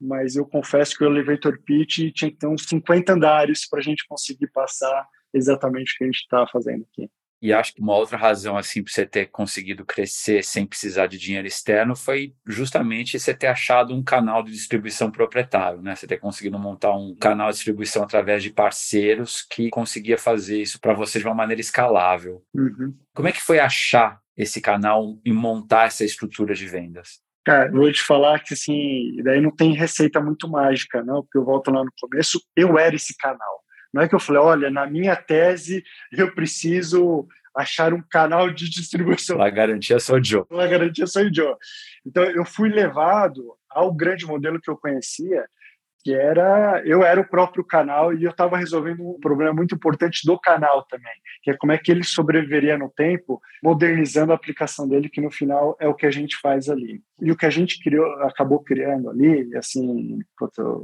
mas 0.00 0.36
eu 0.36 0.46
confesso 0.46 0.96
que 0.96 1.04
o 1.04 1.06
elevator 1.06 1.60
pitch 1.62 2.12
tinha 2.14 2.30
que 2.30 2.38
ter 2.38 2.46
uns 2.46 2.64
50 2.64 3.12
andares 3.12 3.68
para 3.68 3.80
a 3.80 3.82
gente 3.82 4.06
conseguir 4.08 4.48
passar 4.48 5.06
exatamente 5.32 5.94
o 5.94 5.98
que 5.98 6.04
a 6.04 6.06
gente 6.06 6.20
está 6.20 6.46
fazendo 6.46 6.86
aqui. 6.90 7.10
E 7.42 7.54
acho 7.54 7.74
que 7.74 7.80
uma 7.80 7.96
outra 7.96 8.18
razão 8.18 8.56
assim 8.58 8.82
para 8.82 8.92
você 8.92 9.06
ter 9.06 9.26
conseguido 9.26 9.84
crescer 9.84 10.44
sem 10.44 10.66
precisar 10.66 11.06
de 11.06 11.16
dinheiro 11.16 11.46
externo 11.46 11.96
foi 11.96 12.34
justamente 12.46 13.18
você 13.18 13.32
ter 13.32 13.46
achado 13.46 13.94
um 13.94 14.02
canal 14.02 14.42
de 14.42 14.52
distribuição 14.52 15.10
proprietário, 15.10 15.80
né? 15.80 15.96
Você 15.96 16.06
ter 16.06 16.18
conseguido 16.18 16.58
montar 16.58 16.94
um 16.94 17.14
canal 17.14 17.48
de 17.48 17.54
distribuição 17.54 18.02
através 18.02 18.42
de 18.42 18.50
parceiros 18.50 19.40
que 19.40 19.70
conseguia 19.70 20.18
fazer 20.18 20.60
isso 20.60 20.78
para 20.78 20.92
você 20.92 21.18
de 21.18 21.24
uma 21.24 21.34
maneira 21.34 21.62
escalável. 21.62 22.44
Uhum. 22.54 22.94
Como 23.14 23.28
é 23.28 23.32
que 23.32 23.40
foi 23.40 23.58
achar 23.58 24.20
esse 24.36 24.60
canal 24.60 25.18
e 25.24 25.32
montar 25.32 25.86
essa 25.86 26.04
estrutura 26.04 26.54
de 26.54 26.66
vendas? 26.66 27.22
Cara, 27.44 27.70
vou 27.70 27.90
te 27.90 28.02
falar 28.02 28.40
que 28.40 28.54
assim, 28.54 29.16
daí 29.22 29.40
não 29.40 29.54
tem 29.54 29.72
receita 29.72 30.20
muito 30.20 30.48
mágica, 30.48 31.02
não, 31.02 31.22
porque 31.22 31.38
eu 31.38 31.44
volto 31.44 31.70
lá 31.70 31.82
no 31.82 31.90
começo, 31.98 32.40
eu 32.54 32.78
era 32.78 32.94
esse 32.94 33.16
canal. 33.16 33.60
Não 33.92 34.02
é 34.02 34.08
que 34.08 34.14
eu 34.14 34.20
falei, 34.20 34.40
olha, 34.40 34.70
na 34.70 34.86
minha 34.86 35.16
tese 35.16 35.82
eu 36.12 36.32
preciso 36.34 37.26
achar 37.56 37.92
um 37.92 38.02
canal 38.08 38.50
de 38.50 38.70
distribuição. 38.70 39.40
A 39.40 39.50
garantia 39.50 39.98
sou 39.98 40.18
eu. 40.18 40.46
A 40.58 40.66
garantia 40.66 41.06
sou 41.06 41.22
eu. 41.22 41.56
Então 42.06 42.22
eu 42.24 42.44
fui 42.44 42.68
levado 42.68 43.54
ao 43.68 43.92
grande 43.92 44.26
modelo 44.26 44.60
que 44.60 44.70
eu 44.70 44.76
conhecia, 44.76 45.44
que 46.02 46.14
era 46.14 46.82
eu 46.84 47.02
era 47.02 47.20
o 47.20 47.28
próprio 47.28 47.64
canal 47.64 48.14
e 48.14 48.24
eu 48.24 48.30
estava 48.30 48.56
resolvendo 48.56 49.06
um 49.06 49.20
problema 49.20 49.52
muito 49.52 49.74
importante 49.74 50.26
do 50.26 50.38
canal 50.38 50.84
também, 50.84 51.12
que 51.42 51.50
é 51.50 51.56
como 51.56 51.72
é 51.72 51.78
que 51.78 51.90
ele 51.90 52.04
sobreviveria 52.04 52.78
no 52.78 52.88
tempo, 52.88 53.40
modernizando 53.62 54.32
a 54.32 54.34
aplicação 54.34 54.88
dele, 54.88 55.08
que 55.08 55.20
no 55.20 55.30
final 55.30 55.76
é 55.80 55.86
o 55.86 55.94
que 55.94 56.06
a 56.06 56.10
gente 56.10 56.36
faz 56.36 56.68
ali. 56.68 57.02
E 57.20 57.30
o 57.30 57.36
que 57.36 57.44
a 57.44 57.50
gente 57.50 57.82
criou, 57.82 58.06
acabou 58.22 58.60
criando 58.60 59.10
ali, 59.10 59.54
assim, 59.56 60.18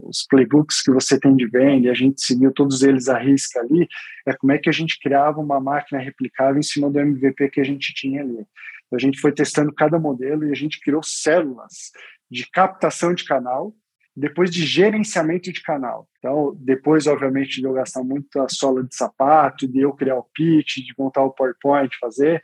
os 0.02 0.26
playbooks 0.28 0.82
que 0.82 0.90
você 0.90 1.18
tem 1.18 1.34
de 1.34 1.46
venda, 1.46 1.86
e 1.86 1.90
a 1.90 1.94
gente 1.94 2.20
seguiu 2.20 2.52
todos 2.52 2.82
eles 2.82 3.08
à 3.08 3.18
risca 3.18 3.60
ali, 3.60 3.88
é 4.26 4.34
como 4.34 4.52
é 4.52 4.58
que 4.58 4.68
a 4.68 4.72
gente 4.72 4.98
criava 5.00 5.40
uma 5.40 5.60
máquina 5.60 6.00
replicável 6.00 6.58
em 6.58 6.62
cima 6.62 6.90
do 6.90 7.00
MVP 7.00 7.50
que 7.50 7.60
a 7.60 7.64
gente 7.64 7.94
tinha 7.94 8.22
ali. 8.22 8.46
A 8.92 8.98
gente 8.98 9.18
foi 9.18 9.32
testando 9.32 9.72
cada 9.72 9.98
modelo 9.98 10.46
e 10.46 10.52
a 10.52 10.54
gente 10.54 10.80
criou 10.80 11.02
células 11.02 11.90
de 12.30 12.48
captação 12.50 13.14
de 13.14 13.24
canal, 13.24 13.74
depois 14.16 14.50
de 14.50 14.64
gerenciamento 14.64 15.52
de 15.52 15.62
canal. 15.62 16.08
Então, 16.18 16.56
depois, 16.58 17.06
obviamente, 17.06 17.60
de 17.60 17.66
eu 17.66 17.74
gastar 17.74 18.02
muita 18.02 18.48
sola 18.48 18.82
de 18.82 18.96
sapato, 18.96 19.68
de 19.68 19.80
eu 19.80 19.92
criar 19.92 20.16
o 20.16 20.26
pitch, 20.34 20.76
de 20.76 20.94
montar 20.98 21.22
o 21.22 21.30
PowerPoint, 21.30 21.94
fazer, 22.00 22.42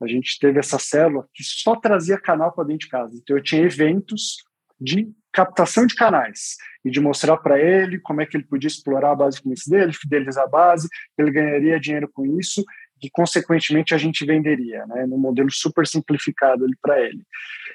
a 0.00 0.06
gente 0.08 0.36
teve 0.40 0.58
essa 0.58 0.80
célula 0.80 1.28
que 1.32 1.44
só 1.44 1.76
trazia 1.76 2.18
canal 2.18 2.52
para 2.52 2.64
dentro 2.64 2.86
de 2.86 2.88
casa. 2.88 3.16
Então, 3.16 3.36
eu 3.36 3.42
tinha 3.42 3.62
eventos 3.62 4.38
de 4.80 5.12
captação 5.32 5.86
de 5.86 5.94
canais 5.94 6.56
e 6.84 6.90
de 6.90 7.00
mostrar 7.00 7.36
para 7.36 7.58
ele 7.58 8.00
como 8.00 8.20
é 8.20 8.26
que 8.26 8.36
ele 8.36 8.44
podia 8.44 8.66
explorar 8.66 9.12
a 9.12 9.14
base 9.14 9.36
de 9.36 9.42
comércio 9.42 9.70
dele, 9.70 9.92
fidelizar 9.92 10.44
a 10.44 10.48
base, 10.48 10.88
ele 11.16 11.30
ganharia 11.30 11.78
dinheiro 11.78 12.10
com 12.12 12.26
isso 12.38 12.64
que 13.02 13.10
consequentemente 13.10 13.92
a 13.96 13.98
gente 13.98 14.24
venderia, 14.24 14.86
né, 14.86 15.04
num 15.06 15.18
modelo 15.18 15.50
super 15.50 15.84
simplificado 15.84 16.64
ali 16.64 16.76
para 16.80 17.00
ele. 17.00 17.26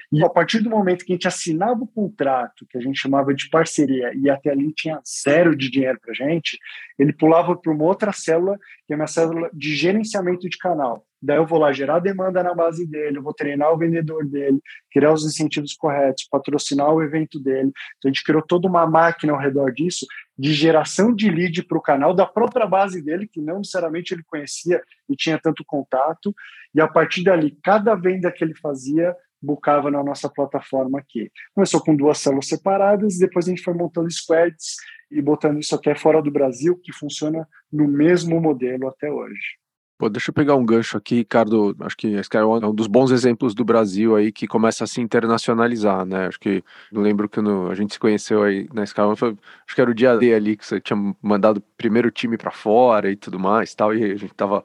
E 0.10 0.24
a 0.24 0.30
partir 0.30 0.62
do 0.62 0.70
momento 0.70 1.04
que 1.04 1.12
a 1.12 1.16
gente 1.16 1.28
assinava 1.28 1.84
o 1.84 1.88
contrato, 1.88 2.66
que 2.70 2.78
a 2.78 2.82
gente 2.82 2.98
chamava 2.98 3.34
de 3.34 3.50
parceria, 3.50 4.14
e 4.16 4.30
até 4.30 4.52
ali 4.52 4.72
tinha 4.74 5.02
zero 5.06 5.54
de 5.54 5.70
dinheiro 5.70 6.00
para 6.00 6.14
gente, 6.14 6.58
ele 6.98 7.12
pulava 7.12 7.58
para 7.58 7.74
uma 7.74 7.84
outra 7.84 8.14
célula, 8.14 8.58
que 8.88 8.94
é 8.94 8.96
uma 8.96 9.06
célula 9.06 9.50
de 9.54 9.76
gerenciamento 9.76 10.48
de 10.48 10.58
canal. 10.58 11.06
Daí 11.22 11.38
eu 11.38 11.46
vou 11.46 11.60
lá 11.60 11.72
gerar 11.72 12.00
demanda 12.00 12.44
na 12.44 12.54
base 12.54 12.86
dele, 12.86 13.18
eu 13.18 13.24
vou 13.24 13.34
treinar 13.34 13.74
o 13.74 13.78
vendedor 13.78 14.26
dele, 14.26 14.62
criar 14.92 15.14
os 15.14 15.26
incentivos 15.26 15.74
corretos, 15.74 16.28
patrocinar 16.30 16.94
o 16.94 17.02
evento 17.02 17.40
dele. 17.40 17.72
Então 17.98 18.10
a 18.10 18.14
gente 18.14 18.24
criou 18.24 18.42
toda 18.42 18.68
uma 18.68 18.86
máquina 18.86 19.34
ao 19.34 19.40
redor 19.40 19.72
disso 19.72 20.06
de 20.38 20.54
geração 20.54 21.14
de 21.14 21.30
lead 21.30 21.64
para 21.64 21.78
o 21.78 21.82
canal 21.82 22.14
da 22.14 22.26
própria 22.26 22.68
base 22.68 23.02
dele, 23.02 23.28
que 23.28 23.42
não 23.42 23.58
necessariamente 23.58 24.14
ele 24.14 24.24
conhecia 24.24 24.82
e 25.10 25.16
tinha 25.16 25.40
tanto 25.40 25.64
contato. 25.66 26.34
E 26.76 26.80
a 26.80 26.88
partir 26.88 27.24
dali, 27.24 27.58
cada 27.64 27.96
venda 27.96 28.32
que 28.32 28.44
ele 28.44 28.54
fazia, 28.54 29.16
bucava 29.42 29.90
na 29.90 30.04
nossa 30.04 30.30
plataforma 30.30 31.00
aqui. 31.00 31.32
Começou 31.54 31.82
com 31.82 31.96
duas 31.96 32.20
células 32.20 32.48
separadas, 32.48 33.18
depois 33.18 33.48
a 33.48 33.50
gente 33.50 33.64
foi 33.64 33.74
montando 33.74 34.12
squads 34.12 34.76
e 35.10 35.22
botando 35.22 35.60
isso 35.60 35.74
até 35.74 35.96
fora 35.96 36.22
do 36.22 36.30
Brasil, 36.30 36.80
que 36.84 36.92
funciona 36.92 37.48
no 37.72 37.88
mesmo 37.88 38.40
modelo 38.40 38.88
até 38.88 39.12
hoje. 39.12 39.58
Pô, 39.98 40.10
deixa 40.10 40.30
eu 40.30 40.34
pegar 40.34 40.56
um 40.56 40.64
gancho 40.64 40.96
aqui, 40.96 41.16
Ricardo. 41.16 41.76
Acho 41.80 41.98
que 41.98 42.16
a 42.16 42.22
Skywon 42.22 42.60
é 42.62 42.68
um 42.68 42.74
dos 42.76 42.86
bons 42.86 43.10
exemplos 43.10 43.56
do 43.56 43.66
Brasil 43.66 44.16
aí 44.16 44.32
que 44.32 44.48
começa 44.48 44.84
a 44.84 44.88
se 44.88 45.02
internacionalizar, 45.02 46.06
né? 46.06 46.28
Acho 46.28 46.40
que 46.40 46.64
eu 46.92 47.02
lembro 47.02 47.28
que 47.28 47.42
no, 47.42 47.72
a 47.72 47.74
gente 47.76 47.94
se 47.94 48.00
conheceu 48.00 48.44
aí 48.44 48.68
na 48.72 48.84
Skywon, 48.84 49.14
acho 49.14 49.76
que 49.76 49.82
era 49.82 49.90
o 49.90 49.96
dia 49.96 50.16
D 50.16 50.36
ali 50.36 50.56
que 50.56 50.64
você 50.66 50.80
tinha 50.80 50.98
mandado 51.20 51.58
o 51.58 51.62
primeiro 51.76 52.12
time 52.12 52.38
para 52.38 52.52
fora 52.52 53.10
e 53.12 53.16
tudo 53.16 53.40
mais, 53.40 53.74
tal, 53.74 53.92
e 53.96 54.04
a 54.12 54.16
gente 54.16 54.34
tava 54.36 54.64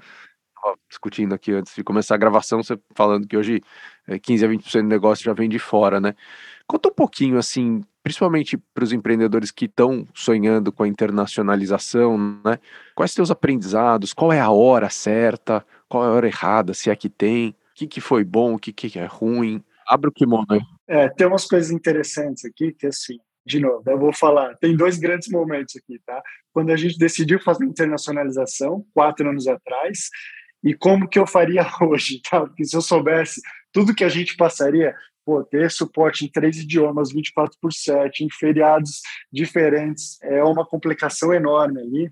discutindo 0.89 1.35
aqui 1.35 1.53
antes 1.53 1.75
de 1.75 1.83
começar 1.83 2.15
a 2.15 2.19
gravação, 2.19 2.63
você 2.63 2.79
falando 2.95 3.27
que 3.27 3.37
hoje 3.37 3.61
15 4.23 4.45
é, 4.45 4.47
a 4.47 4.51
20% 4.51 4.83
do 4.83 4.89
negócio 4.89 5.25
já 5.25 5.33
vem 5.33 5.49
de 5.49 5.59
fora, 5.59 6.01
né? 6.01 6.15
Conta 6.73 6.89
um 6.89 6.95
pouquinho, 6.95 7.37
assim, 7.37 7.85
principalmente 8.03 8.57
para 8.57 8.83
os 8.83 8.95
empreendedores 8.95 9.51
que 9.51 9.67
estão 9.67 10.09
sonhando 10.15 10.73
com 10.73 10.85
a 10.85 10.89
internacionalização, 10.89 12.17
né? 12.43 12.59
Quais 12.95 13.13
teus 13.13 13.31
aprendizados? 13.31 14.15
Qual 14.15 14.33
é 14.33 14.41
a 14.41 14.51
hora 14.51 14.89
certa? 14.89 15.63
Qual 15.87 16.03
é 16.03 16.07
a 16.07 16.13
hora 16.13 16.27
errada? 16.27 16.73
Se 16.73 16.89
é 16.89 16.97
que 16.97 17.11
tem? 17.11 17.51
O 17.51 17.55
que, 17.75 17.87
que 17.87 18.01
foi 18.01 18.25
bom? 18.25 18.55
O 18.55 18.59
que, 18.59 18.73
que 18.73 18.99
é 18.99 19.05
ruim? 19.05 19.63
Abre 19.87 20.09
o 20.09 20.13
kimono 20.13 20.47
aí. 20.49 20.63
É, 20.89 21.11
tem 21.11 21.27
umas 21.27 21.45
coisas 21.45 21.71
interessantes 21.71 22.43
aqui 22.47 22.73
que, 22.73 22.87
assim, 22.87 23.19
de 23.45 23.61
novo, 23.61 23.83
eu 23.87 23.99
vou 23.99 24.15
falar, 24.15 24.57
tem 24.57 24.75
dois 24.75 24.97
grandes 24.97 25.29
momentos 25.29 25.77
aqui, 25.77 26.01
tá? 26.07 26.23
Quando 26.55 26.71
a 26.71 26.77
gente 26.79 26.97
decidiu 26.97 27.39
fazer 27.39 27.67
internacionalização, 27.67 28.83
quatro 28.95 29.29
anos 29.29 29.47
atrás, 29.47 30.09
e 30.65 30.73
como 30.73 31.07
que 31.07 31.19
eu 31.19 31.27
faria 31.27 31.67
hoje, 31.83 32.23
tá? 32.23 32.41
Porque 32.41 32.65
se 32.65 32.75
eu 32.75 32.81
soubesse 32.81 33.43
tudo 33.71 33.95
que 33.95 34.05
a 34.05 34.09
gente 34.09 34.37
passaria, 34.37 34.95
pô, 35.25 35.43
ter 35.43 35.71
suporte 35.71 36.25
em 36.25 36.29
três 36.29 36.59
idiomas, 36.59 37.13
24 37.13 37.57
por 37.61 37.73
7, 37.73 38.25
em 38.25 38.29
feriados 38.31 39.01
diferentes, 39.33 40.19
é 40.23 40.43
uma 40.43 40.67
complicação 40.67 41.33
enorme 41.33 41.81
ali. 41.81 42.11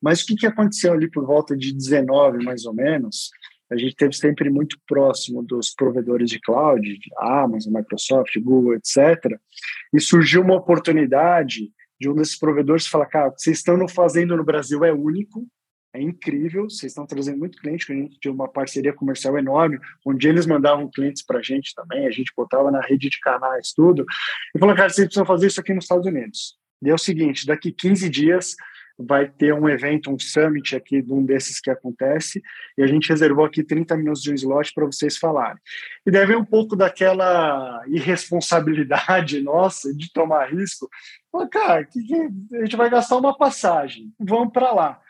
Mas 0.00 0.22
o 0.22 0.26
que, 0.26 0.36
que 0.36 0.46
aconteceu 0.46 0.92
ali 0.92 1.10
por 1.10 1.26
volta 1.26 1.56
de 1.56 1.72
19, 1.72 2.44
mais 2.44 2.64
ou 2.64 2.74
menos? 2.74 3.30
A 3.70 3.76
gente 3.76 3.96
teve 3.96 4.12
sempre 4.12 4.50
muito 4.50 4.76
próximo 4.86 5.42
dos 5.42 5.74
provedores 5.74 6.28
de 6.28 6.38
cloud, 6.38 6.82
de 6.82 7.10
Amazon, 7.18 7.72
Microsoft, 7.72 8.38
Google, 8.38 8.74
etc. 8.74 9.38
E 9.94 9.98
surgiu 9.98 10.42
uma 10.42 10.56
oportunidade 10.56 11.70
de 11.98 12.10
um 12.10 12.14
desses 12.14 12.38
provedores 12.38 12.86
falar, 12.86 13.06
cara, 13.06 13.28
o 13.28 13.32
que 13.32 13.40
vocês 13.40 13.58
estão 13.58 13.88
fazendo 13.88 14.36
no 14.36 14.44
Brasil 14.44 14.84
é 14.84 14.92
único, 14.92 15.46
é 15.94 16.00
incrível, 16.00 16.64
vocês 16.64 16.92
estão 16.92 17.06
trazendo 17.06 17.38
muito 17.38 17.58
cliente, 17.58 17.92
a 17.92 17.94
gente 17.94 18.18
tinha 18.18 18.32
uma 18.32 18.48
parceria 18.48 18.92
comercial 18.92 19.36
enorme, 19.38 19.78
onde 20.06 20.26
eles 20.26 20.46
mandavam 20.46 20.90
clientes 20.90 21.22
para 21.22 21.38
a 21.38 21.42
gente 21.42 21.74
também, 21.74 22.06
a 22.06 22.10
gente 22.10 22.32
botava 22.34 22.70
na 22.70 22.80
rede 22.80 23.10
de 23.10 23.20
canais, 23.20 23.72
tudo, 23.74 24.04
e 24.54 24.58
falou, 24.58 24.74
cara, 24.74 24.88
vocês 24.88 25.06
precisam 25.06 25.26
fazer 25.26 25.48
isso 25.48 25.60
aqui 25.60 25.74
nos 25.74 25.84
Estados 25.84 26.06
Unidos. 26.06 26.56
E 26.82 26.88
é 26.88 26.94
o 26.94 26.98
seguinte, 26.98 27.46
daqui 27.46 27.70
15 27.70 28.08
dias 28.08 28.56
vai 28.98 29.28
ter 29.28 29.52
um 29.52 29.68
evento, 29.68 30.10
um 30.10 30.18
summit 30.18 30.76
aqui 30.76 31.02
de 31.02 31.12
um 31.12 31.24
desses 31.24 31.60
que 31.60 31.70
acontece, 31.70 32.42
e 32.76 32.82
a 32.82 32.86
gente 32.86 33.08
reservou 33.08 33.44
aqui 33.44 33.62
30 33.62 33.96
minutos 33.96 34.22
de 34.22 34.30
um 34.30 34.34
slot 34.34 34.72
para 34.74 34.86
vocês 34.86 35.16
falarem. 35.16 35.60
E 36.06 36.10
deve 36.10 36.34
um 36.36 36.44
pouco 36.44 36.76
daquela 36.76 37.82
irresponsabilidade 37.86 39.40
nossa 39.42 39.94
de 39.94 40.12
tomar 40.12 40.52
risco. 40.52 40.88
Falei, 41.30 41.48
cara, 41.48 41.84
que, 41.84 42.02
que, 42.02 42.56
a 42.56 42.64
gente 42.64 42.76
vai 42.76 42.88
gastar 42.88 43.16
uma 43.16 43.36
passagem, 43.36 44.12
vamos 44.18 44.52
para 44.52 44.72
lá. 44.72 45.01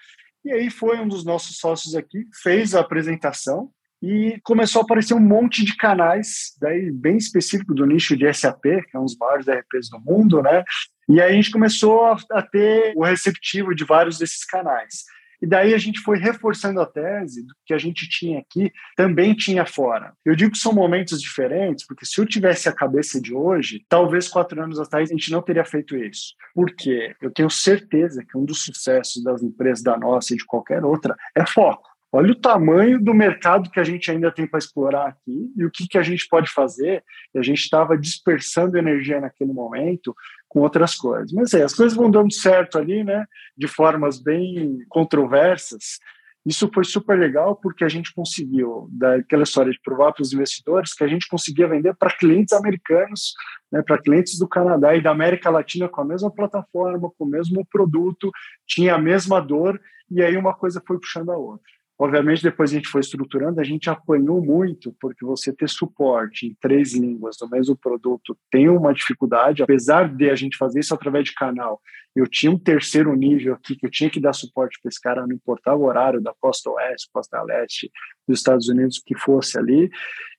E 0.45 0.53
aí 0.53 0.71
foi 0.71 0.99
um 0.99 1.09
dos 1.09 1.25
nossos 1.25 1.59
sócios 1.59 1.95
aqui, 1.95 2.27
fez 2.43 2.75
a 2.75 2.81
apresentação 2.81 3.71
e 4.03 4.41
começou 4.43 4.81
a 4.81 4.85
aparecer 4.85 5.15
um 5.15 5.21
monte 5.21 5.65
de 5.65 5.77
canais, 5.77 6.57
daí 6.61 6.91
bem 6.91 7.17
específico 7.17 7.73
do 7.73 7.87
nicho 7.87 8.17
de 8.17 8.33
SAP, 8.33 8.63
que 8.63 8.97
é 8.97 8.99
um 8.99 9.05
dos 9.05 9.17
maiores 9.17 9.47
RPs 9.47 9.89
do 9.89 10.01
mundo, 10.01 10.43
né? 10.43 10.65
E 11.09 11.21
aí 11.21 11.33
a 11.33 11.35
gente 11.35 11.53
começou 11.53 12.07
a, 12.07 12.17
a 12.33 12.43
ter 12.43 12.93
o 12.97 13.05
receptivo 13.05 13.73
de 13.75 13.85
vários 13.85 14.19
desses 14.19 14.45
canais. 14.45 15.05
E 15.43 15.47
daí 15.47 15.75
a 15.75 15.79
gente 15.79 16.01
foi 16.01 16.19
reforçando 16.19 16.81
a 16.81 16.87
tese 16.87 17.45
do 17.45 17.53
que 17.67 17.75
a 17.75 17.79
gente 17.79 18.09
tinha 18.09 18.39
aqui, 18.39 18.73
também 18.97 19.35
tinha 19.35 19.67
fora. 19.67 20.13
Eu 20.25 20.37
digo 20.37 20.53
que 20.53 20.59
são 20.59 20.73
momentos 20.73 21.21
diferentes, 21.21 21.85
porque 21.85 22.07
se 22.07 22.21
eu 22.21 22.25
tivesse 22.25 22.69
a 22.69 22.73
cabeça 22.73 23.21
de 23.21 23.35
hoje, 23.35 23.85
talvez 23.89 24.29
quatro 24.29 24.63
anos 24.63 24.79
atrás 24.79 25.11
a 25.11 25.13
gente 25.13 25.33
não 25.33 25.43
teria 25.43 25.65
feito 25.65 25.97
isso. 25.97 26.35
Porque 26.55 27.17
eu 27.21 27.33
tenho 27.33 27.51
certeza 27.51 28.25
que 28.25 28.39
um 28.39 28.45
dos 28.45 28.63
sucessos 28.63 29.21
das 29.25 29.43
empresas 29.43 29.83
da 29.83 29.99
nossa 29.99 30.33
e 30.33 30.37
de 30.37 30.47
qualquer 30.47 30.85
outra 30.85 31.17
é 31.37 31.45
foco. 31.45 31.91
Olha 32.15 32.33
o 32.33 32.39
tamanho 32.39 33.03
do 33.03 33.15
mercado 33.15 33.71
que 33.71 33.81
a 33.81 33.85
gente 33.85 34.11
ainda 34.11 34.31
tem 34.31 34.47
para 34.47 34.59
explorar 34.59 35.09
aqui 35.09 35.51
e 35.57 35.65
o 35.65 35.71
que, 35.71 35.89
que 35.89 35.97
a 35.97 36.03
gente 36.03 36.29
pode 36.29 36.51
fazer. 36.51 37.03
E 37.35 37.39
a 37.39 37.43
gente 37.43 37.61
estava 37.61 37.97
dispersando 37.97 38.77
energia 38.77 39.19
naquele 39.19 39.51
momento 39.51 40.15
com 40.53 40.61
outras 40.61 40.95
coisas. 40.95 41.33
Mas 41.33 41.55
é, 41.55 41.63
as 41.63 41.73
coisas 41.73 41.97
vão 41.97 42.11
dando 42.11 42.31
certo 42.31 42.77
ali, 42.77 43.03
né? 43.03 43.25
De 43.57 43.67
formas 43.67 44.23
bem 44.23 44.85
controversas. 44.87 45.99
Isso 46.45 46.71
foi 46.75 46.85
super 46.85 47.19
legal 47.19 47.57
porque 47.57 47.85
a 47.85 47.89
gente 47.89 48.13
conseguiu, 48.13 48.87
daquela 48.91 49.45
história 49.45 49.73
de 49.73 49.81
provar 49.81 50.13
para 50.13 50.23
os 50.23 50.33
investidores, 50.35 50.93
que 50.93 51.05
a 51.05 51.09
gente 51.09 51.27
conseguia 51.27 51.67
vender 51.67 51.95
para 51.95 52.15
clientes 52.15 52.53
americanos, 52.53 53.33
né, 53.71 53.81
para 53.81 54.03
clientes 54.03 54.39
do 54.39 54.47
Canadá 54.47 54.95
e 54.95 55.01
da 55.01 55.13
América 55.13 55.49
Latina 55.49 55.89
com 55.89 56.03
a 56.03 56.05
mesma 56.05 56.31
plataforma, 56.31 57.11
com 57.17 57.25
o 57.25 57.29
mesmo 57.29 57.65
produto, 57.71 58.31
tinha 58.67 58.97
a 58.97 58.99
mesma 58.99 59.41
dor, 59.41 59.81
e 60.11 60.21
aí 60.21 60.37
uma 60.37 60.53
coisa 60.53 60.83
foi 60.87 60.99
puxando 60.99 61.31
a 61.31 61.37
outra. 61.37 61.73
Obviamente, 62.03 62.43
depois 62.43 62.73
a 62.73 62.75
gente 62.75 62.89
foi 62.89 63.01
estruturando, 63.01 63.61
a 63.61 63.65
gente 63.65 63.89
apanhou 63.89 64.45
muito, 64.45 64.93
porque 65.01 65.25
você 65.25 65.53
ter 65.53 65.69
suporte 65.69 66.49
em 66.49 66.57
três 66.61 66.95
línguas 66.95 67.37
do 67.37 67.49
mesmo 67.49 67.77
produto 67.77 68.37
tem 68.51 68.69
uma 68.69 68.93
dificuldade, 68.93 69.63
apesar 69.63 70.13
de 70.13 70.29
a 70.29 70.35
gente 70.35 70.57
fazer 70.57 70.81
isso 70.81 70.93
através 70.93 71.27
de 71.27 71.33
canal. 71.33 71.81
Eu 72.13 72.27
tinha 72.27 72.51
um 72.51 72.59
terceiro 72.59 73.15
nível 73.15 73.55
aqui 73.55 73.77
que 73.77 73.87
eu 73.87 73.91
tinha 73.91 74.11
que 74.11 74.19
dar 74.19 74.33
suporte 74.33 74.81
para 74.83 74.89
esse 74.89 75.01
cara, 75.01 75.25
não 75.25 75.37
importava 75.37 75.77
o 75.77 75.85
horário 75.85 76.21
da 76.21 76.35
costa 76.41 76.71
oeste, 76.71 77.09
costa 77.13 77.41
leste 77.41 77.89
dos 78.27 78.41
Estados 78.41 78.69
Unidos, 78.69 79.01
que 79.07 79.17
fosse 79.17 79.57
ali, 79.57 79.89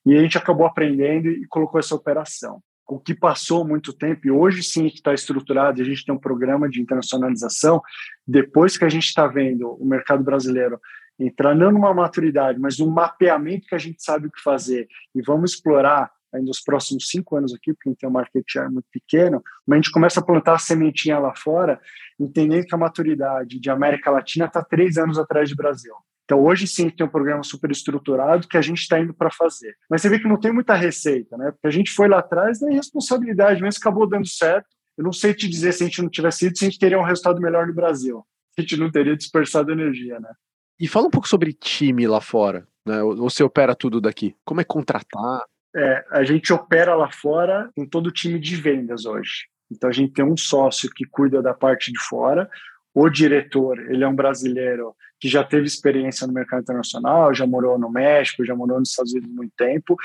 e 0.06 0.17
a 0.17 0.21
gente 0.21 0.38
acabou 0.38 0.65
aprendendo 0.67 1.30
e 1.30 1.47
colocou 1.47 1.80
essa 1.80 1.95
operação 1.95 2.62
o 2.86 2.99
que 2.99 3.15
passou 3.15 3.65
muito 3.65 3.93
tempo, 3.93 4.28
e 4.28 4.32
hoje 4.32 4.62
sim 4.62 4.89
que 4.89 4.95
está 4.95 5.13
estruturado, 5.13 5.82
a 5.82 5.86
gente 5.86 6.06
tem 6.06 6.13
um 6.13 6.19
programa 6.19 6.69
de 6.69 6.82
internacionalização, 6.82 7.82
depois 8.28 8.78
que 8.78 8.84
a 8.84 8.89
gente 8.89 9.06
está 9.06 9.26
vendo 9.26 9.71
o 9.71 9.86
mercado 9.86 10.21
brasileiro 10.21 10.78
entrar 11.19 11.56
não 11.56 11.71
numa 11.71 11.93
maturidade, 11.93 12.60
mas 12.60 12.80
um 12.80 12.89
mapeamento 12.89 13.67
que 13.67 13.76
a 13.76 13.80
gente 13.80 14.04
sabe 14.04 14.28
o 14.28 14.32
que 14.32 14.41
fazer 14.41 14.88
e 15.13 15.21
vamos 15.21 15.54
explorar 15.54 16.12
ainda 16.34 16.47
nos 16.47 16.62
próximos 16.62 17.08
cinco 17.08 17.36
anos 17.36 17.54
aqui, 17.54 17.73
porque 17.73 17.89
a 17.89 17.91
gente 17.91 17.99
tem 17.99 18.10
um 18.10 18.13
market 18.13 18.43
share 18.47 18.71
muito 18.71 18.88
pequeno, 18.91 19.41
mas 19.65 19.78
a 19.78 19.82
gente 19.82 19.91
começa 19.91 20.19
a 20.19 20.23
plantar 20.23 20.56
a 20.56 20.60
sementinha 20.60 21.19
lá 21.19 21.34
fora, 21.36 21.80
entendendo 22.19 22.65
que 22.65 22.73
a 22.73 22.78
maturidade 22.78 23.60
de 23.60 23.69
América 23.69 24.10
Latina 24.10 24.45
está 24.45 24.63
três 24.63 24.97
anos 24.97 25.19
atrás 25.19 25.47
de 25.47 25.56
Brasil. 25.56 25.93
Então, 26.26 26.41
hoje 26.41 26.65
sim 26.65 26.89
tem 26.89 27.06
um 27.06 27.10
programa 27.10 27.43
super 27.43 27.69
estruturado 27.69 28.47
que 28.47 28.58
a 28.58 28.62
gente 28.62 28.80
está 28.80 28.99
indo 28.99 29.13
para 29.13 29.30
fazer. 29.30 29.76
Mas 29.89 30.02
você 30.02 30.10
vê 30.10 30.19
que 30.19 30.28
não 30.28 30.39
tem 30.39 30.54
muita 30.54 30.73
receita, 30.73 31.38
né? 31.38 31.52
Porque 31.52 31.67
a 31.67 31.71
gente 31.71 31.91
foi 31.91 32.08
lá 32.08 32.19
atrás 32.19 32.60
da 32.60 32.69
responsabilidade, 32.69 33.62
mas 33.62 33.76
acabou 33.76 34.08
dando 34.08 34.28
certo. 34.28 34.67
Eu 34.97 35.04
não 35.04 35.12
sei 35.12 35.34
te 35.34 35.49
dizer 35.49 35.73
se 35.73 35.84
a 35.84 35.88
gente 35.88 36.02
não 36.02 36.10
tivesse 36.10 36.45
ido, 36.45 36.58
se 36.58 36.65
a 36.65 36.69
gente 36.69 36.80
teria 36.80 36.97
um 36.97 37.04
resultado 37.04 37.41
melhor 37.41 37.67
no 37.67 37.73
Brasil. 37.73 38.26
A 38.58 38.62
gente 38.62 38.78
não 38.78 38.89
teria 38.89 39.17
dispersado 39.17 39.71
energia, 39.71 40.19
né? 40.19 40.30
E 40.84 40.88
fala 40.89 41.08
um 41.08 41.10
pouco 41.10 41.30
sobre 41.30 41.54
time 41.54 42.06
lá 42.06 42.19
fora, 42.19 42.67
né? 42.86 43.02
Você 43.15 43.41
opera 43.41 43.74
tudo 43.74 44.02
daqui. 44.02 44.36
Como 44.43 44.60
é 44.60 44.65
contratar? 44.65 45.41
É, 45.74 46.04
a 46.12 46.26
gente 46.26 46.52
opera 46.52 46.93
lá 46.93 47.10
fora 47.10 47.72
com 47.74 47.88
todo 47.88 48.08
o 48.08 48.12
time 48.12 48.38
de 48.38 48.58
vendas 48.58 49.06
hoje. 49.06 49.48
Então 49.72 49.89
a 49.89 49.93
gente 49.93 50.12
tem 50.12 50.26
um 50.26 50.36
sócio 50.36 50.89
que 50.93 51.06
cuida 51.06 51.41
da 51.41 51.54
parte 51.54 51.89
de 51.89 51.98
fora, 52.02 52.50
o 52.93 53.10
diretor, 53.10 53.80
ele 53.89 54.04
é 54.04 54.08
um 54.08 54.13
brasileiro 54.13 54.93
que 55.22 55.30
já 55.30 55.41
teve 55.41 55.65
experiência 55.65 56.28
no 56.28 56.34
mercado 56.34 56.63
internacional, 56.63 57.34
já 57.34 57.48
morou 57.48 57.80
no 57.80 57.89
México, 57.89 58.43
já 58.43 58.54
morou 58.54 58.78
nos 58.78 58.89
Estados 58.89 59.13
Unidos 59.13 59.34
muito 59.34 59.54
tempo, 59.56 59.96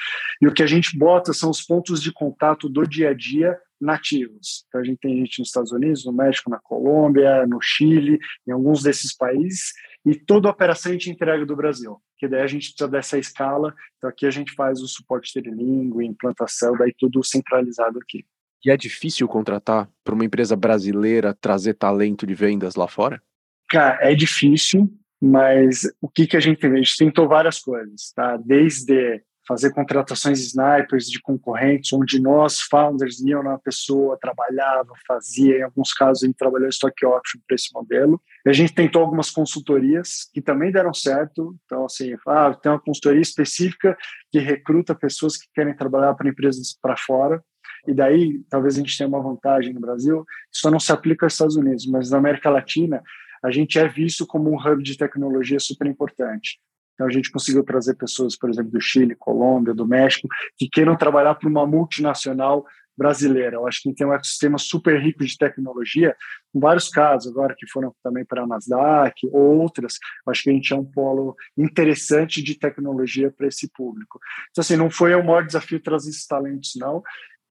e 0.41 0.47
o 0.47 0.53
que 0.55 0.63
a 0.63 0.67
gente 0.67 0.97
bota 0.97 1.33
são 1.33 1.51
os 1.51 1.61
pontos 1.61 2.01
de 2.01 2.13
contato 2.13 2.69
do 2.69 2.87
dia 2.87 3.11
a 3.11 3.15
dia 3.15 3.59
nativos. 3.81 4.65
Então, 4.69 4.81
a 4.81 4.85
gente 4.85 4.99
tem 4.99 5.17
gente 5.17 5.39
nos 5.39 5.49
Estados 5.49 5.73
Unidos, 5.73 6.05
no 6.05 6.13
México, 6.13 6.51
na 6.51 6.59
Colômbia, 6.59 7.47
no 7.47 7.61
Chile, 7.61 8.19
em 8.47 8.53
alguns 8.53 8.83
desses 8.83 9.17
países, 9.17 9.73
e 10.05 10.15
toda 10.15 10.49
a 10.49 10.53
operação 10.53 10.91
a 10.91 10.93
gente 10.95 11.11
entrega 11.11 11.45
do 11.45 11.57
Brasil, 11.57 11.97
que 12.17 12.29
daí 12.29 12.43
a 12.43 12.47
gente 12.47 12.71
precisa 12.71 12.89
dessa 12.89 13.19
escala, 13.19 13.75
então 13.97 14.09
aqui 14.09 14.27
a 14.27 14.31
gente 14.31 14.53
faz 14.55 14.81
o 14.81 14.89
suporte 14.89 15.33
trilingue, 15.33 16.07
implantação, 16.07 16.77
daí 16.77 16.93
tudo 16.97 17.23
centralizado 17.23 17.99
aqui. 17.99 18.25
E 18.65 18.71
é 18.71 18.77
difícil 18.77 19.29
contratar 19.29 19.89
para 20.03 20.15
uma 20.15 20.25
empresa 20.25 20.57
brasileira 20.57 21.35
trazer 21.35 21.75
talento 21.75 22.27
de 22.27 22.35
vendas 22.35 22.75
lá 22.75 22.89
fora? 22.89 23.23
Cara, 23.69 23.99
é 24.01 24.15
difícil, 24.15 24.91
mas 25.21 25.83
o 26.01 26.09
que, 26.09 26.27
que 26.27 26.37
a 26.37 26.41
gente 26.41 26.59
tem? 26.59 26.73
A 26.73 26.77
gente 26.77 26.97
tentou 26.97 27.29
várias 27.29 27.61
coisas, 27.61 28.13
tá? 28.15 28.37
Desde 28.37 29.23
fazer 29.49 29.73
contratações 29.73 30.41
snipers 30.41 31.07
de 31.07 31.21
concorrentes, 31.23 31.91
onde 31.95 32.21
nós, 32.21 32.61
founders, 32.61 33.19
iam 33.21 33.43
na 33.43 33.59
pessoa, 33.59 34.19
trabalhava, 34.21 34.93
fazia, 35.07 35.61
em 35.61 35.63
alguns 35.63 35.95
casos 35.95 36.23
a 36.23 36.27
gente 36.27 36.37
trabalhou 36.37 36.69
stock 36.69 37.07
option 37.07 37.41
para 37.47 37.55
esse 37.55 37.73
modelo. 37.73 38.21
E 38.45 38.51
a 38.51 38.53
gente 38.53 38.75
tentou 38.75 39.01
algumas 39.01 39.31
consultorias 39.31 40.29
que 40.35 40.43
também 40.43 40.71
deram 40.71 40.93
certo, 40.93 41.57
então 41.65 41.87
assim, 41.87 42.15
ah, 42.27 42.55
tem 42.55 42.71
uma 42.71 42.81
consultoria 42.81 43.23
específica 43.23 43.97
que 44.31 44.39
recruta 44.39 44.95
pessoas 44.95 45.39
que 45.39 45.47
querem 45.55 45.75
trabalhar 45.75 46.13
para 46.13 46.29
empresas 46.29 46.79
para 46.81 46.97
fora, 46.97 47.43
e 47.87 47.95
daí 47.95 48.43
talvez 48.51 48.75
a 48.75 48.81
gente 48.81 48.99
tenha 48.99 49.09
uma 49.09 49.23
vantagem 49.23 49.73
no 49.73 49.81
Brasil, 49.81 50.27
isso 50.53 50.71
não 50.71 50.79
se 50.79 50.93
aplica 50.93 51.25
aos 51.25 51.33
Estados 51.33 51.57
Unidos, 51.57 51.87
mas 51.87 52.11
na 52.11 52.19
América 52.19 52.51
Latina 52.51 53.03
a 53.43 53.51
gente 53.51 53.79
é 53.79 53.89
visto 53.89 54.27
como 54.27 54.51
um 54.51 54.57
hub 54.57 54.83
de 54.83 54.97
tecnologia 54.97 55.59
super 55.59 55.87
importante. 55.87 56.59
Então, 56.99 57.07
a 57.07 57.13
gente 57.13 57.31
conseguiu 57.31 57.63
trazer 57.63 57.95
pessoas, 57.95 58.37
por 58.37 58.51
exemplo, 58.51 58.73
do 58.73 58.81
Chile, 58.81 59.15
Colômbia, 59.15 59.73
do 59.73 59.87
México, 59.87 60.27
que 60.57 60.69
queiram 60.69 60.97
trabalhar 60.97 61.37
para 61.37 61.49
uma 61.49 61.65
multinacional 61.65 62.67
brasileira. 62.97 63.55
Eu 63.55 63.69
acho 63.69 63.81
que 63.81 63.95
tem 63.95 64.05
um 64.05 64.13
ecossistema 64.13 64.59
super 64.59 65.01
rico 65.01 65.25
de 65.25 65.39
tecnologia, 65.39 66.17
com 66.53 66.59
vários 66.59 66.89
casos 66.89 67.31
agora 67.31 67.55
que 67.57 67.69
foram 67.71 67.95
também 68.03 68.25
para 68.25 68.43
a 68.43 68.47
Nasdaq, 68.49 69.29
outras. 69.33 69.99
Eu 70.27 70.33
acho 70.33 70.43
que 70.43 70.51
a 70.51 70.53
gente 70.53 70.73
é 70.73 70.77
um 70.77 70.85
polo 70.85 71.37
interessante 71.57 72.43
de 72.43 72.59
tecnologia 72.59 73.31
para 73.31 73.47
esse 73.47 73.71
público. 73.71 74.19
Então, 74.51 74.63
assim, 74.63 74.75
não 74.75 74.91
foi 74.91 75.15
o 75.15 75.25
maior 75.25 75.47
desafio 75.47 75.79
trazer 75.79 76.11
esses 76.11 76.27
talentos, 76.27 76.73
não. 76.75 77.01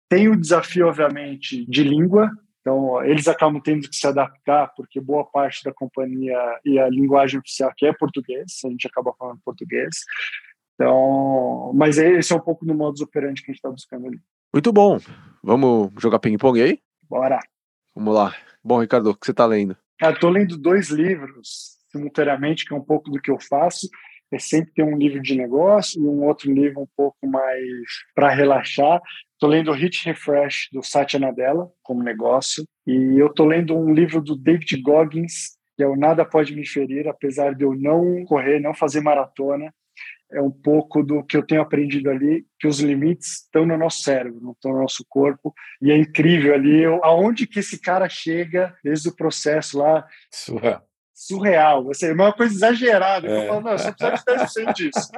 Tem 0.10 0.28
o 0.28 0.36
desafio, 0.36 0.88
obviamente, 0.88 1.66
de 1.66 1.84
língua, 1.86 2.30
então, 2.68 3.02
eles 3.06 3.30
acabam 3.30 3.62
tendo 3.62 3.88
que 3.88 3.96
se 3.96 4.06
adaptar, 4.06 4.74
porque 4.76 5.00
boa 5.00 5.24
parte 5.24 5.64
da 5.64 5.74
companhia 5.74 6.38
e 6.66 6.78
a 6.78 6.90
linguagem 6.90 7.40
oficial 7.40 7.70
aqui 7.70 7.86
é 7.86 7.94
português, 7.94 8.60
a 8.66 8.68
gente 8.68 8.86
acaba 8.86 9.14
falando 9.18 9.40
português. 9.40 10.04
Então, 10.74 11.72
mas 11.74 11.98
esse 11.98 12.34
é 12.34 12.36
um 12.36 12.42
pouco 12.42 12.66
do 12.66 12.76
modus 12.76 13.00
operandi 13.00 13.42
que 13.42 13.52
a 13.52 13.54
gente 13.54 13.60
está 13.60 13.72
buscando 13.72 14.08
ali. 14.08 14.20
Muito 14.54 14.74
bom. 14.74 15.00
Vamos 15.42 15.94
jogar 15.98 16.20
ping-pong 16.20 16.62
aí? 16.62 16.82
Bora. 17.10 17.40
Vamos 17.96 18.14
lá. 18.14 18.36
Bom, 18.62 18.82
Ricardo, 18.82 19.12
o 19.12 19.16
que 19.16 19.26
você 19.26 19.32
está 19.32 19.46
lendo? 19.46 19.78
Estou 20.02 20.30
lendo 20.30 20.58
dois 20.58 20.90
livros 20.90 21.78
simultaneamente, 21.90 22.66
que 22.66 22.74
é 22.74 22.78
um 22.78 22.84
pouco 22.84 23.10
do 23.10 23.22
que 23.22 23.32
eu 23.32 23.40
faço. 23.40 23.88
É 24.32 24.40
sempre 24.40 24.74
ter 24.74 24.84
um 24.84 24.98
livro 24.98 25.22
de 25.22 25.36
negócio 25.36 26.02
e 26.02 26.06
um 26.06 26.26
outro 26.26 26.52
livro 26.52 26.82
um 26.82 26.88
pouco 26.96 27.26
mais 27.26 27.64
para 28.14 28.30
relaxar. 28.30 29.02
Estou 29.34 29.50
lendo 29.50 29.72
Hit 29.72 30.04
Refresh 30.06 30.70
do 30.74 30.84
Satya 30.84 31.20
Nadella 31.20 31.70
como 31.82 32.04
negócio 32.04 32.64
e 32.86 33.20
eu 33.20 33.28
estou 33.28 33.46
lendo 33.46 33.78
um 33.78 33.94
livro 33.94 34.22
do 34.22 34.36
David 34.36 34.82
Goggins 34.82 35.58
que 35.78 35.84
é 35.84 35.88
o 35.88 35.96
Nada 35.96 36.26
Pode 36.26 36.56
Me 36.56 36.66
Ferir, 36.66 37.08
apesar 37.08 37.54
de 37.54 37.64
eu 37.64 37.76
não 37.76 38.26
correr, 38.26 38.60
não 38.60 38.74
fazer 38.74 39.00
maratona, 39.00 39.72
é 40.32 40.42
um 40.42 40.52
pouco 40.52 41.04
do 41.04 41.24
que 41.24 41.38
eu 41.38 41.46
tenho 41.46 41.62
aprendido 41.62 42.10
ali, 42.10 42.46
que 42.60 42.68
os 42.68 42.80
limites 42.80 43.44
estão 43.44 43.66
no 43.66 43.78
nosso 43.78 44.02
cérebro, 44.02 44.42
não 44.42 44.52
estão 44.52 44.74
no 44.74 44.82
nosso 44.82 45.06
corpo, 45.08 45.54
e 45.82 45.92
é 45.92 45.98
incrível 45.98 46.54
ali 46.54 46.84
aonde 47.04 47.48
que 47.48 47.60
esse 47.60 47.80
cara 47.80 48.10
chega 48.10 48.76
desde 48.84 49.08
o 49.08 49.16
processo 49.16 49.78
lá. 49.78 50.06
Surreal. 50.34 50.87
Surreal, 51.20 51.90
assim, 51.90 52.06
é 52.06 52.14
uma 52.14 52.32
coisa 52.32 52.54
exagerada. 52.54 53.28
É. 53.28 53.46
Eu 53.46 53.48
falo, 53.48 53.62
não, 53.62 53.76
só 53.76 53.92
precisa 53.92 54.16
de 54.16 54.72
10% 54.72 54.74
disso. 54.74 55.12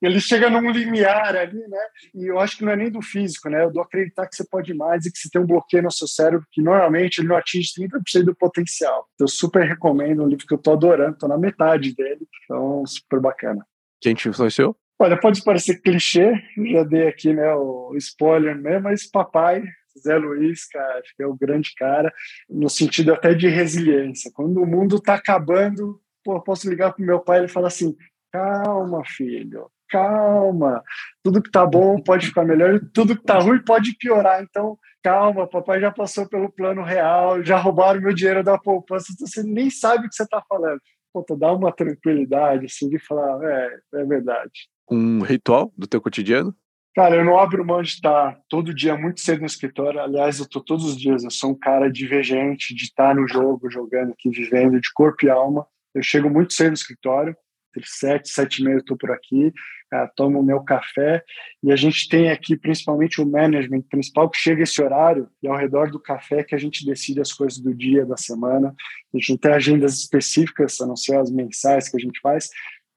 Ele 0.00 0.18
chega 0.18 0.48
num 0.48 0.70
limiar 0.70 1.36
ali, 1.36 1.58
né? 1.68 1.78
E 2.14 2.30
eu 2.30 2.40
acho 2.40 2.56
que 2.56 2.64
não 2.64 2.72
é 2.72 2.76
nem 2.76 2.90
do 2.90 3.02
físico, 3.02 3.50
né? 3.50 3.62
Eu 3.62 3.70
dou 3.70 3.82
acreditar 3.82 4.26
que 4.26 4.34
você 4.34 4.46
pode 4.48 4.72
mais 4.72 5.04
e 5.04 5.12
que 5.12 5.18
você 5.18 5.28
tem 5.30 5.42
um 5.42 5.46
bloqueio 5.46 5.82
no 5.82 5.90
seu 5.90 6.08
cérebro 6.08 6.46
que 6.50 6.62
normalmente 6.62 7.18
ele 7.18 7.28
não 7.28 7.36
atinge 7.36 7.68
30% 7.78 8.24
do 8.24 8.34
potencial. 8.34 9.06
Então, 9.14 9.26
eu 9.26 9.28
super 9.28 9.62
recomendo, 9.66 10.22
um 10.24 10.26
livro 10.26 10.46
que 10.46 10.54
eu 10.54 10.58
tô 10.58 10.72
adorando, 10.72 11.18
tô 11.18 11.28
na 11.28 11.36
metade 11.36 11.94
dele, 11.94 12.26
então 12.44 12.82
super 12.86 13.20
bacana. 13.20 13.62
Quem 14.00 14.14
te 14.14 14.30
influenciou? 14.30 14.74
Olha, 14.98 15.20
pode 15.20 15.44
parecer 15.44 15.82
clichê, 15.82 16.32
já 16.72 16.82
dei 16.82 17.08
aqui 17.08 17.34
né, 17.34 17.54
o 17.54 17.92
spoiler 17.96 18.56
mesmo, 18.56 18.84
mas 18.84 19.06
papai, 19.06 19.62
Zé 19.98 20.16
Luiz, 20.16 20.66
cara, 20.66 21.02
que 21.16 21.22
é 21.22 21.26
o 21.26 21.34
grande 21.34 21.72
cara, 21.76 22.12
no 22.48 22.68
sentido 22.68 23.12
até 23.12 23.34
de 23.34 23.48
resiliência. 23.48 24.30
Quando 24.34 24.62
o 24.62 24.66
mundo 24.66 24.96
está 24.96 25.14
acabando, 25.14 26.00
pô, 26.24 26.40
posso 26.40 26.68
ligar 26.68 26.92
para 26.92 27.04
meu 27.04 27.20
pai 27.20 27.38
e 27.38 27.40
ele 27.42 27.48
fala 27.48 27.68
assim: 27.68 27.94
calma, 28.32 29.02
filho, 29.04 29.70
calma, 29.88 30.82
tudo 31.22 31.42
que 31.42 31.50
tá 31.50 31.64
bom 31.64 32.00
pode 32.00 32.26
ficar 32.26 32.44
melhor, 32.44 32.80
tudo 32.92 33.16
que 33.16 33.24
tá 33.24 33.38
ruim 33.38 33.62
pode 33.62 33.96
piorar. 33.96 34.42
Então, 34.42 34.78
calma, 35.02 35.46
papai 35.46 35.80
já 35.80 35.90
passou 35.90 36.28
pelo 36.28 36.50
plano 36.50 36.82
real, 36.82 37.42
já 37.42 37.56
roubaram 37.56 38.00
meu 38.00 38.14
dinheiro 38.14 38.42
da 38.42 38.58
poupança, 38.58 39.12
então 39.12 39.26
você 39.26 39.42
nem 39.42 39.70
sabe 39.70 40.06
o 40.06 40.08
que 40.08 40.14
você 40.14 40.24
está 40.24 40.42
falando 40.48 40.80
puta, 41.16 41.36
dá 41.36 41.52
uma 41.52 41.72
tranquilidade, 41.72 42.66
assim, 42.66 42.88
de 42.90 42.98
falar, 42.98 43.42
é, 43.42 43.78
é 43.94 44.04
verdade. 44.04 44.68
Um 44.90 45.22
ritual 45.22 45.72
do 45.76 45.86
teu 45.86 46.00
cotidiano? 46.00 46.54
Cara, 46.96 47.16
eu 47.16 47.26
não 47.26 47.38
abro 47.38 47.62
mão 47.62 47.82
de 47.82 47.90
estar 47.90 48.40
todo 48.48 48.72
dia 48.72 48.96
muito 48.96 49.20
cedo 49.20 49.40
no 49.40 49.46
escritório. 49.46 50.00
Aliás, 50.00 50.38
eu 50.38 50.48
tô 50.48 50.62
todos 50.62 50.82
os 50.86 50.96
dias. 50.96 51.24
Eu 51.24 51.30
sou 51.30 51.50
um 51.50 51.54
cara 51.54 51.92
divergente 51.92 52.74
de 52.74 52.84
estar 52.84 53.14
no 53.14 53.28
jogo, 53.28 53.70
jogando 53.70 54.12
aqui, 54.12 54.30
vivendo 54.30 54.80
de 54.80 54.90
corpo 54.94 55.26
e 55.26 55.28
alma. 55.28 55.66
Eu 55.94 56.02
chego 56.02 56.30
muito 56.30 56.54
cedo 56.54 56.68
no 56.68 56.74
escritório 56.74 57.36
entre 57.76 57.88
sete, 57.88 58.28
sete 58.28 58.60
e 58.60 58.64
meia 58.64 58.76
eu 58.76 58.80
estou 58.80 58.96
por 58.96 59.10
aqui, 59.10 59.48
uh, 59.92 60.08
tomo 60.16 60.42
meu 60.42 60.62
café 60.62 61.22
e 61.62 61.70
a 61.70 61.76
gente 61.76 62.08
tem 62.08 62.30
aqui 62.30 62.56
principalmente 62.56 63.20
o 63.20 63.26
management 63.26 63.82
principal 63.82 64.30
que 64.30 64.38
chega 64.38 64.62
esse 64.62 64.82
horário 64.82 65.28
e 65.42 65.48
ao 65.48 65.56
redor 65.56 65.90
do 65.90 66.00
café 66.00 66.42
que 66.42 66.54
a 66.54 66.58
gente 66.58 66.84
decide 66.84 67.20
as 67.20 67.32
coisas 67.32 67.58
do 67.58 67.74
dia, 67.74 68.06
da 68.06 68.16
semana. 68.16 68.74
A 69.14 69.18
gente 69.18 69.30
não 69.30 69.36
tem 69.36 69.52
agendas 69.52 69.98
específicas, 69.98 70.80
a 70.80 70.86
não 70.86 70.96
ser 70.96 71.16
as 71.16 71.30
mensais 71.30 71.88
que 71.88 71.96
a 71.96 72.00
gente 72.00 72.18
faz, 72.20 72.48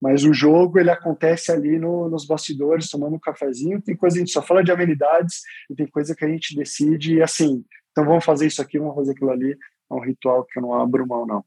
mas 0.02 0.24
o 0.24 0.34
jogo 0.34 0.80
ele 0.80 0.90
acontece 0.90 1.52
ali 1.52 1.78
no, 1.78 2.10
nos 2.10 2.26
bastidores, 2.26 2.90
tomando 2.90 3.16
um 3.16 3.20
cafezinho. 3.20 3.82
Tem 3.82 3.96
coisa 3.96 4.16
que 4.16 4.22
a 4.22 4.26
gente 4.26 4.34
só 4.34 4.42
fala 4.42 4.64
de 4.64 4.72
amenidades 4.72 5.42
e 5.70 5.76
tem 5.76 5.88
coisa 5.88 6.16
que 6.16 6.24
a 6.24 6.28
gente 6.28 6.56
decide 6.56 7.16
e 7.16 7.22
assim, 7.22 7.64
então 7.92 8.06
vamos 8.06 8.24
fazer 8.24 8.48
isso 8.48 8.62
aqui, 8.62 8.80
vamos 8.80 8.96
fazer 8.96 9.12
aquilo 9.12 9.32
ali. 9.32 9.52
É 9.52 9.94
um 9.94 10.00
ritual 10.00 10.46
que 10.46 10.58
eu 10.58 10.62
não 10.62 10.74
abro 10.74 11.06
mão, 11.06 11.26
não. 11.26 11.44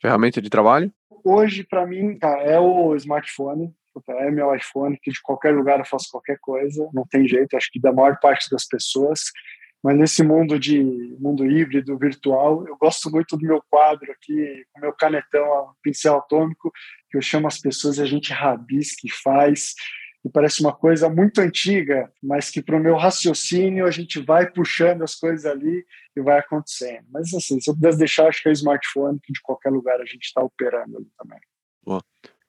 Ferramenta 0.00 0.40
de 0.40 0.48
trabalho? 0.48 0.92
Hoje, 1.24 1.64
para 1.64 1.86
mim, 1.86 2.16
cara, 2.18 2.42
é 2.42 2.60
o 2.60 2.94
smartphone. 2.94 3.74
É 4.10 4.30
meu 4.30 4.54
iPhone, 4.54 4.96
que 5.02 5.10
de 5.10 5.20
qualquer 5.20 5.52
lugar 5.52 5.80
eu 5.80 5.84
faço 5.84 6.08
qualquer 6.10 6.38
coisa. 6.40 6.88
Não 6.92 7.04
tem 7.04 7.26
jeito, 7.26 7.56
acho 7.56 7.68
que 7.72 7.80
da 7.80 7.92
maior 7.92 8.18
parte 8.20 8.48
das 8.48 8.64
pessoas. 8.64 9.22
Mas 9.82 9.96
nesse 9.96 10.22
mundo 10.22 10.58
de 10.58 10.82
mundo 11.20 11.46
híbrido, 11.46 11.96
virtual, 11.96 12.66
eu 12.66 12.76
gosto 12.76 13.10
muito 13.10 13.36
do 13.36 13.46
meu 13.46 13.62
quadro 13.70 14.10
aqui, 14.10 14.64
com 14.72 14.80
meu 14.80 14.92
canetão, 14.92 15.72
pincel 15.82 16.16
atômico, 16.16 16.72
que 17.10 17.16
eu 17.16 17.22
chamo 17.22 17.46
as 17.46 17.58
pessoas 17.58 17.98
e 17.98 18.02
a 18.02 18.06
gente 18.06 18.32
rabisca 18.32 19.06
e 19.06 19.10
faz 19.10 19.74
que 20.20 20.28
parece 20.28 20.60
uma 20.60 20.74
coisa 20.74 21.08
muito 21.08 21.40
antiga, 21.40 22.10
mas 22.22 22.50
que 22.50 22.60
para 22.60 22.76
o 22.76 22.80
meu 22.80 22.96
raciocínio 22.96 23.86
a 23.86 23.90
gente 23.90 24.20
vai 24.20 24.50
puxando 24.50 25.02
as 25.02 25.14
coisas 25.14 25.46
ali 25.46 25.84
e 26.16 26.20
vai 26.20 26.38
acontecendo. 26.40 27.06
Mas 27.10 27.32
assim, 27.32 27.60
se 27.60 27.70
eu 27.70 27.74
pudesse 27.74 27.98
deixar, 27.98 28.26
acho 28.26 28.42
que 28.42 28.48
é 28.48 28.50
o 28.50 28.52
smartphone, 28.52 29.20
que 29.22 29.32
de 29.32 29.40
qualquer 29.40 29.70
lugar 29.70 30.00
a 30.00 30.04
gente 30.04 30.24
está 30.24 30.42
operando 30.42 30.96
ali 30.96 31.06
também. 31.16 31.38
Boa. 31.84 32.02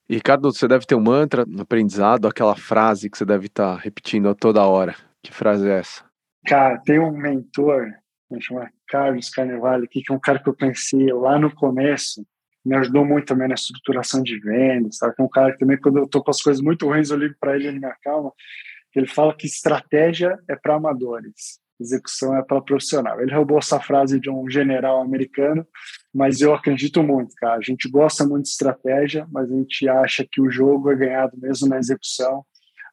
E, 0.09 0.15
Ricardo, 0.15 0.51
você 0.51 0.67
deve 0.67 0.87
ter 0.87 0.95
um 0.95 1.01
mantra 1.01 1.45
no 1.45 1.61
aprendizado, 1.61 2.27
aquela 2.27 2.55
frase 2.55 3.09
que 3.09 3.17
você 3.17 3.25
deve 3.25 3.45
estar 3.45 3.75
tá 3.75 3.79
repetindo 3.81 4.27
a 4.27 4.33
toda 4.33 4.65
hora. 4.65 4.95
Que 5.21 5.31
frase 5.31 5.69
é 5.69 5.77
essa? 5.77 6.08
Cara, 6.45 6.77
tem 6.79 6.99
um 6.99 7.11
mentor, 7.11 7.91
me 8.31 8.41
chama 8.41 8.71
Carlos 8.87 9.29
Carnevale, 9.29 9.87
que 9.87 10.03
é 10.09 10.13
um 10.13 10.19
cara 10.19 10.39
que 10.39 10.49
eu 10.49 10.55
conheci 10.55 11.11
lá 11.11 11.37
no 11.37 11.53
começo, 11.53 12.25
me 12.65 12.75
ajudou 12.75 13.05
muito 13.05 13.27
também 13.27 13.47
na 13.47 13.55
estruturação 13.55 14.21
de 14.21 14.39
vendas, 14.39 14.97
sabe? 14.97 15.15
Que 15.15 15.21
é 15.21 15.25
um 15.25 15.29
cara 15.29 15.51
que 15.53 15.59
também, 15.59 15.79
quando 15.79 15.97
eu 15.97 16.07
tô 16.07 16.23
com 16.23 16.31
as 16.31 16.41
coisas 16.41 16.61
muito 16.61 16.85
ruins, 16.85 17.09
eu 17.09 17.17
ligo 17.17 17.35
para 17.39 17.55
ele 17.55 17.67
ele 17.67 17.79
me 17.79 17.87
acalma. 17.87 18.31
Ele 18.95 19.07
fala 19.07 19.35
que 19.35 19.45
estratégia 19.45 20.37
é 20.49 20.55
para 20.55 20.75
amadores, 20.75 21.59
execução 21.79 22.35
é 22.35 22.43
para 22.43 22.61
profissional. 22.61 23.21
Ele 23.21 23.33
roubou 23.33 23.57
essa 23.59 23.79
frase 23.79 24.19
de 24.19 24.29
um 24.29 24.49
general 24.49 25.01
americano, 25.01 25.65
mas 26.13 26.41
eu 26.41 26.53
acredito 26.53 27.01
muito, 27.03 27.33
cara. 27.35 27.57
A 27.57 27.61
gente 27.61 27.89
gosta 27.89 28.25
muito 28.25 28.43
de 28.43 28.49
estratégia, 28.49 29.27
mas 29.31 29.51
a 29.51 29.55
gente 29.55 29.87
acha 29.87 30.25
que 30.29 30.41
o 30.41 30.49
jogo 30.49 30.91
é 30.91 30.95
ganhado 30.95 31.37
mesmo 31.37 31.67
na 31.67 31.77
execução. 31.77 32.43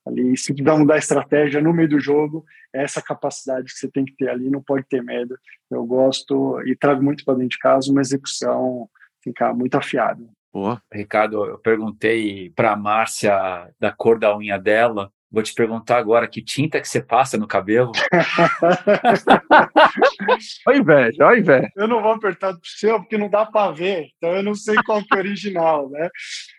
Ali, 0.06 0.36
se 0.36 0.52
vai 0.62 0.78
mudar 0.78 0.94
a 0.94 0.98
estratégia 0.98 1.60
no 1.60 1.72
meio 1.72 1.88
do 1.88 1.98
jogo, 1.98 2.44
essa 2.82 3.02
capacidade 3.02 3.66
que 3.66 3.78
você 3.78 3.90
tem 3.90 4.04
que 4.04 4.14
ter 4.16 4.28
ali, 4.28 4.50
não 4.50 4.62
pode 4.62 4.84
ter 4.88 5.02
medo. 5.02 5.36
Eu 5.70 5.84
gosto 5.84 6.60
e 6.66 6.76
trago 6.76 7.02
muito 7.02 7.24
para 7.24 7.34
dentro 7.34 7.50
de 7.50 7.58
casa 7.58 7.90
uma 7.90 8.00
execução 8.00 8.88
ficar 9.22 9.54
muito 9.54 9.76
afiado. 9.76 10.28
Boa. 10.52 10.80
Ricardo, 10.92 11.44
eu 11.44 11.58
perguntei 11.58 12.50
para 12.50 12.72
a 12.72 12.76
Márcia 12.76 13.70
da 13.78 13.92
cor 13.92 14.18
da 14.18 14.36
unha 14.36 14.58
dela. 14.58 15.12
Vou 15.30 15.42
te 15.42 15.52
perguntar 15.52 15.98
agora 15.98 16.28
que 16.28 16.40
tinta 16.40 16.80
que 16.80 16.88
você 16.88 17.02
passa 17.02 17.36
no 17.36 17.46
cabelo. 17.46 17.92
olha 20.66 20.78
inveja, 20.78 21.26
olha 21.26 21.40
inveja. 21.40 21.68
Eu 21.76 21.88
não 21.88 22.00
vou 22.00 22.12
apertar 22.12 22.52
do 22.52 22.60
seu 22.62 23.00
porque 23.00 23.18
não 23.18 23.28
dá 23.28 23.44
para 23.44 23.72
ver, 23.72 24.06
então 24.16 24.34
eu 24.34 24.42
não 24.42 24.54
sei 24.54 24.76
qual 24.86 25.02
que 25.02 25.14
é 25.14 25.16
o 25.16 25.18
original, 25.18 25.90
né? 25.90 26.08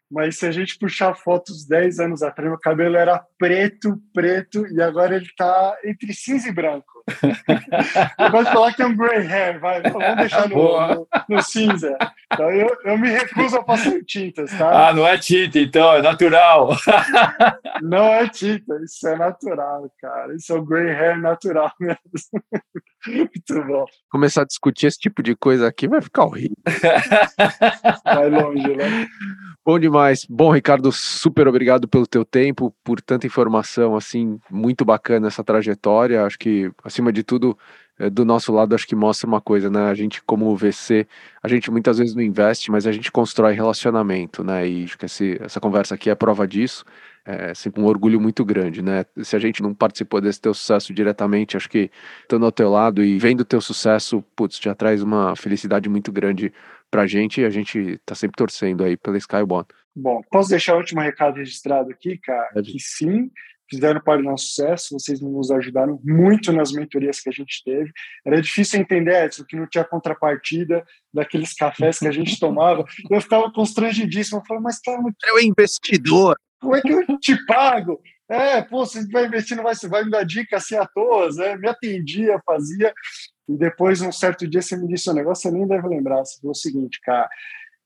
Mas 0.10 0.38
se 0.38 0.46
a 0.46 0.52
gente 0.52 0.78
puxar 0.80 1.14
fotos 1.16 1.66
10 1.68 2.00
anos 2.00 2.24
atrás, 2.24 2.50
meu 2.50 2.60
cabelo 2.60 2.96
era 2.96 3.24
preto, 3.38 4.02
preto, 4.14 4.66
e 4.68 4.82
agora 4.82 5.16
ele 5.16 5.26
está 5.26 5.78
entre 5.84 6.14
cinza 6.14 6.48
e 6.48 6.54
branco. 6.54 6.97
eu 8.20 8.32
gosto 8.32 8.48
de 8.48 8.54
falar 8.54 8.74
que 8.74 8.82
é 8.82 8.86
um 8.86 8.96
gray 8.96 9.26
hair, 9.26 9.60
vai, 9.60 9.82
vamos 9.82 10.16
deixar 10.18 10.50
no, 10.50 10.88
no, 10.88 11.08
no, 11.30 11.42
cinza. 11.42 11.98
Então 12.32 12.52
eu, 12.52 12.76
eu 12.84 12.98
me 12.98 13.10
recuso 13.10 13.58
a 13.58 13.64
passar 13.64 14.04
tintas, 14.06 14.52
tá? 14.52 14.90
Ah, 14.90 14.94
não 14.94 15.08
é 15.08 15.18
tinta, 15.18 15.58
então, 15.58 15.94
é 15.94 16.02
natural. 16.02 16.76
não 17.82 18.06
é 18.06 18.28
tinta, 18.28 18.78
isso 18.84 19.08
é 19.08 19.16
natural, 19.16 19.90
cara. 20.02 20.36
Isso 20.36 20.52
é 20.52 20.56
o 20.58 20.66
gray 20.66 20.90
hair 20.92 21.20
natural 21.20 21.72
mesmo. 21.80 21.98
Muito 23.08 23.64
bom. 23.66 23.86
Começar 24.10 24.42
a 24.42 24.46
discutir 24.46 24.88
esse 24.88 25.00
tipo 25.00 25.24
de 25.24 25.36
coisa 25.36 25.68
aqui 25.68 25.88
vai 25.88 26.02
ficar 26.02 26.26
horrível. 26.26 26.58
Vai 28.04 28.30
longe, 28.30 28.76
né? 28.76 29.08
Bom 29.66 29.80
demais. 29.80 30.26
Bom, 30.30 30.52
Ricardo, 30.52 30.92
super 30.92 31.48
obrigado 31.48 31.88
pelo 31.88 32.08
teu 32.08 32.24
tempo, 32.24 32.74
por 32.84 33.02
tanta 33.02 33.28
informação, 33.28 33.96
assim, 33.96 34.40
muito 34.50 34.86
bacana 34.86 35.28
essa 35.28 35.44
trajetória. 35.44 36.26
Acho 36.26 36.40
que, 36.40 36.72
acima 36.98 37.14
de 37.14 37.24
tudo, 37.24 37.58
é, 38.00 38.10
do 38.10 38.26
nosso 38.26 38.52
lado, 38.52 38.74
acho 38.74 38.88
que 38.88 38.96
mostra 38.96 39.28
uma 39.28 39.40
coisa, 39.40 39.70
né? 39.70 39.90
A 39.90 39.94
gente, 39.94 40.22
como 40.24 40.56
VC, 40.56 41.08
a 41.42 41.48
gente 41.48 41.70
muitas 41.70 42.00
vezes 42.00 42.16
não 42.16 42.22
investe, 42.24 42.72
mas 42.72 42.88
a 42.88 42.92
gente 42.92 43.12
constrói 43.12 43.54
relacionamento, 43.54 44.44
né? 44.44 44.68
E 44.68 44.84
acho 44.84 44.98
que 44.98 45.06
esse, 45.06 45.38
essa 45.42 45.60
conversa 45.60 45.96
aqui 45.96 46.10
é 46.10 46.16
prova 46.16 46.48
disso. 46.48 46.84
é 47.26 47.54
sempre 47.54 47.82
um 47.82 47.86
orgulho 47.86 48.20
muito 48.20 48.44
grande, 48.44 48.82
né? 48.82 49.06
Se 49.22 49.36
a 49.36 49.40
gente 49.40 49.62
não 49.62 49.74
participou 49.74 50.22
desse 50.22 50.42
teu 50.42 50.54
sucesso 50.54 50.94
diretamente, 50.94 51.58
acho 51.58 51.70
que 51.70 51.92
estando 52.22 52.46
ao 52.46 52.52
teu 52.52 52.70
lado 52.70 53.04
e 53.04 53.18
vendo 53.20 53.42
o 53.42 53.46
teu 53.46 53.62
sucesso, 53.62 54.24
putz, 54.36 54.60
já 54.60 54.74
traz 54.74 55.04
uma 55.04 55.36
felicidade 55.36 55.90
muito 55.90 56.12
grande 56.12 56.52
pra 56.90 57.06
gente 57.06 57.42
e 57.42 57.46
a 57.46 57.50
gente 57.50 58.00
tá 58.06 58.16
sempre 58.16 58.38
torcendo 58.38 58.84
aí 58.84 58.96
pela 58.98 59.18
Skyborn. 59.18 59.66
Bom, 59.96 60.22
posso 60.32 60.50
deixar 60.50 60.76
o 60.76 60.78
último 60.78 61.02
recado 61.02 61.38
registrado 61.38 61.90
aqui, 61.92 62.18
cara? 62.20 62.52
É. 62.56 62.62
Que 62.62 62.80
sim, 62.80 63.32
fizeram 63.70 64.02
parte 64.02 64.24
do 64.24 64.30
nosso 64.30 64.46
sucesso, 64.46 65.00
vocês 65.00 65.22
nos 65.22 65.52
ajudaram 65.52 66.00
muito 66.04 66.52
nas 66.52 66.72
mentorias 66.72 67.20
que 67.20 67.30
a 67.30 67.32
gente 67.32 67.64
teve. 67.64 67.92
Era 68.26 68.42
difícil 68.42 68.80
entender, 68.80 69.26
Edson, 69.26 69.44
que 69.44 69.56
não 69.56 69.68
tinha 69.68 69.84
contrapartida 69.84 70.86
daqueles 71.14 71.54
cafés 71.54 72.00
que 72.00 72.08
a 72.08 72.12
gente 72.12 72.40
tomava. 72.40 72.86
Eu 73.10 73.22
ficava 73.22 73.52
constrangidíssimo, 73.52 74.40
eu 74.40 74.46
falava, 74.46 74.64
mas 74.64 74.80
cara, 74.80 75.02
eu 75.28 75.40
investidor. 75.40 76.38
Como 76.60 76.76
é 76.76 76.82
que 76.82 76.92
eu 76.92 77.06
te 77.20 77.46
pago? 77.46 78.02
É, 78.30 78.62
pô, 78.62 78.86
você 78.86 79.08
vai 79.08 79.26
investir, 79.26 79.56
não 79.56 79.64
vai, 79.64 79.74
você 79.74 79.88
vai 79.88 80.04
me 80.04 80.12
dar 80.12 80.24
dica 80.24 80.58
assim 80.58 80.76
à 80.76 80.86
toa, 80.86 81.30
né? 81.34 81.56
Me 81.56 81.70
atendia, 81.70 82.42
fazia. 82.46 82.94
E 83.48 83.56
depois, 83.56 84.02
um 84.02 84.12
certo 84.12 84.46
dia, 84.46 84.62
você 84.62 84.76
me 84.76 84.88
disse 84.88 85.10
um 85.10 85.14
negócio, 85.14 85.50
você 85.50 85.56
nem 85.56 85.66
deve 85.66 85.88
lembrar. 85.88 86.18
Você 86.26 86.40
falou 86.42 86.52
o 86.52 86.56
seguinte, 86.56 87.00
cara, 87.02 87.30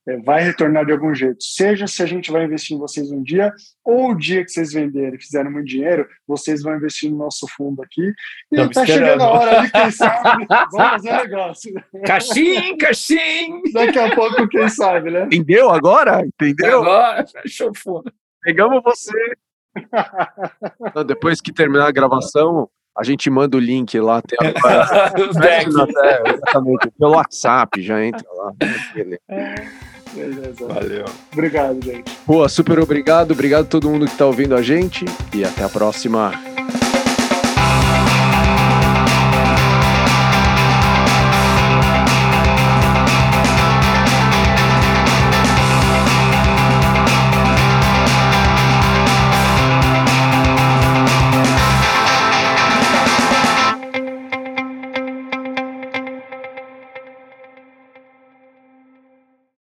é, 0.08 0.16
vai 0.18 0.42
retornar 0.42 0.84
de 0.84 0.92
algum 0.92 1.14
jeito. 1.14 1.42
Seja 1.42 1.86
se 1.86 2.02
a 2.02 2.06
gente 2.06 2.30
vai 2.30 2.44
investir 2.44 2.76
em 2.76 2.80
vocês 2.80 3.10
um 3.10 3.22
dia, 3.22 3.52
ou 3.84 4.10
o 4.10 4.14
dia 4.14 4.44
que 4.44 4.50
vocês 4.50 4.72
venderem 4.72 5.14
e 5.14 5.22
fizerem 5.22 5.50
muito 5.50 5.66
dinheiro, 5.66 6.06
vocês 6.26 6.62
vão 6.62 6.76
investir 6.76 7.10
no 7.10 7.18
nosso 7.18 7.46
fundo 7.56 7.82
aqui. 7.82 8.02
E 8.02 8.12
Estamos 8.52 8.74
tá 8.74 8.84
esperando. 8.84 9.06
chegando 9.06 9.22
a 9.22 9.30
hora 9.30 9.58
ali, 9.60 9.70
quem 9.70 9.90
sabe, 9.90 10.46
vamos 10.72 10.90
fazer 10.90 11.12
negócio. 11.12 11.72
Caixim, 12.04 12.76
caixim! 12.76 13.62
Daqui 13.72 13.98
a 13.98 14.14
pouco, 14.14 14.48
quem 14.48 14.68
sabe, 14.68 15.10
né? 15.10 15.24
Entendeu 15.26 15.70
agora? 15.70 16.24
Entendeu? 16.26 16.82
Agora, 16.82 17.24
fechou 17.42 17.72
fundo. 17.74 18.12
Pegamos 18.42 18.82
você. 18.82 19.12
Não, 20.94 21.04
depois 21.04 21.40
que 21.40 21.52
terminar 21.52 21.86
a 21.86 21.92
gravação, 21.92 22.68
a 22.96 23.04
gente 23.04 23.30
manda 23.30 23.56
o 23.56 23.60
link 23.60 23.98
lá. 23.98 24.20
Tem 24.20 24.38
a... 24.38 24.50
é, 25.46 25.62
exatamente, 25.64 26.90
pelo 26.98 27.12
WhatsApp, 27.12 27.80
já 27.80 28.04
entra 28.04 28.26
lá. 28.34 28.52
Beleza. 30.14 30.66
Valeu. 30.66 31.04
Obrigado, 31.32 31.84
gente. 31.84 32.10
Pô, 32.26 32.48
super 32.48 32.78
obrigado. 32.78 33.32
Obrigado 33.32 33.62
a 33.62 33.68
todo 33.68 33.90
mundo 33.90 34.06
que 34.06 34.12
está 34.12 34.26
ouvindo 34.26 34.54
a 34.54 34.62
gente. 34.62 35.04
E 35.34 35.44
até 35.44 35.64
a 35.64 35.68
próxima. 35.68 36.51